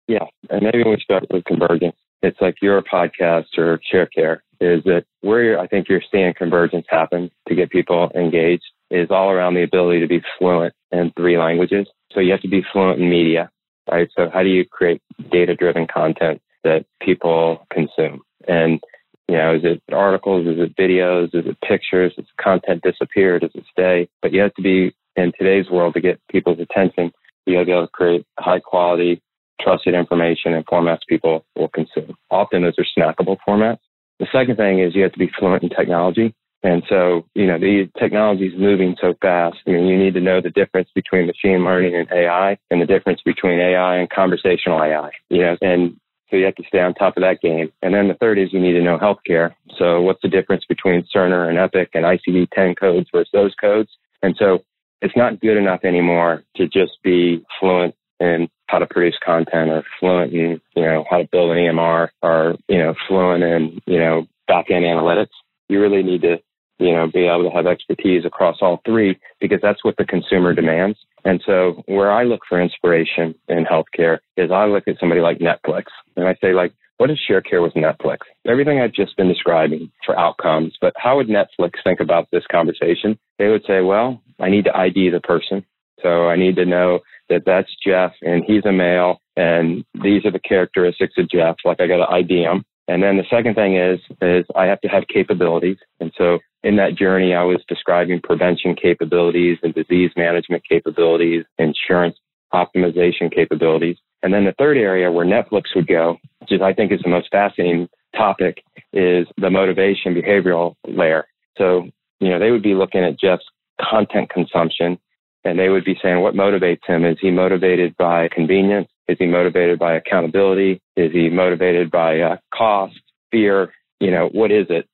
Yeah, 0.06 0.26
and 0.50 0.62
maybe 0.62 0.82
we 0.84 0.96
start 1.02 1.24
with 1.30 1.44
convergence. 1.44 1.96
It's 2.22 2.40
like 2.40 2.56
your 2.62 2.82
podcast 2.82 3.58
or 3.58 3.80
Sharecare 3.92 4.38
is 4.60 4.82
that 4.84 5.04
where 5.20 5.58
I 5.58 5.66
think 5.66 5.88
you're 5.88 6.02
seeing 6.10 6.32
convergence 6.34 6.86
happen 6.88 7.30
to 7.48 7.54
get 7.54 7.70
people 7.70 8.10
engaged 8.14 8.64
is 8.90 9.10
all 9.10 9.30
around 9.30 9.54
the 9.54 9.62
ability 9.62 10.00
to 10.00 10.06
be 10.06 10.22
fluent 10.38 10.72
in 10.92 11.12
three 11.16 11.36
languages. 11.36 11.86
So 12.12 12.20
you 12.20 12.32
have 12.32 12.42
to 12.42 12.48
be 12.48 12.64
fluent 12.72 13.00
in 13.00 13.10
media, 13.10 13.50
right? 13.90 14.08
So 14.16 14.30
how 14.32 14.42
do 14.42 14.48
you 14.48 14.64
create 14.64 15.02
data 15.30 15.54
driven 15.54 15.86
content 15.86 16.40
that 16.62 16.86
people 17.02 17.66
consume? 17.70 18.22
And, 18.46 18.80
you 19.28 19.36
know, 19.36 19.54
is 19.54 19.62
it 19.64 19.82
articles? 19.92 20.46
Is 20.46 20.58
it 20.58 20.76
videos? 20.76 21.34
Is 21.34 21.46
it 21.46 21.60
pictures? 21.66 22.12
Is 22.18 22.26
content 22.40 22.82
disappear? 22.82 23.38
Does 23.38 23.52
it 23.54 23.64
stay? 23.70 24.08
But 24.22 24.32
you 24.32 24.40
have 24.42 24.54
to 24.54 24.62
be 24.62 24.94
in 25.16 25.32
today's 25.38 25.70
world 25.70 25.94
to 25.94 26.00
get 26.00 26.20
people's 26.30 26.60
attention. 26.60 27.12
You 27.46 27.56
have 27.56 27.66
to 27.66 27.70
be 27.70 27.72
able 27.72 27.86
to 27.86 27.92
create 27.92 28.26
high 28.38 28.60
quality, 28.60 29.22
trusted 29.60 29.94
information 29.94 30.54
and 30.54 30.66
formats 30.66 31.00
people 31.08 31.44
will 31.56 31.68
consume. 31.68 32.16
Often 32.30 32.62
those 32.62 32.74
are 32.78 32.86
snackable 32.98 33.36
formats. 33.46 33.78
The 34.18 34.26
second 34.32 34.56
thing 34.56 34.80
is 34.80 34.94
you 34.94 35.02
have 35.02 35.12
to 35.12 35.18
be 35.18 35.30
fluent 35.38 35.62
in 35.62 35.70
technology. 35.70 36.34
And 36.62 36.82
so, 36.88 37.26
you 37.34 37.46
know, 37.46 37.58
the 37.58 37.90
technology 37.98 38.46
is 38.46 38.58
moving 38.58 38.96
so 38.98 39.14
fast. 39.20 39.56
I 39.66 39.72
mean, 39.72 39.86
you 39.86 39.98
need 39.98 40.14
to 40.14 40.20
know 40.20 40.40
the 40.40 40.50
difference 40.50 40.88
between 40.94 41.26
machine 41.26 41.62
learning 41.62 41.94
and 41.94 42.10
AI 42.10 42.56
and 42.70 42.80
the 42.80 42.86
difference 42.86 43.20
between 43.22 43.60
AI 43.60 43.96
and 43.96 44.08
conversational 44.08 44.82
AI, 44.82 45.10
you 45.28 45.42
know, 45.42 45.56
and 45.60 46.00
so 46.34 46.38
you 46.38 46.46
have 46.46 46.56
to 46.56 46.64
stay 46.66 46.80
on 46.80 46.94
top 46.94 47.16
of 47.16 47.20
that 47.20 47.40
game. 47.40 47.70
And 47.80 47.94
then 47.94 48.08
the 48.08 48.14
third 48.14 48.40
is 48.40 48.52
you 48.52 48.58
need 48.58 48.72
to 48.72 48.82
know 48.82 48.98
healthcare. 48.98 49.54
So 49.78 50.00
what's 50.00 50.20
the 50.20 50.28
difference 50.28 50.64
between 50.68 51.06
Cerner 51.14 51.48
and 51.48 51.56
Epic 51.56 51.90
and 51.94 52.04
ICD-10 52.04 52.76
codes 52.76 53.08
versus 53.14 53.30
those 53.32 53.54
codes? 53.60 53.90
And 54.20 54.34
so 54.36 54.64
it's 55.00 55.16
not 55.16 55.40
good 55.40 55.56
enough 55.56 55.84
anymore 55.84 56.42
to 56.56 56.66
just 56.66 56.98
be 57.04 57.44
fluent 57.60 57.94
in 58.18 58.48
how 58.66 58.80
to 58.80 58.86
produce 58.86 59.16
content 59.24 59.70
or 59.70 59.84
fluent 60.00 60.32
in, 60.32 60.60
you 60.74 60.82
know, 60.82 61.04
how 61.08 61.18
to 61.18 61.28
build 61.30 61.52
an 61.52 61.58
EMR 61.58 62.08
or, 62.20 62.56
you 62.68 62.78
know, 62.78 62.94
fluent 63.06 63.44
in, 63.44 63.80
you 63.86 64.00
know, 64.00 64.26
back 64.48 64.72
end 64.72 64.84
analytics. 64.84 65.28
You 65.68 65.80
really 65.80 66.02
need 66.02 66.22
to 66.22 66.38
you 66.80 66.90
know, 66.90 67.06
be 67.06 67.26
able 67.26 67.48
to 67.48 67.56
have 67.56 67.66
expertise 67.66 68.24
across 68.24 68.56
all 68.60 68.80
three 68.84 69.18
because 69.40 69.60
that's 69.62 69.84
what 69.84 69.96
the 69.96 70.04
consumer 70.04 70.52
demands. 70.52 70.98
And 71.24 71.42
so 71.46 71.82
where 71.86 72.12
I 72.12 72.24
look 72.24 72.40
for 72.48 72.60
inspiration 72.60 73.34
in 73.48 73.64
healthcare 73.64 74.18
is 74.36 74.50
I 74.50 74.66
look 74.66 74.86
at 74.86 74.98
somebody 75.00 75.20
like 75.20 75.38
Netflix 75.38 75.84
and 76.16 76.28
I 76.28 76.34
say 76.40 76.52
like, 76.52 76.72
what 76.98 77.10
is 77.10 77.18
Sharecare 77.28 77.62
with 77.62 77.74
Netflix? 77.74 78.18
Everything 78.46 78.80
I've 78.80 78.92
just 78.92 79.16
been 79.16 79.28
describing 79.28 79.90
for 80.06 80.18
outcomes, 80.18 80.76
but 80.80 80.92
how 80.96 81.16
would 81.16 81.28
Netflix 81.28 81.72
think 81.82 82.00
about 82.00 82.28
this 82.30 82.44
conversation? 82.50 83.18
They 83.38 83.48
would 83.48 83.64
say, 83.66 83.80
well, 83.80 84.22
I 84.38 84.48
need 84.48 84.64
to 84.66 84.76
ID 84.76 85.10
the 85.10 85.20
person. 85.20 85.64
So 86.02 86.28
I 86.28 86.36
need 86.36 86.56
to 86.56 86.66
know 86.66 87.00
that 87.30 87.42
that's 87.46 87.70
Jeff 87.84 88.12
and 88.22 88.44
he's 88.46 88.64
a 88.66 88.72
male 88.72 89.20
and 89.36 89.84
these 89.94 90.24
are 90.24 90.30
the 90.30 90.38
characteristics 90.38 91.14
of 91.16 91.30
Jeff. 91.30 91.56
Like 91.64 91.80
I 91.80 91.86
got 91.86 92.04
to 92.04 92.12
ID 92.12 92.42
him. 92.42 92.64
And 92.86 93.02
then 93.02 93.16
the 93.16 93.24
second 93.30 93.54
thing 93.54 93.76
is, 93.76 94.00
is 94.20 94.44
I 94.54 94.66
have 94.66 94.80
to 94.82 94.88
have 94.88 95.06
capabilities. 95.08 95.78
And 96.00 96.12
so 96.16 96.38
in 96.62 96.76
that 96.76 96.96
journey, 96.96 97.34
I 97.34 97.42
was 97.42 97.62
describing 97.68 98.20
prevention 98.20 98.74
capabilities 98.74 99.58
and 99.62 99.74
disease 99.74 100.10
management 100.16 100.64
capabilities, 100.68 101.44
insurance 101.58 102.16
optimization 102.52 103.34
capabilities. 103.34 103.96
And 104.22 104.32
then 104.32 104.44
the 104.44 104.54
third 104.58 104.76
area 104.76 105.10
where 105.10 105.26
Netflix 105.26 105.64
would 105.74 105.86
go, 105.86 106.18
which 106.40 106.52
is 106.52 106.60
I 106.62 106.72
think 106.72 106.92
is 106.92 107.00
the 107.02 107.10
most 107.10 107.28
fascinating 107.30 107.88
topic, 108.16 108.62
is 108.92 109.26
the 109.36 109.50
motivation 109.50 110.14
behavioral 110.14 110.76
layer. 110.86 111.26
So, 111.58 111.88
you 112.20 112.28
know, 112.28 112.38
they 112.38 112.50
would 112.50 112.62
be 112.62 112.74
looking 112.74 113.04
at 113.04 113.18
Jeff's 113.18 113.44
content 113.80 114.30
consumption 114.30 114.98
and 115.44 115.58
they 115.58 115.68
would 115.68 115.84
be 115.84 115.98
saying 116.02 116.20
what 116.20 116.34
motivates 116.34 116.86
him. 116.86 117.04
Is 117.04 117.18
he 117.20 117.30
motivated 117.30 117.96
by 117.96 118.28
convenience? 118.28 118.88
Is 119.08 119.16
he 119.18 119.26
motivated 119.26 119.78
by 119.78 119.94
accountability? 119.94 120.80
Is 120.96 121.12
he 121.12 121.28
motivated 121.28 121.90
by 121.90 122.20
uh, 122.20 122.36
cost, 122.54 122.98
fear? 123.30 123.72
You 124.00 124.10
know, 124.10 124.28
what 124.32 124.50
is 124.50 124.66
it? 124.70 124.88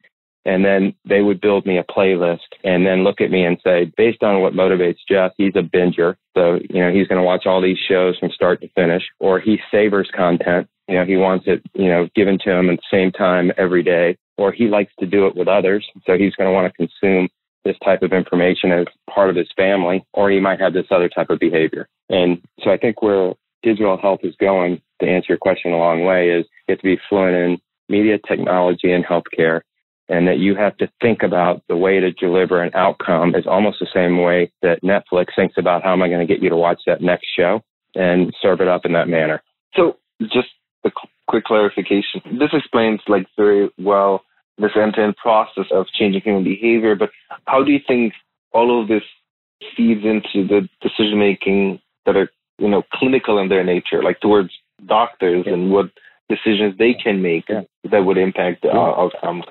And 0.45 0.65
then 0.65 0.95
they 1.07 1.21
would 1.21 1.41
build 1.41 1.67
me 1.67 1.79
a 1.79 1.85
playlist 1.85 2.39
and 2.65 2.87
then 2.87 3.05
look 3.05 3.21
at 3.21 3.31
me 3.31 3.45
and 3.45 3.59
say, 3.63 3.93
based 3.97 4.23
on 4.23 4.41
what 4.41 4.55
motivates 4.55 4.99
Jeff, 5.09 5.33
he's 5.37 5.55
a 5.55 5.63
binger. 5.63 6.17
So, 6.37 6.59
you 6.71 6.81
know, 6.81 6.91
he's 6.91 7.07
going 7.09 7.21
to 7.21 7.27
watch 7.27 7.45
all 7.47 7.61
these 7.61 7.79
shows 7.89 8.19
from 8.19 8.31
start 8.31 8.61
to 8.63 8.69
finish, 8.71 9.03
or 9.19 9.39
he 9.39 9.59
savors 9.71 10.11
content. 10.17 10.67
You 10.89 10.97
know, 10.97 11.05
he 11.05 11.17
wants 11.17 11.45
it, 11.47 11.63
you 11.75 11.89
know, 11.89 12.09
given 12.17 12.39
to 12.45 12.51
him 12.51 12.71
at 12.71 12.77
the 12.77 12.97
same 12.97 13.13
time 13.13 13.53
every 13.59 13.83
day, 13.83 14.17
or 14.39 14.51
he 14.51 14.69
likes 14.69 14.93
to 15.01 15.07
do 15.07 15.27
it 15.27 15.37
with 15.37 15.47
others. 15.47 15.87
So 16.07 16.17
he's 16.17 16.35
going 16.35 16.49
to 16.49 16.55
want 16.55 16.73
to 16.73 16.89
consume 16.89 17.29
this 17.65 17.77
type 17.85 18.03
of 18.03 18.13
information 18.13 18.73
as 18.73 18.87
part 19.09 19.29
of 19.29 19.37
his 19.37 19.49
family, 19.55 20.03
or 20.15 20.31
he 20.31 20.41
might 20.41 20.61
have 20.61 20.73
this 20.73 20.87
other 20.91 21.11
type 21.11 21.29
of 21.29 21.39
behavior. 21.39 21.87
And 22.09 22.41
so 22.65 22.71
I 22.71 22.79
think 22.79 23.03
where 23.03 23.35
digital 23.63 23.97
health 23.97 24.21
is 24.23 24.35
going, 24.41 24.81
to 25.01 25.07
answer 25.07 25.27
your 25.31 25.39
question 25.39 25.73
a 25.73 25.79
long 25.79 26.05
way, 26.05 26.31
is 26.31 26.47
you 26.69 26.73
have 26.73 26.79
to 26.79 26.85
be 26.85 27.01
fluent 27.09 27.37
in 27.37 27.59
media 27.89 28.19
technology 28.27 28.93
and 28.93 29.05
healthcare 29.05 29.63
and 30.11 30.27
that 30.27 30.39
you 30.39 30.57
have 30.57 30.77
to 30.79 30.91
think 31.01 31.23
about 31.23 31.63
the 31.69 31.77
way 31.77 32.01
to 32.01 32.11
deliver 32.11 32.61
an 32.63 32.73
outcome 32.75 33.35
is 33.37 33.47
almost 33.47 33.79
the 33.79 33.87
same 33.95 34.21
way 34.21 34.51
that 34.61 34.83
Netflix 34.83 35.27
thinks 35.37 35.55
about 35.57 35.85
how 35.85 35.93
am 35.93 36.03
I 36.03 36.09
going 36.09 36.27
to 36.27 36.33
get 36.33 36.43
you 36.43 36.51
to 36.51 36.57
watch 36.57 36.81
that 36.87 37.01
next 37.01 37.29
show 37.37 37.63
and 37.95 38.35
serve 38.43 38.61
it 38.61 38.67
up 38.67 38.85
in 38.85 38.93
that 38.95 39.09
manner. 39.09 39.41
So 39.75 39.97
just 40.21 40.49
a 40.85 40.91
quick 41.29 41.45
clarification. 41.45 42.21
This 42.39 42.51
explains 42.53 43.01
like 43.07 43.27
very 43.37 43.71
well 43.79 44.25
this 44.59 44.73
end-to-end 44.77 45.17
process 45.17 45.67
of 45.71 45.87
changing 45.99 46.23
human 46.23 46.45
behavior, 46.45 46.97
but 46.97 47.11
how 47.47 47.63
do 47.63 47.71
you 47.71 47.81
think 47.87 48.13
all 48.53 48.83
of 48.83 48.89
this 48.89 49.03
feeds 49.77 50.05
into 50.05 50.47
the 50.47 50.69
decision 50.83 51.19
making 51.19 51.81
that 52.05 52.17
are, 52.17 52.31
you 52.61 52.69
know, 52.69 52.83
clinical 52.93 53.39
in 53.39 53.49
their 53.49 53.65
nature, 53.65 54.03
like 54.03 54.21
towards 54.21 54.51
doctors 54.87 55.45
yeah. 55.47 55.55
and 55.55 55.71
what 55.71 55.91
decisions 56.29 56.77
they 56.79 56.95
can 56.95 57.21
make 57.21 57.45
yeah. 57.49 57.63
that 57.91 58.05
would 58.05 58.19
impact 58.19 58.63
the 58.63 58.69
yeah. 58.69 58.79
outcomes? 58.79 59.45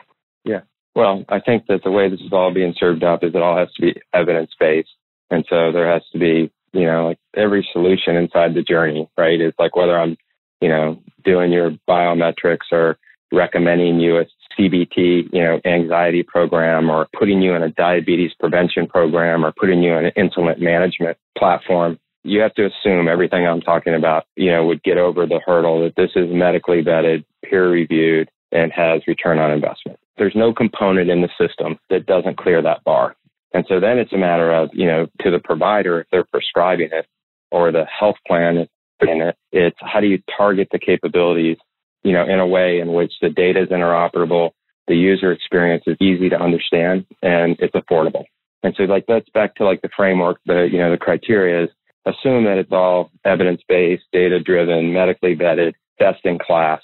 Yeah. 0.45 0.61
Well, 0.95 1.25
I 1.29 1.39
think 1.39 1.67
that 1.67 1.83
the 1.83 1.91
way 1.91 2.09
this 2.09 2.21
is 2.21 2.31
all 2.31 2.53
being 2.53 2.73
served 2.77 3.03
up 3.03 3.23
is 3.23 3.35
it 3.35 3.41
all 3.41 3.57
has 3.57 3.71
to 3.73 3.81
be 3.81 4.01
evidence 4.13 4.51
based. 4.59 4.89
And 5.29 5.45
so 5.49 5.71
there 5.71 5.91
has 5.91 6.01
to 6.11 6.19
be, 6.19 6.51
you 6.73 6.85
know, 6.85 7.07
like 7.07 7.19
every 7.35 7.67
solution 7.71 8.15
inside 8.15 8.53
the 8.53 8.63
journey, 8.63 9.09
right? 9.17 9.39
It's 9.39 9.57
like 9.59 9.75
whether 9.75 9.97
I'm, 9.99 10.17
you 10.61 10.69
know, 10.69 10.99
doing 11.23 11.51
your 11.51 11.71
biometrics 11.87 12.71
or 12.71 12.97
recommending 13.31 13.99
you 13.99 14.17
a 14.17 14.25
CBT, 14.57 15.29
you 15.31 15.43
know, 15.43 15.61
anxiety 15.65 16.23
program 16.23 16.89
or 16.89 17.07
putting 17.17 17.41
you 17.41 17.53
in 17.53 17.63
a 17.63 17.69
diabetes 17.69 18.31
prevention 18.39 18.87
program 18.87 19.45
or 19.45 19.53
putting 19.53 19.83
you 19.83 19.93
in 19.93 20.05
an 20.05 20.11
insulin 20.17 20.59
management 20.59 21.17
platform. 21.37 21.99
You 22.23 22.41
have 22.41 22.53
to 22.55 22.65
assume 22.65 23.07
everything 23.07 23.47
I'm 23.47 23.61
talking 23.61 23.95
about, 23.95 24.25
you 24.35 24.51
know, 24.51 24.65
would 24.65 24.83
get 24.83 24.97
over 24.97 25.25
the 25.25 25.39
hurdle 25.45 25.83
that 25.83 25.95
this 25.95 26.11
is 26.15 26.29
medically 26.31 26.83
vetted, 26.83 27.23
peer 27.43 27.69
reviewed, 27.69 28.29
and 28.51 28.71
has 28.73 29.01
return 29.07 29.39
on 29.39 29.51
investment. 29.51 29.99
there's 30.19 30.35
no 30.35 30.53
component 30.53 31.09
in 31.09 31.21
the 31.21 31.29
system 31.39 31.79
that 31.89 32.05
doesn't 32.05 32.37
clear 32.37 32.61
that 32.61 32.83
bar. 32.83 33.15
And 33.53 33.65
so 33.67 33.79
then 33.79 33.97
it's 33.97 34.13
a 34.13 34.17
matter 34.17 34.53
of, 34.53 34.69
you 34.73 34.85
know, 34.85 35.07
to 35.21 35.31
the 35.31 35.39
provider, 35.39 36.01
if 36.01 36.07
they're 36.11 36.25
prescribing 36.25 36.89
it 36.91 37.07
or 37.49 37.71
the 37.71 37.85
health 37.85 38.17
plan 38.27 38.67
in 39.01 39.21
it, 39.21 39.35
it's 39.51 39.77
how 39.79 40.01
do 40.01 40.07
you 40.07 40.21
target 40.37 40.67
the 40.71 40.77
capabilities, 40.77 41.57
you 42.03 42.11
know, 42.11 42.27
in 42.27 42.39
a 42.39 42.45
way 42.45 42.79
in 42.79 42.93
which 42.93 43.13
the 43.21 43.29
data 43.29 43.63
is 43.63 43.69
interoperable, 43.69 44.51
the 44.87 44.95
user 44.95 45.31
experience 45.31 45.83
is 45.87 45.97
easy 45.99 46.29
to 46.29 46.39
understand, 46.39 47.05
and 47.23 47.55
it's 47.59 47.73
affordable. 47.73 48.25
And 48.61 48.75
so 48.77 48.83
like 48.83 49.05
that's 49.07 49.29
back 49.29 49.55
to 49.55 49.65
like 49.65 49.81
the 49.81 49.89
framework, 49.95 50.39
the, 50.45 50.67
you 50.71 50.77
know, 50.77 50.91
the 50.91 50.97
criteria 50.97 51.63
is 51.63 51.69
assume 52.05 52.45
that 52.45 52.57
it's 52.57 52.71
all 52.71 53.11
evidence 53.25 53.61
based, 53.67 54.03
data 54.11 54.39
driven, 54.39 54.93
medically 54.93 55.35
vetted, 55.35 55.73
best 55.97 56.25
in 56.25 56.39
class. 56.39 56.81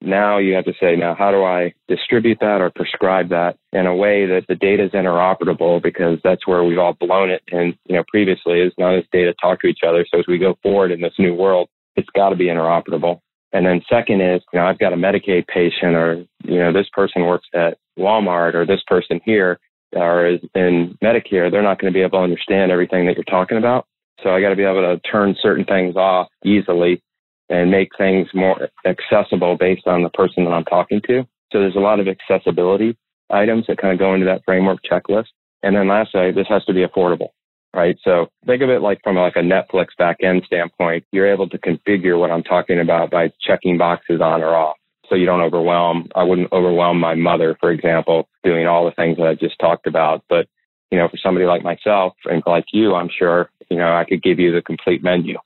Now 0.00 0.38
you 0.38 0.54
have 0.54 0.64
to 0.64 0.74
say, 0.80 0.96
now 0.96 1.14
how 1.14 1.30
do 1.30 1.44
I 1.44 1.74
distribute 1.86 2.38
that 2.40 2.60
or 2.60 2.70
prescribe 2.70 3.28
that 3.28 3.56
in 3.72 3.86
a 3.86 3.94
way 3.94 4.26
that 4.26 4.46
the 4.48 4.56
data 4.56 4.84
is 4.84 4.90
interoperable 4.90 5.80
because 5.80 6.18
that's 6.24 6.46
where 6.46 6.64
we've 6.64 6.78
all 6.78 6.96
blown 6.98 7.30
it. 7.30 7.42
And, 7.52 7.76
you 7.86 7.94
know, 7.94 8.04
previously 8.08 8.60
is 8.60 8.72
of 8.78 8.96
this 8.96 9.06
data 9.12 9.32
talk 9.40 9.60
to 9.60 9.68
each 9.68 9.80
other. 9.86 10.04
So 10.10 10.18
as 10.18 10.26
we 10.26 10.38
go 10.38 10.56
forward 10.62 10.90
in 10.90 11.00
this 11.00 11.14
new 11.18 11.34
world, 11.34 11.68
it's 11.94 12.08
got 12.16 12.30
to 12.30 12.36
be 12.36 12.46
interoperable. 12.46 13.20
And 13.52 13.64
then 13.66 13.82
second 13.88 14.22
is, 14.22 14.42
you 14.52 14.58
know, 14.58 14.66
I've 14.66 14.78
got 14.78 14.92
a 14.92 14.96
Medicaid 14.96 15.46
patient 15.46 15.94
or, 15.94 16.24
you 16.42 16.58
know, 16.58 16.72
this 16.72 16.88
person 16.92 17.22
works 17.22 17.46
at 17.54 17.78
Walmart 17.98 18.54
or 18.54 18.66
this 18.66 18.82
person 18.86 19.20
here 19.24 19.60
or 19.94 20.26
is 20.26 20.40
in 20.54 20.98
Medicare. 21.04 21.50
They're 21.50 21.62
not 21.62 21.78
going 21.78 21.92
to 21.92 21.96
be 21.96 22.02
able 22.02 22.18
to 22.18 22.24
understand 22.24 22.72
everything 22.72 23.06
that 23.06 23.14
you're 23.14 23.24
talking 23.24 23.58
about. 23.58 23.86
So 24.22 24.30
I 24.30 24.40
got 24.40 24.50
to 24.50 24.56
be 24.56 24.64
able 24.64 24.82
to 24.82 25.00
turn 25.08 25.36
certain 25.40 25.64
things 25.64 25.96
off 25.96 26.28
easily 26.44 27.02
and 27.48 27.70
make 27.70 27.90
things 27.98 28.28
more 28.34 28.68
accessible 28.86 29.56
based 29.56 29.86
on 29.86 30.02
the 30.02 30.10
person 30.10 30.44
that 30.44 30.52
I'm 30.52 30.64
talking 30.64 31.00
to. 31.06 31.24
So 31.52 31.60
there's 31.60 31.76
a 31.76 31.80
lot 31.80 32.00
of 32.00 32.08
accessibility 32.08 32.96
items 33.30 33.66
that 33.66 33.78
kind 33.78 33.92
of 33.92 33.98
go 33.98 34.14
into 34.14 34.26
that 34.26 34.42
framework 34.44 34.80
checklist. 34.90 35.28
And 35.62 35.76
then 35.76 35.88
lastly, 35.88 36.32
this 36.32 36.46
has 36.48 36.64
to 36.64 36.74
be 36.74 36.84
affordable, 36.84 37.28
right? 37.74 37.96
So 38.04 38.28
think 38.46 38.62
of 38.62 38.70
it 38.70 38.80
like 38.80 39.00
from 39.04 39.16
like 39.16 39.36
a 39.36 39.40
Netflix 39.40 39.88
backend 40.00 40.44
standpoint. 40.46 41.04
You're 41.12 41.32
able 41.32 41.48
to 41.50 41.58
configure 41.58 42.18
what 42.18 42.30
I'm 42.30 42.42
talking 42.42 42.80
about 42.80 43.10
by 43.10 43.32
checking 43.40 43.78
boxes 43.78 44.20
on 44.20 44.42
or 44.42 44.54
off. 44.54 44.76
So 45.08 45.14
you 45.14 45.26
don't 45.26 45.42
overwhelm. 45.42 46.08
I 46.14 46.22
wouldn't 46.22 46.52
overwhelm 46.52 46.98
my 46.98 47.14
mother, 47.14 47.56
for 47.60 47.70
example, 47.70 48.28
doing 48.42 48.66
all 48.66 48.86
the 48.86 48.92
things 48.92 49.18
that 49.18 49.26
I 49.26 49.34
just 49.34 49.58
talked 49.58 49.86
about. 49.86 50.24
But, 50.28 50.46
you 50.90 50.98
know, 50.98 51.08
for 51.08 51.18
somebody 51.18 51.44
like 51.44 51.62
myself 51.62 52.14
and 52.24 52.42
like 52.46 52.64
you, 52.72 52.94
I'm 52.94 53.10
sure, 53.10 53.50
you 53.70 53.76
know, 53.76 53.94
I 53.94 54.04
could 54.08 54.22
give 54.22 54.38
you 54.38 54.52
the 54.52 54.62
complete 54.62 55.02
menu 55.02 55.38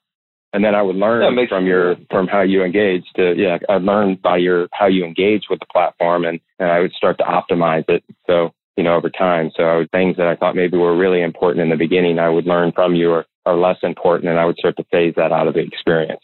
and 0.57 0.65
then 0.65 0.75
I 0.75 0.81
would 0.81 0.97
learn 0.97 1.37
from 1.49 1.67
your 1.67 1.97
from 2.11 2.27
how 2.27 2.41
you 2.41 2.65
engage 2.65 3.05
to 3.17 3.35
yeah 3.37 3.59
I'd 3.69 3.83
learn 3.83 4.19
by 4.23 4.39
your 4.39 4.69
how 4.73 4.87
you 4.87 5.05
engage 5.05 5.45
with 5.51 5.61
the 5.61 5.67
platform 5.71 6.25
and 6.25 6.41
and 6.59 6.71
I 6.71 6.81
would 6.81 6.93
start 6.93 7.19
to 7.19 7.25
optimize 7.25 7.85
it 7.89 8.03
so 8.27 8.55
you 8.77 8.83
know 8.83 8.95
over 8.95 9.11
time 9.11 9.51
so 9.55 9.65
I 9.65 9.77
would 9.77 9.91
things 9.91 10.17
that 10.17 10.27
I 10.27 10.35
thought 10.35 10.57
maybe 10.57 10.79
were 10.79 10.97
really 10.97 11.23
important 11.23 11.63
in 11.63 11.69
the 11.69 11.77
beginning 11.77 12.19
I 12.19 12.31
would 12.31 12.47
learn 12.47 12.73
from 12.73 12.95
you 12.95 13.11
or 13.11 13.27
are 13.45 13.57
less 13.57 13.77
important 13.83 14.31
and 14.31 14.39
I 14.39 14.47
would 14.47 14.57
start 14.57 14.77
to 14.79 14.85
phase 14.85 15.15
that 15.17 15.31
out 15.31 15.47
of 15.47 15.55
the 15.55 15.61
experience. 15.61 16.23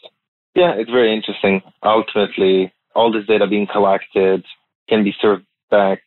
Yeah, 0.55 0.73
it's 0.77 0.91
very 0.91 1.15
interesting. 1.15 1.61
Ultimately, 1.83 2.73
all 2.95 3.11
this 3.11 3.25
data 3.25 3.47
being 3.47 3.67
collected 3.71 4.43
can 4.89 5.03
be 5.03 5.13
served 5.19 5.45
back 5.71 6.01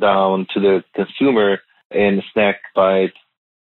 down 0.00 0.46
to 0.54 0.60
the 0.60 0.84
consumer 0.94 1.60
in 1.90 2.18
a 2.18 2.22
snack 2.32 2.56
bite 2.74 3.12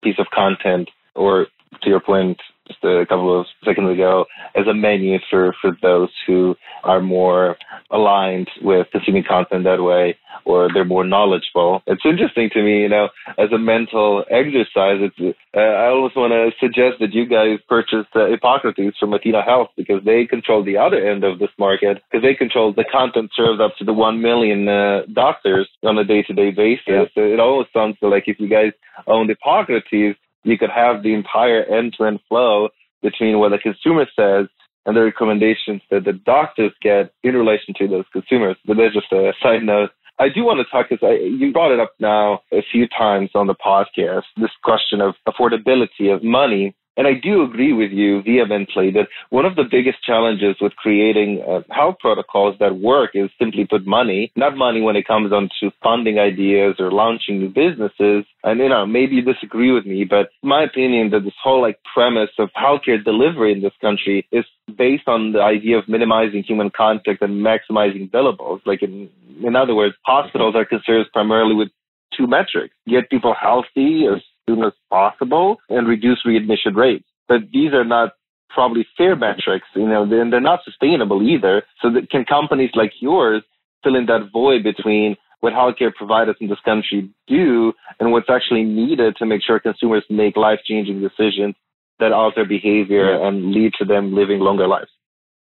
piece 0.04 0.20
of 0.20 0.28
content 0.34 0.90
or 1.16 1.48
to 1.82 1.90
your 1.90 2.00
point, 2.00 2.38
just 2.68 2.84
a 2.84 3.06
couple 3.08 3.40
of 3.40 3.46
seconds 3.66 3.92
ago 3.92 4.26
as 4.56 4.68
a 4.68 4.74
menu 4.74 5.18
for, 5.30 5.54
for 5.62 5.72
those 5.82 6.10
who 6.28 6.56
are 6.84 7.02
more 7.02 7.58
aligned 7.90 8.50
with 8.62 8.88
consuming 8.92 9.24
content 9.28 9.64
that 9.64 9.82
way 9.82 10.16
or 10.46 10.70
they're 10.74 10.86
more 10.86 11.04
knowledgeable. 11.04 11.82
It's 11.88 12.06
interesting 12.06 12.50
to 12.54 12.64
me, 12.64 12.82
you 12.82 12.90
know, 12.90 13.10
as 13.38 13.52
a 13.54 13.58
mental 13.58 14.24
exercise, 14.30 15.00
it's, 15.02 15.38
uh, 15.56 15.60
I 15.60 15.88
always 15.88 16.16
want 16.16 16.32
to 16.32 16.52
suggest 16.60 17.00
that 17.00 17.14
you 17.14 17.28
guys 17.28 17.60
purchase 17.68 18.08
uh, 18.16 18.28
Epocrates 18.32 18.94
from 19.00 19.14
Athena 19.14 19.44
Health 19.44 19.70
because 19.78 20.02
they 20.06 20.26
control 20.26 20.64
the 20.64 20.78
other 20.78 20.98
end 20.98 21.24
of 21.24 21.40
this 21.40 21.52
market 21.60 22.02
because 22.10 22.24
they 22.24 22.34
control 22.34 22.74
the 22.74 22.86
content 22.92 23.32
served 23.36 23.62
up 23.62 23.76
to 23.78 23.86
the 23.86 23.94
1 23.94 24.22
million 24.22 24.68
uh, 24.68 25.02
doctors 25.14 25.68
on 25.84 25.98
a 25.98 26.04
day-to-day 26.04 26.52
basis. 26.52 26.84
Yeah. 26.88 27.06
So 27.14 27.22
it 27.22 27.40
always 27.40 27.68
sounds 27.74 27.98
like 28.02 28.24
if 28.28 28.40
you 28.40 28.50
guys 28.50 28.72
own 29.08 29.30
Epocrates, 29.30 30.16
you 30.44 30.58
could 30.58 30.70
have 30.70 31.04
the 31.04 31.14
entire 31.14 31.64
end-to-end 31.64 32.20
flow 32.28 32.70
between 33.02 33.40
what 33.40 33.50
the 33.50 33.58
consumer 33.58 34.06
says 34.16 34.48
and 34.86 34.96
the 34.96 35.02
recommendations 35.02 35.82
that 35.92 36.06
the 36.06 36.14
doctors 36.14 36.72
get 36.82 37.14
in 37.24 37.36
relation 37.36 37.74
to 37.78 37.88
those 37.88 38.06
consumers. 38.12 38.58
But 38.66 38.78
there's 38.78 38.94
just 38.94 39.12
a 39.12 39.34
side 39.42 39.64
note. 39.64 39.92
I 40.20 40.30
do 40.30 40.44
want 40.44 40.60
to 40.60 40.72
talk 40.72 40.90
because 40.90 41.20
you 41.22 41.52
brought 41.52 41.72
it 41.72 41.80
up 41.80 41.94
now 42.00 42.42
a 42.52 42.62
few 42.72 42.88
times 42.88 43.32
on 43.34 43.48
the 43.48 43.56
podcast. 43.56 44.24
This 44.38 44.52
question 44.64 45.02
of 45.02 45.16
affordability 45.28 46.14
of 46.14 46.24
money 46.24 46.76
and 46.98 47.08
I 47.08 47.14
do 47.14 47.44
agree 47.44 47.74
with 47.74 47.92
you 47.92 48.22
vehemently 48.22 48.92
that 48.92 49.08
one 49.30 49.46
of 49.46 49.56
the 49.56 49.64
biggest 49.64 50.04
challenges 50.04 50.58
with 50.60 50.76
creating 50.76 51.42
uh, 51.48 51.62
health 51.74 51.96
protocols 52.00 52.58
that 52.60 52.80
work 52.80 53.12
is 53.14 53.30
simply 53.40 53.66
put 53.66 53.88
money, 53.88 54.32
not 54.36 54.58
money 54.58 54.82
when 54.82 54.98
it 54.98 55.08
comes 55.08 55.32
on 55.32 55.50
to 55.62 55.72
funding 55.82 56.20
ideas 56.20 56.76
or 56.80 56.92
launching 56.92 57.40
new 57.40 57.50
businesses. 57.50 58.26
And, 58.44 58.60
you 58.60 58.68
know, 58.70 58.86
maybe 58.86 59.16
you 59.16 59.22
disagree 59.22 59.72
with 59.72 59.86
me, 59.86 60.04
but 60.04 60.30
my 60.44 60.64
opinion 60.64 61.12
that 61.12 61.24
this 61.24 61.34
whole 61.42 61.62
like 61.62 61.80
premise 61.94 62.32
of 62.38 62.50
healthcare 62.58 63.02
delivery 63.04 63.54
in 63.54 63.62
this 63.62 63.74
country 63.80 64.28
is 64.32 64.46
based 64.78 65.08
on 65.08 65.32
the 65.32 65.42
idea 65.42 65.78
of 65.78 65.88
minimizing 65.88 66.44
human 66.44 66.70
contact 66.70 67.22
and 67.22 67.46
maximizing 67.46 68.12
billables. 68.12 68.60
Like 68.66 68.84
in, 68.84 69.10
in 69.42 69.56
other 69.56 69.76
words, 69.76 69.96
hospitals 70.06 70.56
are 70.56 70.66
concerned 70.66 71.08
primarily 71.14 71.56
with 71.56 71.70
two 72.16 72.28
metrics. 72.28 72.76
Get 72.88 73.10
people 73.10 73.34
healthy 73.34 74.06
as 74.14 74.22
soon 74.48 74.64
as 74.64 74.74
possible 74.90 75.58
and 75.70 75.88
reduce 75.88 76.26
readmission 76.26 76.76
rates. 76.76 77.06
But 77.28 77.52
these 77.52 77.74
are 77.74 77.86
not 77.86 78.14
probably 78.50 78.86
fair 78.98 79.16
metrics, 79.16 79.68
you 79.76 79.88
know, 79.88 80.04
and 80.04 80.34
they're 80.34 80.42
not 80.42 80.64
sustainable 80.66 81.22
either. 81.24 81.64
So 81.82 81.90
that 81.92 82.10
can 82.10 82.26
companies 82.26 82.72
like 82.76 82.92
yours 83.00 83.44
fill 83.84 83.96
in 83.96 84.06
that 84.08 84.30
void 84.32 84.64
between 84.64 85.16
what 85.40 85.54
healthcare 85.54 85.94
providers 85.94 86.36
in 86.40 86.50
this 86.50 86.60
country 86.64 87.10
do 87.28 87.74
and 88.00 88.12
what's 88.12 88.30
actually 88.30 88.64
needed 88.64 89.16
to 89.18 89.26
make 89.26 89.42
sure 89.42 89.60
consumers 89.60 90.04
make 90.10 90.38
life-changing 90.38 91.02
decisions 91.02 91.56
that 92.00 92.12
alter 92.12 92.46
behavior 92.46 93.26
and 93.26 93.52
lead 93.52 93.72
to 93.80 93.86
them 93.86 94.14
living 94.14 94.40
longer 94.40 94.68
lives? 94.68 94.92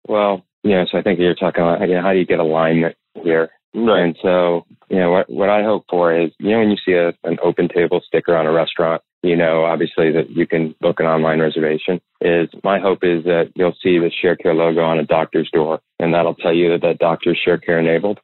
Well, 0.07 0.43
yes, 0.63 0.87
I 0.93 1.01
think 1.01 1.19
you're 1.19 1.35
talking 1.35 1.63
about 1.63 1.79
how 1.79 2.11
do 2.11 2.19
you 2.19 2.25
get 2.25 2.39
alignment 2.39 2.95
here? 3.23 3.51
Right. 3.75 4.03
And 4.03 4.17
so, 4.21 4.65
you 4.89 4.97
know, 4.97 5.11
what, 5.11 5.29
what 5.29 5.49
I 5.49 5.61
hope 5.63 5.83
for 5.89 6.17
is, 6.17 6.31
you 6.39 6.51
know, 6.51 6.59
when 6.59 6.71
you 6.71 6.77
see 6.85 6.93
a, 6.93 7.09
an 7.27 7.37
OpenTable 7.43 8.01
sticker 8.03 8.35
on 8.35 8.45
a 8.45 8.51
restaurant, 8.51 9.01
you 9.21 9.35
know, 9.35 9.65
obviously 9.65 10.13
that 10.13 10.29
you 10.29 10.47
can 10.47 10.73
book 10.79 11.01
an 11.01 11.07
online 11.07 11.41
reservation 11.41 11.99
is 12.21 12.47
my 12.63 12.79
hope 12.79 12.99
is 13.03 13.25
that 13.25 13.51
you'll 13.55 13.75
see 13.83 13.99
the 13.99 14.11
Sharecare 14.23 14.55
logo 14.55 14.81
on 14.81 14.99
a 14.99 15.05
doctor's 15.05 15.49
door 15.51 15.81
and 15.99 16.13
that'll 16.13 16.35
tell 16.35 16.53
you 16.53 16.69
that 16.69 16.81
that 16.83 16.99
doctor 16.99 17.31
is 17.31 17.37
Sharecare 17.45 17.79
enabled. 17.79 18.19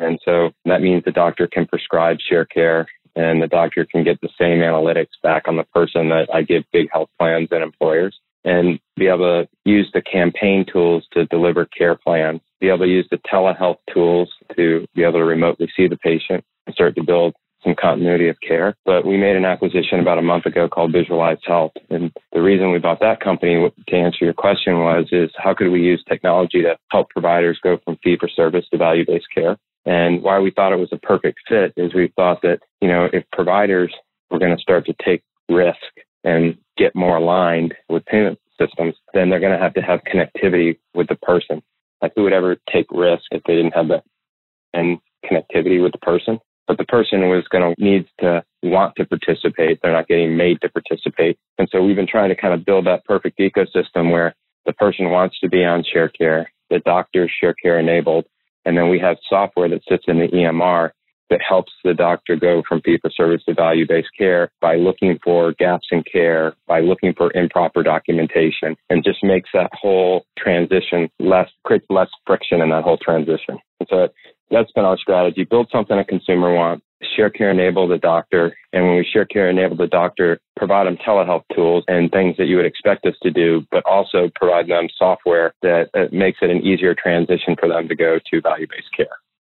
And 0.00 0.18
so 0.24 0.50
that 0.64 0.82
means 0.82 1.04
the 1.04 1.12
doctor 1.12 1.46
can 1.46 1.66
prescribe 1.66 2.16
Sharecare 2.18 2.86
and 3.14 3.40
the 3.40 3.46
doctor 3.46 3.84
can 3.84 4.02
get 4.02 4.20
the 4.20 4.28
same 4.38 4.58
analytics 4.58 5.14
back 5.22 5.46
on 5.46 5.56
the 5.56 5.64
person 5.64 6.08
that 6.08 6.28
I 6.34 6.42
give 6.42 6.64
big 6.72 6.88
health 6.92 7.10
plans 7.18 7.48
and 7.52 7.62
employers 7.62 8.18
and 8.46 8.78
be 8.96 9.08
able 9.08 9.42
to 9.42 9.48
use 9.64 9.90
the 9.92 10.00
campaign 10.00 10.64
tools 10.72 11.04
to 11.12 11.26
deliver 11.26 11.66
care 11.66 11.96
plans, 11.96 12.40
be 12.60 12.68
able 12.68 12.86
to 12.86 12.86
use 12.86 13.06
the 13.10 13.18
telehealth 13.18 13.78
tools 13.92 14.32
to 14.56 14.86
be 14.94 15.02
able 15.02 15.18
to 15.18 15.24
remotely 15.24 15.68
see 15.76 15.88
the 15.88 15.98
patient 15.98 16.42
and 16.66 16.74
start 16.74 16.94
to 16.94 17.02
build 17.02 17.34
some 17.64 17.74
continuity 17.74 18.28
of 18.28 18.36
care. 18.46 18.76
But 18.84 19.04
we 19.04 19.16
made 19.16 19.34
an 19.34 19.44
acquisition 19.44 19.98
about 19.98 20.18
a 20.18 20.22
month 20.22 20.46
ago 20.46 20.68
called 20.68 20.92
Visualize 20.92 21.38
Health. 21.44 21.72
And 21.90 22.12
the 22.32 22.40
reason 22.40 22.70
we 22.70 22.78
bought 22.78 23.00
that 23.00 23.20
company, 23.20 23.68
to 23.88 23.96
answer 23.96 24.24
your 24.24 24.34
question, 24.34 24.78
was 24.78 25.06
is 25.10 25.30
how 25.36 25.52
could 25.52 25.70
we 25.70 25.82
use 25.82 26.02
technology 26.08 26.62
to 26.62 26.76
help 26.92 27.10
providers 27.10 27.58
go 27.62 27.78
from 27.84 27.98
fee 28.04 28.16
for 28.18 28.28
service 28.28 28.64
to 28.70 28.78
value 28.78 29.04
based 29.04 29.26
care? 29.34 29.56
And 29.84 30.22
why 30.22 30.38
we 30.38 30.52
thought 30.52 30.72
it 30.72 30.78
was 30.78 30.92
a 30.92 30.98
perfect 30.98 31.40
fit 31.48 31.72
is 31.76 31.94
we 31.94 32.12
thought 32.14 32.42
that, 32.42 32.60
you 32.80 32.88
know, 32.88 33.08
if 33.12 33.24
providers 33.32 33.92
were 34.30 34.38
going 34.38 34.56
to 34.56 34.62
start 34.62 34.86
to 34.86 34.94
take 35.04 35.22
risk 35.48 35.78
and 36.26 36.58
get 36.76 36.94
more 36.94 37.16
aligned 37.16 37.74
with 37.88 38.04
payment 38.04 38.38
systems, 38.60 38.94
then 39.14 39.30
they're 39.30 39.40
going 39.40 39.56
to 39.56 39.62
have 39.62 39.74
to 39.74 39.80
have 39.80 40.00
connectivity 40.00 40.76
with 40.92 41.08
the 41.08 41.14
person. 41.16 41.62
Like 42.02 42.12
who 42.14 42.24
would 42.24 42.32
ever 42.32 42.56
take 42.70 42.86
risk 42.90 43.22
if 43.30 43.42
they 43.44 43.54
didn't 43.54 43.74
have 43.74 43.88
that 43.88 44.04
and 44.74 44.98
connectivity 45.24 45.82
with 45.82 45.92
the 45.92 45.98
person? 45.98 46.38
But 46.66 46.78
the 46.78 46.84
person 46.84 47.28
was 47.28 47.44
going 47.48 47.74
to 47.74 47.82
need 47.82 48.06
to 48.20 48.42
want 48.64 48.96
to 48.96 49.06
participate. 49.06 49.78
They're 49.80 49.92
not 49.92 50.08
getting 50.08 50.36
made 50.36 50.60
to 50.62 50.68
participate. 50.68 51.38
And 51.58 51.68
so 51.70 51.80
we've 51.80 51.96
been 51.96 52.08
trying 52.08 52.30
to 52.30 52.34
kind 52.34 52.52
of 52.52 52.66
build 52.66 52.86
that 52.86 53.04
perfect 53.04 53.38
ecosystem 53.38 54.10
where 54.10 54.34
the 54.66 54.72
person 54.72 55.10
wants 55.10 55.38
to 55.38 55.48
be 55.48 55.64
on 55.64 55.84
Sharecare, 55.84 56.46
the 56.70 56.80
doctor 56.80 57.24
is 57.24 57.30
Sharecare 57.40 57.78
enabled, 57.78 58.24
and 58.64 58.76
then 58.76 58.88
we 58.88 58.98
have 58.98 59.16
software 59.28 59.68
that 59.68 59.82
sits 59.88 60.04
in 60.08 60.18
the 60.18 60.26
EMR 60.26 60.90
that 61.30 61.40
helps 61.46 61.72
the 61.84 61.94
doctor 61.94 62.36
go 62.36 62.62
from 62.68 62.80
fee 62.82 62.98
for 63.00 63.10
service 63.10 63.42
to 63.48 63.54
value 63.54 63.86
based 63.86 64.10
care 64.16 64.50
by 64.60 64.76
looking 64.76 65.18
for 65.22 65.52
gaps 65.52 65.86
in 65.90 66.02
care, 66.10 66.54
by 66.66 66.80
looking 66.80 67.12
for 67.16 67.32
improper 67.36 67.82
documentation, 67.82 68.76
and 68.90 69.04
just 69.04 69.22
makes 69.22 69.50
that 69.52 69.70
whole 69.72 70.24
transition 70.38 71.08
less, 71.18 71.48
creates 71.64 71.86
less 71.90 72.08
friction 72.26 72.60
in 72.60 72.70
that 72.70 72.84
whole 72.84 72.98
transition. 72.98 73.58
And 73.80 73.88
so 73.90 74.08
that's 74.50 74.70
been 74.72 74.84
our 74.84 74.98
strategy. 74.98 75.44
Build 75.44 75.68
something 75.72 75.98
a 75.98 76.04
consumer 76.04 76.54
wants. 76.54 76.84
Sharecare 77.18 77.50
enable 77.50 77.86
the 77.86 77.98
doctor. 77.98 78.56
And 78.72 78.84
when 78.84 78.96
we 78.96 79.06
Sharecare 79.14 79.50
enable 79.50 79.76
the 79.76 79.86
doctor, 79.86 80.38
provide 80.56 80.86
them 80.86 80.96
telehealth 80.96 81.42
tools 81.54 81.84
and 81.88 82.10
things 82.10 82.36
that 82.38 82.46
you 82.46 82.56
would 82.56 82.64
expect 82.64 83.04
us 83.04 83.14
to 83.22 83.30
do, 83.30 83.66
but 83.70 83.84
also 83.84 84.30
provide 84.34 84.68
them 84.68 84.88
software 84.96 85.52
that 85.62 85.90
makes 86.12 86.38
it 86.40 86.50
an 86.50 86.62
easier 86.62 86.94
transition 86.94 87.54
for 87.58 87.68
them 87.68 87.88
to 87.88 87.94
go 87.94 88.18
to 88.30 88.40
value 88.40 88.66
based 88.66 88.88
care. 88.96 89.08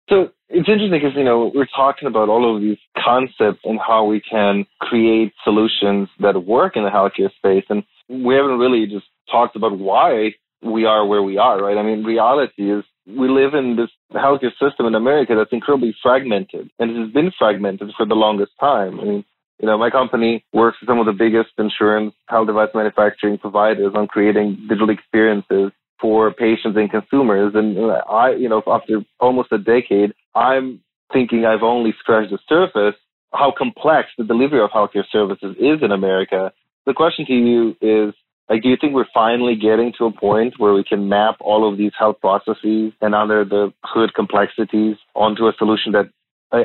So 0.10 0.30
it's 0.50 0.68
interesting 0.68 0.92
because, 0.92 1.16
you 1.16 1.24
know, 1.24 1.52
we're 1.54 1.68
talking 1.76 2.08
about 2.08 2.30
all 2.30 2.56
of 2.56 2.62
these 2.62 2.78
concepts 3.04 3.62
and 3.64 3.80
how 3.80 4.06
we 4.06 4.22
can 4.22 4.66
create 4.80 5.34
solutions 5.44 6.10
that 6.20 6.46
work 6.46 6.76
in 6.76 6.84
the 6.84 6.90
healthcare 6.90 7.34
space. 7.36 7.66
And 7.70 7.84
we 8.10 8.36
haven't 8.36 8.60
really 8.60 8.86
just 8.86 9.06
talked 9.32 9.56
about 9.56 9.78
why 9.78 10.34
we 10.62 10.86
are 10.86 11.06
where 11.06 11.24
we 11.24 11.38
are, 11.38 11.62
right? 11.62 11.78
I 11.78 11.84
mean, 11.84 12.04
reality 12.04 12.72
is 12.72 12.84
we 13.06 13.28
live 13.30 13.54
in 13.54 13.76
this 13.76 13.90
healthcare 14.14 14.52
system 14.60 14.86
in 14.86 14.96
America 14.96 15.36
that's 15.36 15.52
incredibly 15.52 15.96
fragmented, 16.02 16.70
and 16.80 16.92
it 16.92 17.00
has 17.00 17.12
been 17.12 17.32
fragmented 17.38 17.92
for 17.98 18.06
the 18.06 18.16
longest 18.16 18.52
time. 18.60 19.00
I 19.00 19.04
mean, 19.04 19.26
you 19.60 19.68
know, 19.68 19.78
my 19.78 19.90
company 19.90 20.44
works 20.54 20.78
with 20.82 20.90
some 20.90 21.00
of 21.00 21.06
the 21.06 21.12
biggest 21.14 21.50
insurance 21.58 22.14
health 22.28 22.48
device 22.48 22.70
manufacturing 22.74 23.38
providers 23.38 23.94
on 23.96 24.08
creating 24.08 24.68
digital 24.70 24.90
experiences 24.90 25.72
for 26.04 26.34
patients 26.34 26.76
and 26.76 26.92
consumers. 26.92 27.54
And 27.56 27.78
uh, 27.78 28.02
I, 28.10 28.36
you 28.36 28.50
know, 28.50 28.62
after 28.68 29.06
almost 29.22 29.54
a 29.54 29.58
decade, 29.58 30.12
I'm 30.36 30.82
thinking 31.14 31.46
I've 31.46 31.64
only 31.64 31.94
scratched 31.98 32.32
the 32.32 32.40
surface 32.50 33.00
how 33.34 33.54
complex 33.58 34.10
the 34.18 34.26
delivery 34.26 34.62
of 34.62 34.70
healthcare 34.70 35.06
services 35.10 35.56
is 35.58 35.82
in 35.82 35.92
America. 35.92 36.52
The 36.86 36.94
question 36.94 37.26
to 37.26 37.34
you 37.34 37.70
is, 37.82 38.14
like, 38.50 38.62
do 38.62 38.70
you 38.70 38.76
think 38.80 38.94
we're 38.94 39.06
finally 39.14 39.56
getting 39.56 39.94
to 39.98 40.06
a 40.06 40.12
point 40.12 40.56
where 40.58 40.74
we 40.74 40.84
can 40.84 41.08
map 41.08 41.38
all 41.40 41.72
of 41.72 41.78
these 41.78 41.94
health 41.98 42.18
processes 42.20 42.92
and 43.02 43.16
under 43.16 43.46
the 43.46 43.74
hood 43.86 44.14
complexities 44.14 44.98
onto 45.16 45.48
a 45.48 45.54
solution 45.58 45.94
that 45.94 46.10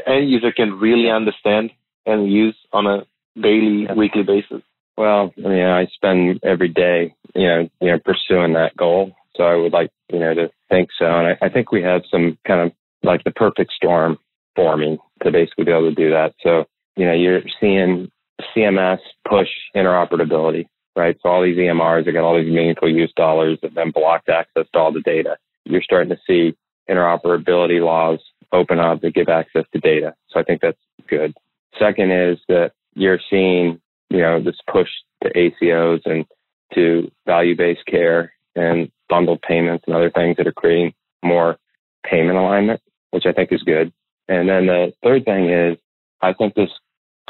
any 0.07 0.27
user 0.27 0.53
can 0.53 0.73
really 0.79 1.09
understand 1.11 1.71
and 2.05 2.31
use 2.31 2.57
on 2.73 2.87
a 2.87 3.07
daily, 3.41 3.85
yeah. 3.85 3.95
weekly 3.95 4.25
basis? 4.25 4.63
Well, 4.97 5.33
I 5.39 5.49
mean, 5.49 5.65
I 5.65 5.87
spend 5.95 6.41
every 6.43 6.69
day, 6.69 7.15
you 7.35 7.47
know, 7.47 7.69
you 7.81 7.93
know, 7.93 7.99
pursuing 8.05 8.55
that 8.55 8.77
goal. 8.77 9.13
So 9.39 9.45
I 9.45 9.55
would 9.55 9.73
like, 9.73 9.91
you 10.13 10.19
know, 10.19 10.35
to 10.35 10.51
think 10.69 10.91
so. 10.99 11.07
And 11.07 11.29
I, 11.29 11.47
I 11.47 11.49
think 11.49 11.73
we 11.73 11.83
have 11.83 12.03
some 12.11 12.37
kind 12.47 12.61
of 12.61 12.73
like 13.03 13.25
the 13.25 13.31
perfect 13.31 13.73
storm 13.73 14.19
forming 14.55 14.99
to 15.23 15.31
basically 15.31 15.65
be 15.65 15.71
able 15.71 15.89
to 15.89 15.95
do 15.95 16.11
that. 16.11 16.35
So, 16.43 16.67
you 16.97 17.07
know, 17.07 17.15
you're 17.15 17.41
seeing 17.61 18.11
CMS 18.55 18.99
push 19.27 19.49
interoperability 19.75 20.67
right? 20.99 21.17
So 21.23 21.31
all 21.31 21.43
these 21.43 21.57
EMRs 21.57 22.01
are 22.01 22.03
getting 22.03 22.21
all 22.21 22.37
these 22.37 22.53
meaningful 22.53 22.91
use 22.91 23.13
dollars 23.17 23.59
that 23.63 23.75
then 23.75 23.93
blocked 23.93 24.29
access 24.29 24.67
to 24.73 24.79
all 24.79 24.93
the 24.93 25.01
data. 25.01 25.37
You're 25.65 25.83
starting 25.83 26.11
to 26.11 26.19
see 26.27 26.57
interoperability 26.91 27.83
laws 27.83 28.19
open 28.53 28.81
up 28.81 29.01
to 29.03 29.11
give 29.11 29.29
access 29.29 29.65
to 29.73 29.79
data. 29.79 30.15
So 30.31 30.41
I 30.41 30.43
think 30.43 30.61
that's 30.61 30.79
good. 31.09 31.35
Second 31.79 32.11
is 32.11 32.39
that 32.49 32.73
you're 32.95 33.21
seeing, 33.31 33.81
you 34.11 34.19
know, 34.19 34.43
this 34.43 34.57
push 34.71 34.89
to 35.23 35.31
ACOs 35.33 36.01
and 36.05 36.25
to 36.75 37.11
value-based 37.27 37.87
care 37.87 38.33
and 38.57 38.91
bundled 39.09 39.43
payments 39.43 39.85
and 39.87 39.97
other 39.97 40.11
things 40.11 40.37
that 40.37 40.47
are 40.47 40.53
creating 40.53 40.95
more 41.25 41.57
payment 42.05 42.39
alignment, 42.39 42.81
which 43.11 43.27
I 43.27 43.33
think 43.33 43.53
is 43.53 43.63
good. 43.63 43.93
And 44.29 44.49
then 44.49 44.67
the 44.67 44.93
third 45.03 45.25
thing 45.25 45.51
is 45.51 45.79
I 46.21 46.33
think 46.33 46.55
this 46.55 46.71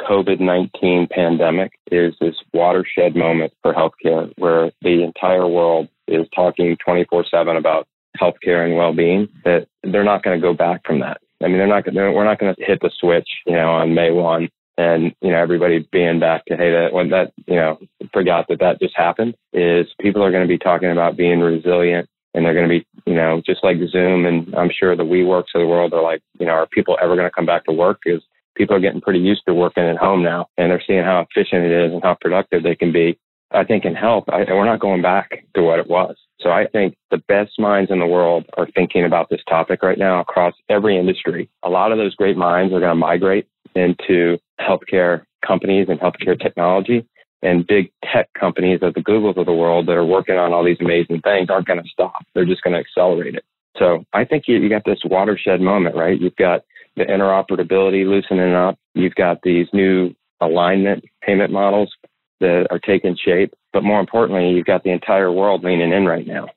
COVID 0.00 0.40
19 0.40 1.08
pandemic 1.10 1.72
is 1.90 2.14
this 2.20 2.36
watershed 2.52 3.16
moment 3.16 3.52
for 3.62 3.72
healthcare 3.74 4.32
where 4.36 4.70
the 4.82 5.02
entire 5.02 5.46
world 5.46 5.88
is 6.06 6.26
talking 6.34 6.76
24 6.84 7.24
7 7.30 7.56
about 7.56 7.86
healthcare 8.20 8.64
and 8.64 8.76
well 8.76 8.92
being, 8.92 9.28
that 9.44 9.66
they're 9.82 10.04
not 10.04 10.22
going 10.22 10.38
to 10.38 10.42
go 10.42 10.54
back 10.54 10.84
from 10.86 11.00
that. 11.00 11.20
I 11.42 11.48
mean, 11.48 11.58
they're 11.58 11.66
not. 11.66 11.84
They're, 11.92 12.12
we're 12.12 12.24
not 12.24 12.38
going 12.38 12.54
to 12.54 12.64
hit 12.64 12.80
the 12.80 12.90
switch, 12.98 13.28
you 13.46 13.54
know, 13.54 13.70
on 13.70 13.94
May 13.94 14.10
one, 14.10 14.48
and 14.78 15.14
you 15.20 15.30
know 15.30 15.38
everybody 15.38 15.86
being 15.92 16.18
back 16.20 16.46
to 16.46 16.56
hey, 16.56 16.70
that 16.70 16.92
when 16.92 17.10
that 17.10 17.32
you 17.46 17.56
know 17.56 17.78
forgot 18.12 18.46
that 18.48 18.60
that 18.60 18.80
just 18.80 18.96
happened. 18.96 19.34
Is 19.52 19.86
people 20.00 20.24
are 20.24 20.30
going 20.30 20.44
to 20.44 20.48
be 20.48 20.58
talking 20.58 20.90
about 20.90 21.18
being 21.18 21.40
resilient, 21.40 22.08
and 22.32 22.44
they're 22.44 22.54
going 22.54 22.68
to 22.68 22.78
be, 22.78 22.86
you 23.04 23.14
know, 23.14 23.42
just 23.44 23.62
like 23.62 23.76
Zoom, 23.90 24.24
and 24.24 24.54
I'm 24.54 24.70
sure 24.70 24.96
the 24.96 25.02
WeWorks 25.02 25.54
of 25.54 25.60
the 25.60 25.66
world 25.66 25.92
are 25.92 26.02
like, 26.02 26.22
you 26.38 26.46
know, 26.46 26.52
are 26.52 26.66
people 26.66 26.96
ever 27.02 27.16
going 27.16 27.28
to 27.28 27.34
come 27.34 27.46
back 27.46 27.64
to 27.66 27.72
work? 27.72 28.00
Is 28.06 28.22
people 28.58 28.74
are 28.76 28.80
getting 28.80 29.00
pretty 29.00 29.20
used 29.20 29.42
to 29.46 29.54
working 29.54 29.84
at 29.84 29.96
home 29.96 30.22
now 30.22 30.48
and 30.58 30.70
they're 30.70 30.82
seeing 30.86 31.04
how 31.04 31.24
efficient 31.30 31.64
it 31.64 31.72
is 31.72 31.92
and 31.92 32.02
how 32.02 32.16
productive 32.20 32.64
they 32.64 32.74
can 32.74 32.92
be. 32.92 33.18
I 33.50 33.64
think 33.64 33.86
in 33.86 33.94
health, 33.94 34.24
I, 34.28 34.44
we're 34.48 34.66
not 34.66 34.80
going 34.80 35.00
back 35.00 35.44
to 35.54 35.62
what 35.62 35.78
it 35.78 35.88
was. 35.88 36.16
So 36.40 36.50
I 36.50 36.66
think 36.66 36.96
the 37.10 37.22
best 37.28 37.52
minds 37.58 37.90
in 37.90 37.98
the 37.98 38.06
world 38.06 38.44
are 38.58 38.68
thinking 38.74 39.04
about 39.04 39.30
this 39.30 39.40
topic 39.48 39.82
right 39.82 39.96
now 39.96 40.20
across 40.20 40.54
every 40.68 40.98
industry. 40.98 41.48
A 41.62 41.70
lot 41.70 41.90
of 41.90 41.98
those 41.98 42.14
great 42.14 42.36
minds 42.36 42.74
are 42.74 42.80
going 42.80 42.90
to 42.90 42.94
migrate 42.94 43.46
into 43.74 44.38
healthcare 44.60 45.24
companies 45.46 45.86
and 45.88 46.00
healthcare 46.00 46.40
technology. 46.40 47.06
And 47.40 47.66
big 47.66 47.92
tech 48.12 48.28
companies 48.38 48.80
of 48.82 48.94
the 48.94 49.00
Googles 49.00 49.36
of 49.36 49.46
the 49.46 49.52
world 49.52 49.86
that 49.86 49.92
are 49.92 50.04
working 50.04 50.36
on 50.36 50.52
all 50.52 50.64
these 50.64 50.80
amazing 50.80 51.20
things 51.20 51.48
aren't 51.48 51.68
going 51.68 51.80
to 51.80 51.88
stop. 51.88 52.24
They're 52.34 52.44
just 52.44 52.62
going 52.62 52.74
to 52.74 52.80
accelerate 52.80 53.36
it. 53.36 53.44
So 53.78 54.04
I 54.12 54.24
think 54.24 54.44
you, 54.48 54.56
you 54.56 54.68
got 54.68 54.84
this 54.84 54.98
watershed 55.04 55.60
moment, 55.60 55.94
right? 55.94 56.20
You've 56.20 56.34
got 56.34 56.62
the 56.96 57.04
interoperability 57.04 58.04
loosening 58.04 58.54
up. 58.54 58.76
You've 58.94 59.14
got 59.14 59.38
these 59.42 59.68
new 59.72 60.14
alignment 60.40 61.04
payment 61.22 61.52
models 61.52 61.94
that 62.40 62.66
are 62.70 62.78
taking 62.80 63.16
shape. 63.16 63.54
But 63.72 63.84
more 63.84 64.00
importantly, 64.00 64.50
you've 64.50 64.66
got 64.66 64.82
the 64.82 64.90
entire 64.90 65.30
world 65.30 65.62
leaning 65.62 65.92
in 65.92 66.06
right 66.06 66.26
now. 66.26 66.48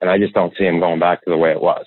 And 0.00 0.10
I 0.10 0.18
just 0.18 0.34
don't 0.34 0.54
see 0.56 0.64
them 0.64 0.80
going 0.80 1.00
back 1.00 1.24
to 1.24 1.30
the 1.30 1.36
way 1.36 1.50
it 1.50 1.60
was. 1.60 1.86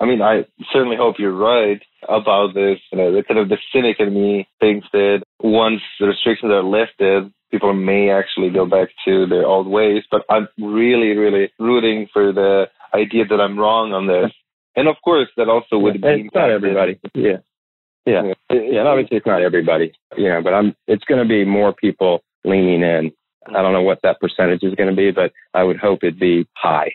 I 0.00 0.04
mean, 0.04 0.20
I 0.20 0.44
certainly 0.72 0.96
hope 0.96 1.16
you're 1.18 1.36
right 1.36 1.80
about 2.08 2.54
this. 2.54 2.78
You 2.92 2.98
know, 2.98 3.12
the 3.12 3.22
kind 3.22 3.40
of 3.40 3.48
the 3.48 3.58
cynic 3.72 3.96
in 3.98 4.12
me 4.12 4.46
thinks 4.60 4.86
that 4.92 5.22
once 5.40 5.80
the 5.98 6.06
restrictions 6.06 6.52
are 6.52 6.62
lifted, 6.62 7.32
people 7.50 7.72
may 7.72 8.10
actually 8.10 8.50
go 8.50 8.66
back 8.66 8.88
to 9.06 9.26
their 9.26 9.46
old 9.46 9.66
ways. 9.66 10.02
But 10.10 10.22
I'm 10.28 10.48
really, 10.58 11.16
really 11.16 11.50
rooting 11.58 12.08
for 12.12 12.32
the 12.32 12.66
idea 12.94 13.24
that 13.26 13.40
I'm 13.40 13.58
wrong 13.58 13.92
on 13.92 14.06
this 14.06 14.32
and 14.76 14.88
of 14.88 14.96
course, 15.02 15.28
that 15.36 15.48
also 15.48 15.78
would 15.78 15.96
yeah, 16.02 16.16
be. 16.16 16.20
It's 16.22 16.34
not 16.34 16.50
everybody. 16.50 17.00
Yeah. 17.14 17.38
Yeah. 18.04 18.22
Yeah. 18.22 18.32
yeah. 18.50 18.78
And 18.80 18.88
obviously, 18.88 19.16
it's 19.16 19.26
not 19.26 19.42
everybody. 19.42 19.92
Yeah. 20.16 20.40
But 20.44 20.52
I'm. 20.52 20.76
It's 20.86 21.04
going 21.04 21.22
to 21.22 21.28
be 21.28 21.44
more 21.44 21.72
people 21.72 22.22
leaning 22.44 22.82
in. 22.82 23.10
I 23.48 23.62
don't 23.62 23.72
know 23.72 23.82
what 23.82 24.00
that 24.02 24.20
percentage 24.20 24.62
is 24.62 24.74
going 24.74 24.90
to 24.90 24.96
be, 24.96 25.10
but 25.12 25.32
I 25.54 25.62
would 25.62 25.78
hope 25.78 26.00
it'd 26.02 26.20
be 26.20 26.46
high. 26.54 26.92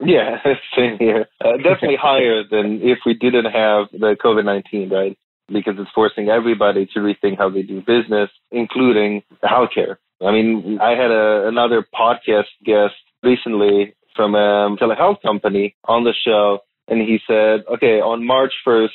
Yeah, 0.00 0.38
same 0.76 0.98
here. 0.98 1.26
Uh, 1.44 1.56
definitely 1.62 1.96
higher 2.00 2.42
than 2.48 2.80
if 2.82 2.98
we 3.06 3.14
didn't 3.14 3.46
have 3.46 3.86
the 3.92 4.16
COVID 4.22 4.44
19, 4.44 4.90
right? 4.90 5.18
Because 5.48 5.74
it's 5.78 5.90
forcing 5.94 6.28
everybody 6.28 6.86
to 6.94 7.00
rethink 7.00 7.38
how 7.38 7.50
they 7.50 7.62
do 7.62 7.80
business, 7.80 8.30
including 8.50 9.22
healthcare. 9.44 9.96
I 10.24 10.32
mean, 10.32 10.78
I 10.80 10.90
had 10.90 11.10
a, 11.10 11.46
another 11.48 11.86
podcast 11.94 12.48
guest 12.64 12.94
recently 13.22 13.94
from 14.16 14.34
a 14.34 14.74
telehealth 14.80 15.20
company 15.22 15.76
on 15.84 16.04
the 16.04 16.14
show 16.24 16.60
and 16.88 17.00
he 17.00 17.18
said, 17.26 17.64
okay, 17.72 18.00
on 18.00 18.26
March 18.26 18.52
1st, 18.66 18.88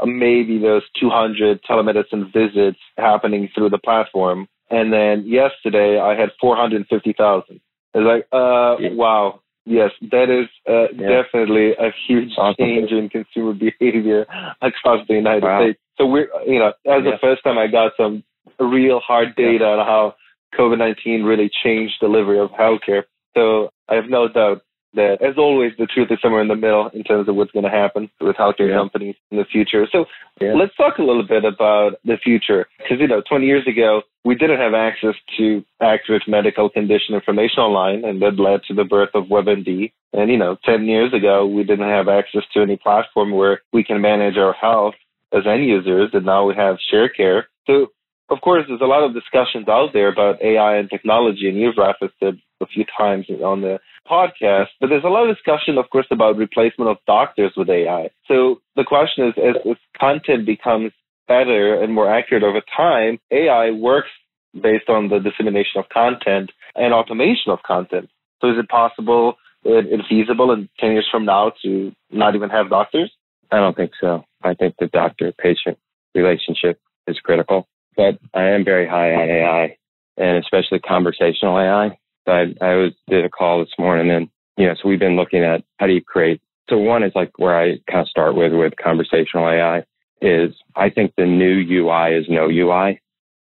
uh, 0.00 0.06
maybe 0.06 0.58
there's 0.58 0.84
200 1.00 1.62
telemedicine 1.62 2.32
visits 2.32 2.78
happening 2.96 3.48
through 3.54 3.70
the 3.70 3.78
platform. 3.78 4.48
And 4.70 4.92
then 4.92 5.24
yesterday 5.26 5.98
I 5.98 6.18
had 6.18 6.30
450,000. 6.40 7.60
It's 7.94 8.06
like, 8.06 8.26
uh, 8.32 8.76
wow. 8.94 9.40
Yes, 9.64 9.90
that 10.10 10.28
is 10.28 10.48
uh, 10.68 10.88
yeah. 10.94 11.22
definitely 11.22 11.72
a 11.72 11.90
huge 12.06 12.32
awesome. 12.36 12.56
change 12.58 12.90
in 12.90 13.08
consumer 13.08 13.52
behavior 13.80 14.26
across 14.60 15.06
the 15.06 15.14
United 15.14 15.42
wow. 15.42 15.62
States. 15.62 15.78
So 15.98 16.06
we're, 16.06 16.28
you 16.46 16.58
know, 16.58 16.68
as 16.68 17.02
yeah. 17.04 17.12
the 17.12 17.18
first 17.20 17.44
time 17.44 17.58
I 17.58 17.68
got 17.68 17.92
some 17.96 18.24
real 18.58 19.00
hard 19.00 19.36
data 19.36 19.64
on 19.64 19.86
how 19.86 20.14
COVID-19 20.58 21.24
really 21.24 21.50
changed 21.62 21.94
delivery 22.00 22.38
of 22.38 22.50
healthcare. 22.50 23.04
So 23.34 23.70
I 23.88 23.94
have 23.94 24.08
no 24.08 24.28
doubt 24.28 24.62
that, 24.94 25.22
as 25.22 25.38
always, 25.38 25.72
the 25.78 25.86
truth 25.86 26.08
is 26.10 26.18
somewhere 26.20 26.42
in 26.42 26.48
the 26.48 26.56
middle 26.56 26.88
in 26.88 27.02
terms 27.02 27.28
of 27.28 27.34
what's 27.34 27.52
going 27.52 27.64
to 27.64 27.70
happen 27.70 28.10
with 28.20 28.36
healthcare 28.36 28.68
yeah. 28.68 28.76
companies 28.76 29.14
in 29.30 29.38
the 29.38 29.44
future. 29.44 29.86
So 29.90 30.04
yeah. 30.40 30.52
let's 30.54 30.74
talk 30.76 30.98
a 30.98 31.02
little 31.02 31.26
bit 31.26 31.44
about 31.44 31.92
the 32.04 32.16
future. 32.22 32.66
Because, 32.78 32.98
you 33.00 33.08
know, 33.08 33.22
20 33.28 33.46
years 33.46 33.66
ago, 33.66 34.02
we 34.24 34.34
didn't 34.34 34.58
have 34.58 34.74
access 34.74 35.14
to 35.38 35.64
accurate 35.80 36.22
medical 36.28 36.68
condition 36.68 37.14
information 37.14 37.58
online, 37.58 38.04
and 38.04 38.20
that 38.22 38.38
led 38.38 38.62
to 38.68 38.74
the 38.74 38.84
birth 38.84 39.10
of 39.14 39.24
WebMD. 39.24 39.92
And, 40.12 40.30
you 40.30 40.36
know, 40.36 40.56
10 40.64 40.84
years 40.84 41.12
ago, 41.12 41.46
we 41.46 41.64
didn't 41.64 41.88
have 41.88 42.08
access 42.08 42.42
to 42.54 42.62
any 42.62 42.76
platform 42.76 43.32
where 43.32 43.62
we 43.72 43.82
can 43.82 44.00
manage 44.00 44.36
our 44.36 44.52
health 44.52 44.94
as 45.32 45.46
end 45.46 45.64
users, 45.64 46.10
and 46.12 46.26
now 46.26 46.46
we 46.46 46.54
have 46.54 46.76
Sharecare. 46.92 47.44
So 47.66 47.88
of 48.32 48.40
course, 48.40 48.64
there's 48.66 48.80
a 48.80 48.86
lot 48.86 49.04
of 49.04 49.14
discussions 49.14 49.68
out 49.68 49.90
there 49.92 50.08
about 50.08 50.42
AI 50.42 50.76
and 50.76 50.88
technology, 50.88 51.48
and 51.48 51.58
you've 51.58 51.76
referenced 51.76 52.16
it 52.22 52.36
a 52.60 52.66
few 52.66 52.84
times 52.96 53.26
on 53.44 53.60
the 53.60 53.78
podcast. 54.10 54.68
But 54.80 54.88
there's 54.88 55.04
a 55.04 55.08
lot 55.08 55.28
of 55.28 55.36
discussion, 55.36 55.76
of 55.76 55.90
course, 55.90 56.06
about 56.10 56.36
replacement 56.36 56.90
of 56.90 56.96
doctors 57.06 57.52
with 57.56 57.68
AI. 57.68 58.08
So 58.26 58.60
the 58.74 58.84
question 58.84 59.28
is, 59.28 59.34
as, 59.36 59.56
as 59.70 59.76
content 59.98 60.46
becomes 60.46 60.92
better 61.28 61.80
and 61.82 61.92
more 61.92 62.10
accurate 62.10 62.42
over 62.42 62.62
time, 62.74 63.18
AI 63.30 63.70
works 63.70 64.08
based 64.54 64.88
on 64.88 65.08
the 65.08 65.18
dissemination 65.18 65.78
of 65.78 65.88
content 65.88 66.50
and 66.74 66.92
automation 66.94 67.52
of 67.52 67.62
content. 67.62 68.08
So 68.40 68.50
is 68.50 68.58
it 68.58 68.68
possible 68.68 69.34
and 69.64 70.02
feasible 70.08 70.52
in 70.52 70.68
10 70.80 70.92
years 70.92 71.08
from 71.10 71.24
now 71.24 71.52
to 71.62 71.92
not 72.10 72.34
even 72.34 72.50
have 72.50 72.70
doctors? 72.70 73.12
I 73.50 73.56
don't 73.56 73.76
think 73.76 73.92
so. 74.00 74.24
I 74.42 74.54
think 74.54 74.74
the 74.78 74.86
doctor 74.86 75.32
patient 75.38 75.78
relationship 76.14 76.80
is 77.06 77.18
critical, 77.20 77.66
but 77.96 78.18
I 78.34 78.44
am 78.44 78.64
very 78.64 78.86
high 78.86 79.14
on 79.14 79.28
AI 79.28 79.76
and 80.16 80.38
especially 80.38 80.80
conversational 80.80 81.58
AI. 81.58 81.98
So 82.26 82.32
I, 82.32 82.54
I 82.60 82.74
was 82.76 82.92
did 83.08 83.24
a 83.24 83.30
call 83.30 83.60
this 83.60 83.74
morning 83.78 84.10
and, 84.10 84.28
you 84.56 84.66
know, 84.66 84.74
so 84.74 84.88
we've 84.88 84.98
been 84.98 85.16
looking 85.16 85.42
at 85.42 85.64
how 85.78 85.86
do 85.86 85.92
you 85.92 86.02
create. 86.02 86.40
So 86.70 86.78
one 86.78 87.02
is 87.02 87.12
like 87.14 87.38
where 87.38 87.58
I 87.58 87.78
kind 87.90 88.00
of 88.00 88.08
start 88.08 88.34
with, 88.34 88.52
with 88.52 88.74
conversational 88.82 89.48
AI 89.48 89.84
is 90.20 90.54
I 90.76 90.88
think 90.88 91.12
the 91.16 91.26
new 91.26 91.58
UI 91.58 92.14
is 92.16 92.26
no 92.28 92.48
UI, 92.48 93.00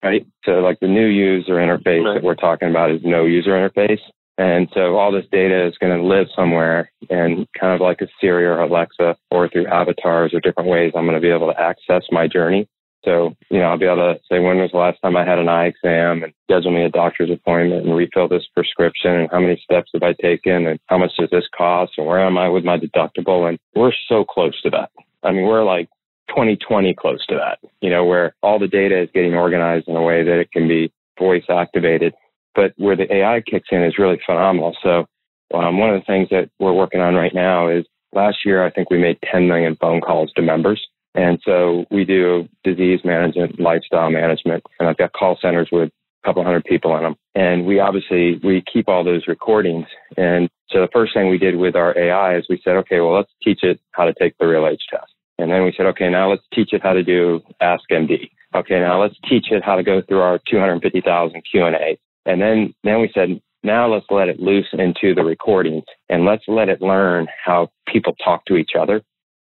right? 0.02 0.26
So 0.44 0.52
like 0.52 0.80
the 0.80 0.88
new 0.88 1.06
user 1.06 1.54
interface 1.54 2.04
right. 2.04 2.14
that 2.14 2.22
we're 2.22 2.34
talking 2.34 2.70
about 2.70 2.90
is 2.90 3.00
no 3.04 3.24
user 3.24 3.50
interface. 3.50 4.00
And 4.38 4.68
so 4.72 4.96
all 4.96 5.12
this 5.12 5.26
data 5.30 5.66
is 5.66 5.76
going 5.78 5.96
to 5.96 6.04
live 6.04 6.26
somewhere 6.34 6.90
and 7.10 7.46
kind 7.58 7.74
of 7.74 7.80
like 7.80 8.00
a 8.00 8.08
Siri 8.20 8.46
or 8.46 8.60
Alexa 8.60 9.16
or 9.30 9.48
through 9.48 9.66
avatars 9.66 10.32
or 10.32 10.40
different 10.40 10.70
ways, 10.70 10.92
I'm 10.96 11.04
going 11.04 11.14
to 11.14 11.20
be 11.20 11.30
able 11.30 11.52
to 11.52 11.60
access 11.60 12.02
my 12.10 12.26
journey. 12.26 12.66
So, 13.04 13.36
you 13.50 13.58
know, 13.58 13.64
I'll 13.64 13.78
be 13.78 13.86
able 13.86 14.14
to 14.14 14.20
say 14.30 14.38
when 14.38 14.58
was 14.58 14.70
the 14.72 14.78
last 14.78 14.98
time 15.02 15.16
I 15.16 15.24
had 15.24 15.38
an 15.38 15.48
eye 15.48 15.66
exam 15.66 16.22
and 16.22 16.32
schedule 16.44 16.70
me 16.70 16.84
a 16.84 16.88
doctor's 16.88 17.30
appointment 17.30 17.84
and 17.84 17.96
refill 17.96 18.28
this 18.28 18.46
prescription 18.54 19.12
and 19.12 19.28
how 19.30 19.40
many 19.40 19.60
steps 19.62 19.90
have 19.94 20.02
I 20.02 20.14
taken 20.14 20.66
and 20.66 20.78
how 20.86 20.98
much 20.98 21.12
does 21.18 21.30
this 21.30 21.48
cost 21.56 21.92
and 21.98 22.06
where 22.06 22.24
am 22.24 22.38
I 22.38 22.48
with 22.48 22.64
my 22.64 22.78
deductible? 22.78 23.48
And 23.48 23.58
we're 23.74 23.92
so 24.08 24.24
close 24.24 24.60
to 24.62 24.70
that. 24.70 24.90
I 25.22 25.32
mean, 25.32 25.46
we're 25.46 25.64
like 25.64 25.88
2020 26.28 26.94
close 26.94 27.24
to 27.26 27.36
that, 27.36 27.58
you 27.80 27.90
know, 27.90 28.04
where 28.04 28.34
all 28.42 28.58
the 28.58 28.68
data 28.68 29.02
is 29.02 29.08
getting 29.12 29.34
organized 29.34 29.88
in 29.88 29.96
a 29.96 30.02
way 30.02 30.22
that 30.22 30.38
it 30.38 30.52
can 30.52 30.68
be 30.68 30.92
voice 31.18 31.44
activated 31.48 32.14
but 32.54 32.72
where 32.76 32.96
the 32.96 33.12
AI 33.12 33.40
kicks 33.40 33.68
in 33.70 33.82
is 33.82 33.98
really 33.98 34.20
phenomenal. 34.24 34.76
So 34.82 35.06
um, 35.54 35.78
one 35.78 35.90
of 35.90 36.00
the 36.00 36.06
things 36.06 36.28
that 36.30 36.50
we're 36.58 36.72
working 36.72 37.00
on 37.00 37.14
right 37.14 37.34
now 37.34 37.68
is 37.68 37.84
last 38.12 38.38
year 38.44 38.64
I 38.64 38.70
think 38.70 38.90
we 38.90 38.98
made 38.98 39.18
10 39.30 39.48
million 39.48 39.76
phone 39.80 40.00
calls 40.00 40.32
to 40.32 40.42
members. 40.42 40.84
And 41.14 41.38
so 41.44 41.84
we 41.90 42.04
do 42.04 42.48
disease 42.64 43.00
management, 43.04 43.60
lifestyle 43.60 44.10
management, 44.10 44.64
and 44.78 44.88
I've 44.88 44.96
got 44.96 45.12
call 45.12 45.38
centers 45.40 45.68
with 45.70 45.90
a 45.90 46.26
couple 46.26 46.42
hundred 46.44 46.64
people 46.64 46.96
in 46.96 47.02
them. 47.02 47.16
And 47.34 47.66
we 47.66 47.80
obviously, 47.80 48.40
we 48.42 48.62
keep 48.72 48.88
all 48.88 49.04
those 49.04 49.26
recordings. 49.28 49.86
And 50.16 50.48
so 50.70 50.80
the 50.80 50.88
first 50.92 51.12
thing 51.14 51.28
we 51.28 51.38
did 51.38 51.56
with 51.56 51.76
our 51.76 51.96
AI 51.98 52.36
is 52.38 52.46
we 52.48 52.60
said, 52.64 52.76
okay, 52.76 53.00
well, 53.00 53.14
let's 53.14 53.32
teach 53.42 53.62
it 53.62 53.80
how 53.92 54.04
to 54.04 54.14
take 54.14 54.36
the 54.38 54.44
RealAge 54.46 54.78
test. 54.90 55.12
And 55.38 55.50
then 55.50 55.64
we 55.64 55.74
said, 55.76 55.86
okay, 55.86 56.08
now 56.08 56.30
let's 56.30 56.44
teach 56.54 56.72
it 56.72 56.82
how 56.82 56.92
to 56.92 57.02
do 57.02 57.40
AskMD. 57.60 58.30
Okay, 58.54 58.80
now 58.80 59.00
let's 59.00 59.16
teach 59.28 59.46
it 59.50 59.64
how 59.64 59.76
to 59.76 59.82
go 59.82 60.02
through 60.02 60.20
our 60.20 60.38
250,000 60.48 61.42
Q&A. 61.50 61.98
And 62.26 62.40
then, 62.40 62.74
then 62.84 63.00
we 63.00 63.10
said, 63.14 63.40
now 63.64 63.92
let's 63.92 64.06
let 64.10 64.28
it 64.28 64.40
loose 64.40 64.68
into 64.72 65.14
the 65.14 65.24
recordings 65.24 65.84
and 66.08 66.24
let's 66.24 66.44
let 66.48 66.68
it 66.68 66.82
learn 66.82 67.28
how 67.44 67.70
people 67.86 68.14
talk 68.24 68.44
to 68.46 68.56
each 68.56 68.72
other 68.78 69.02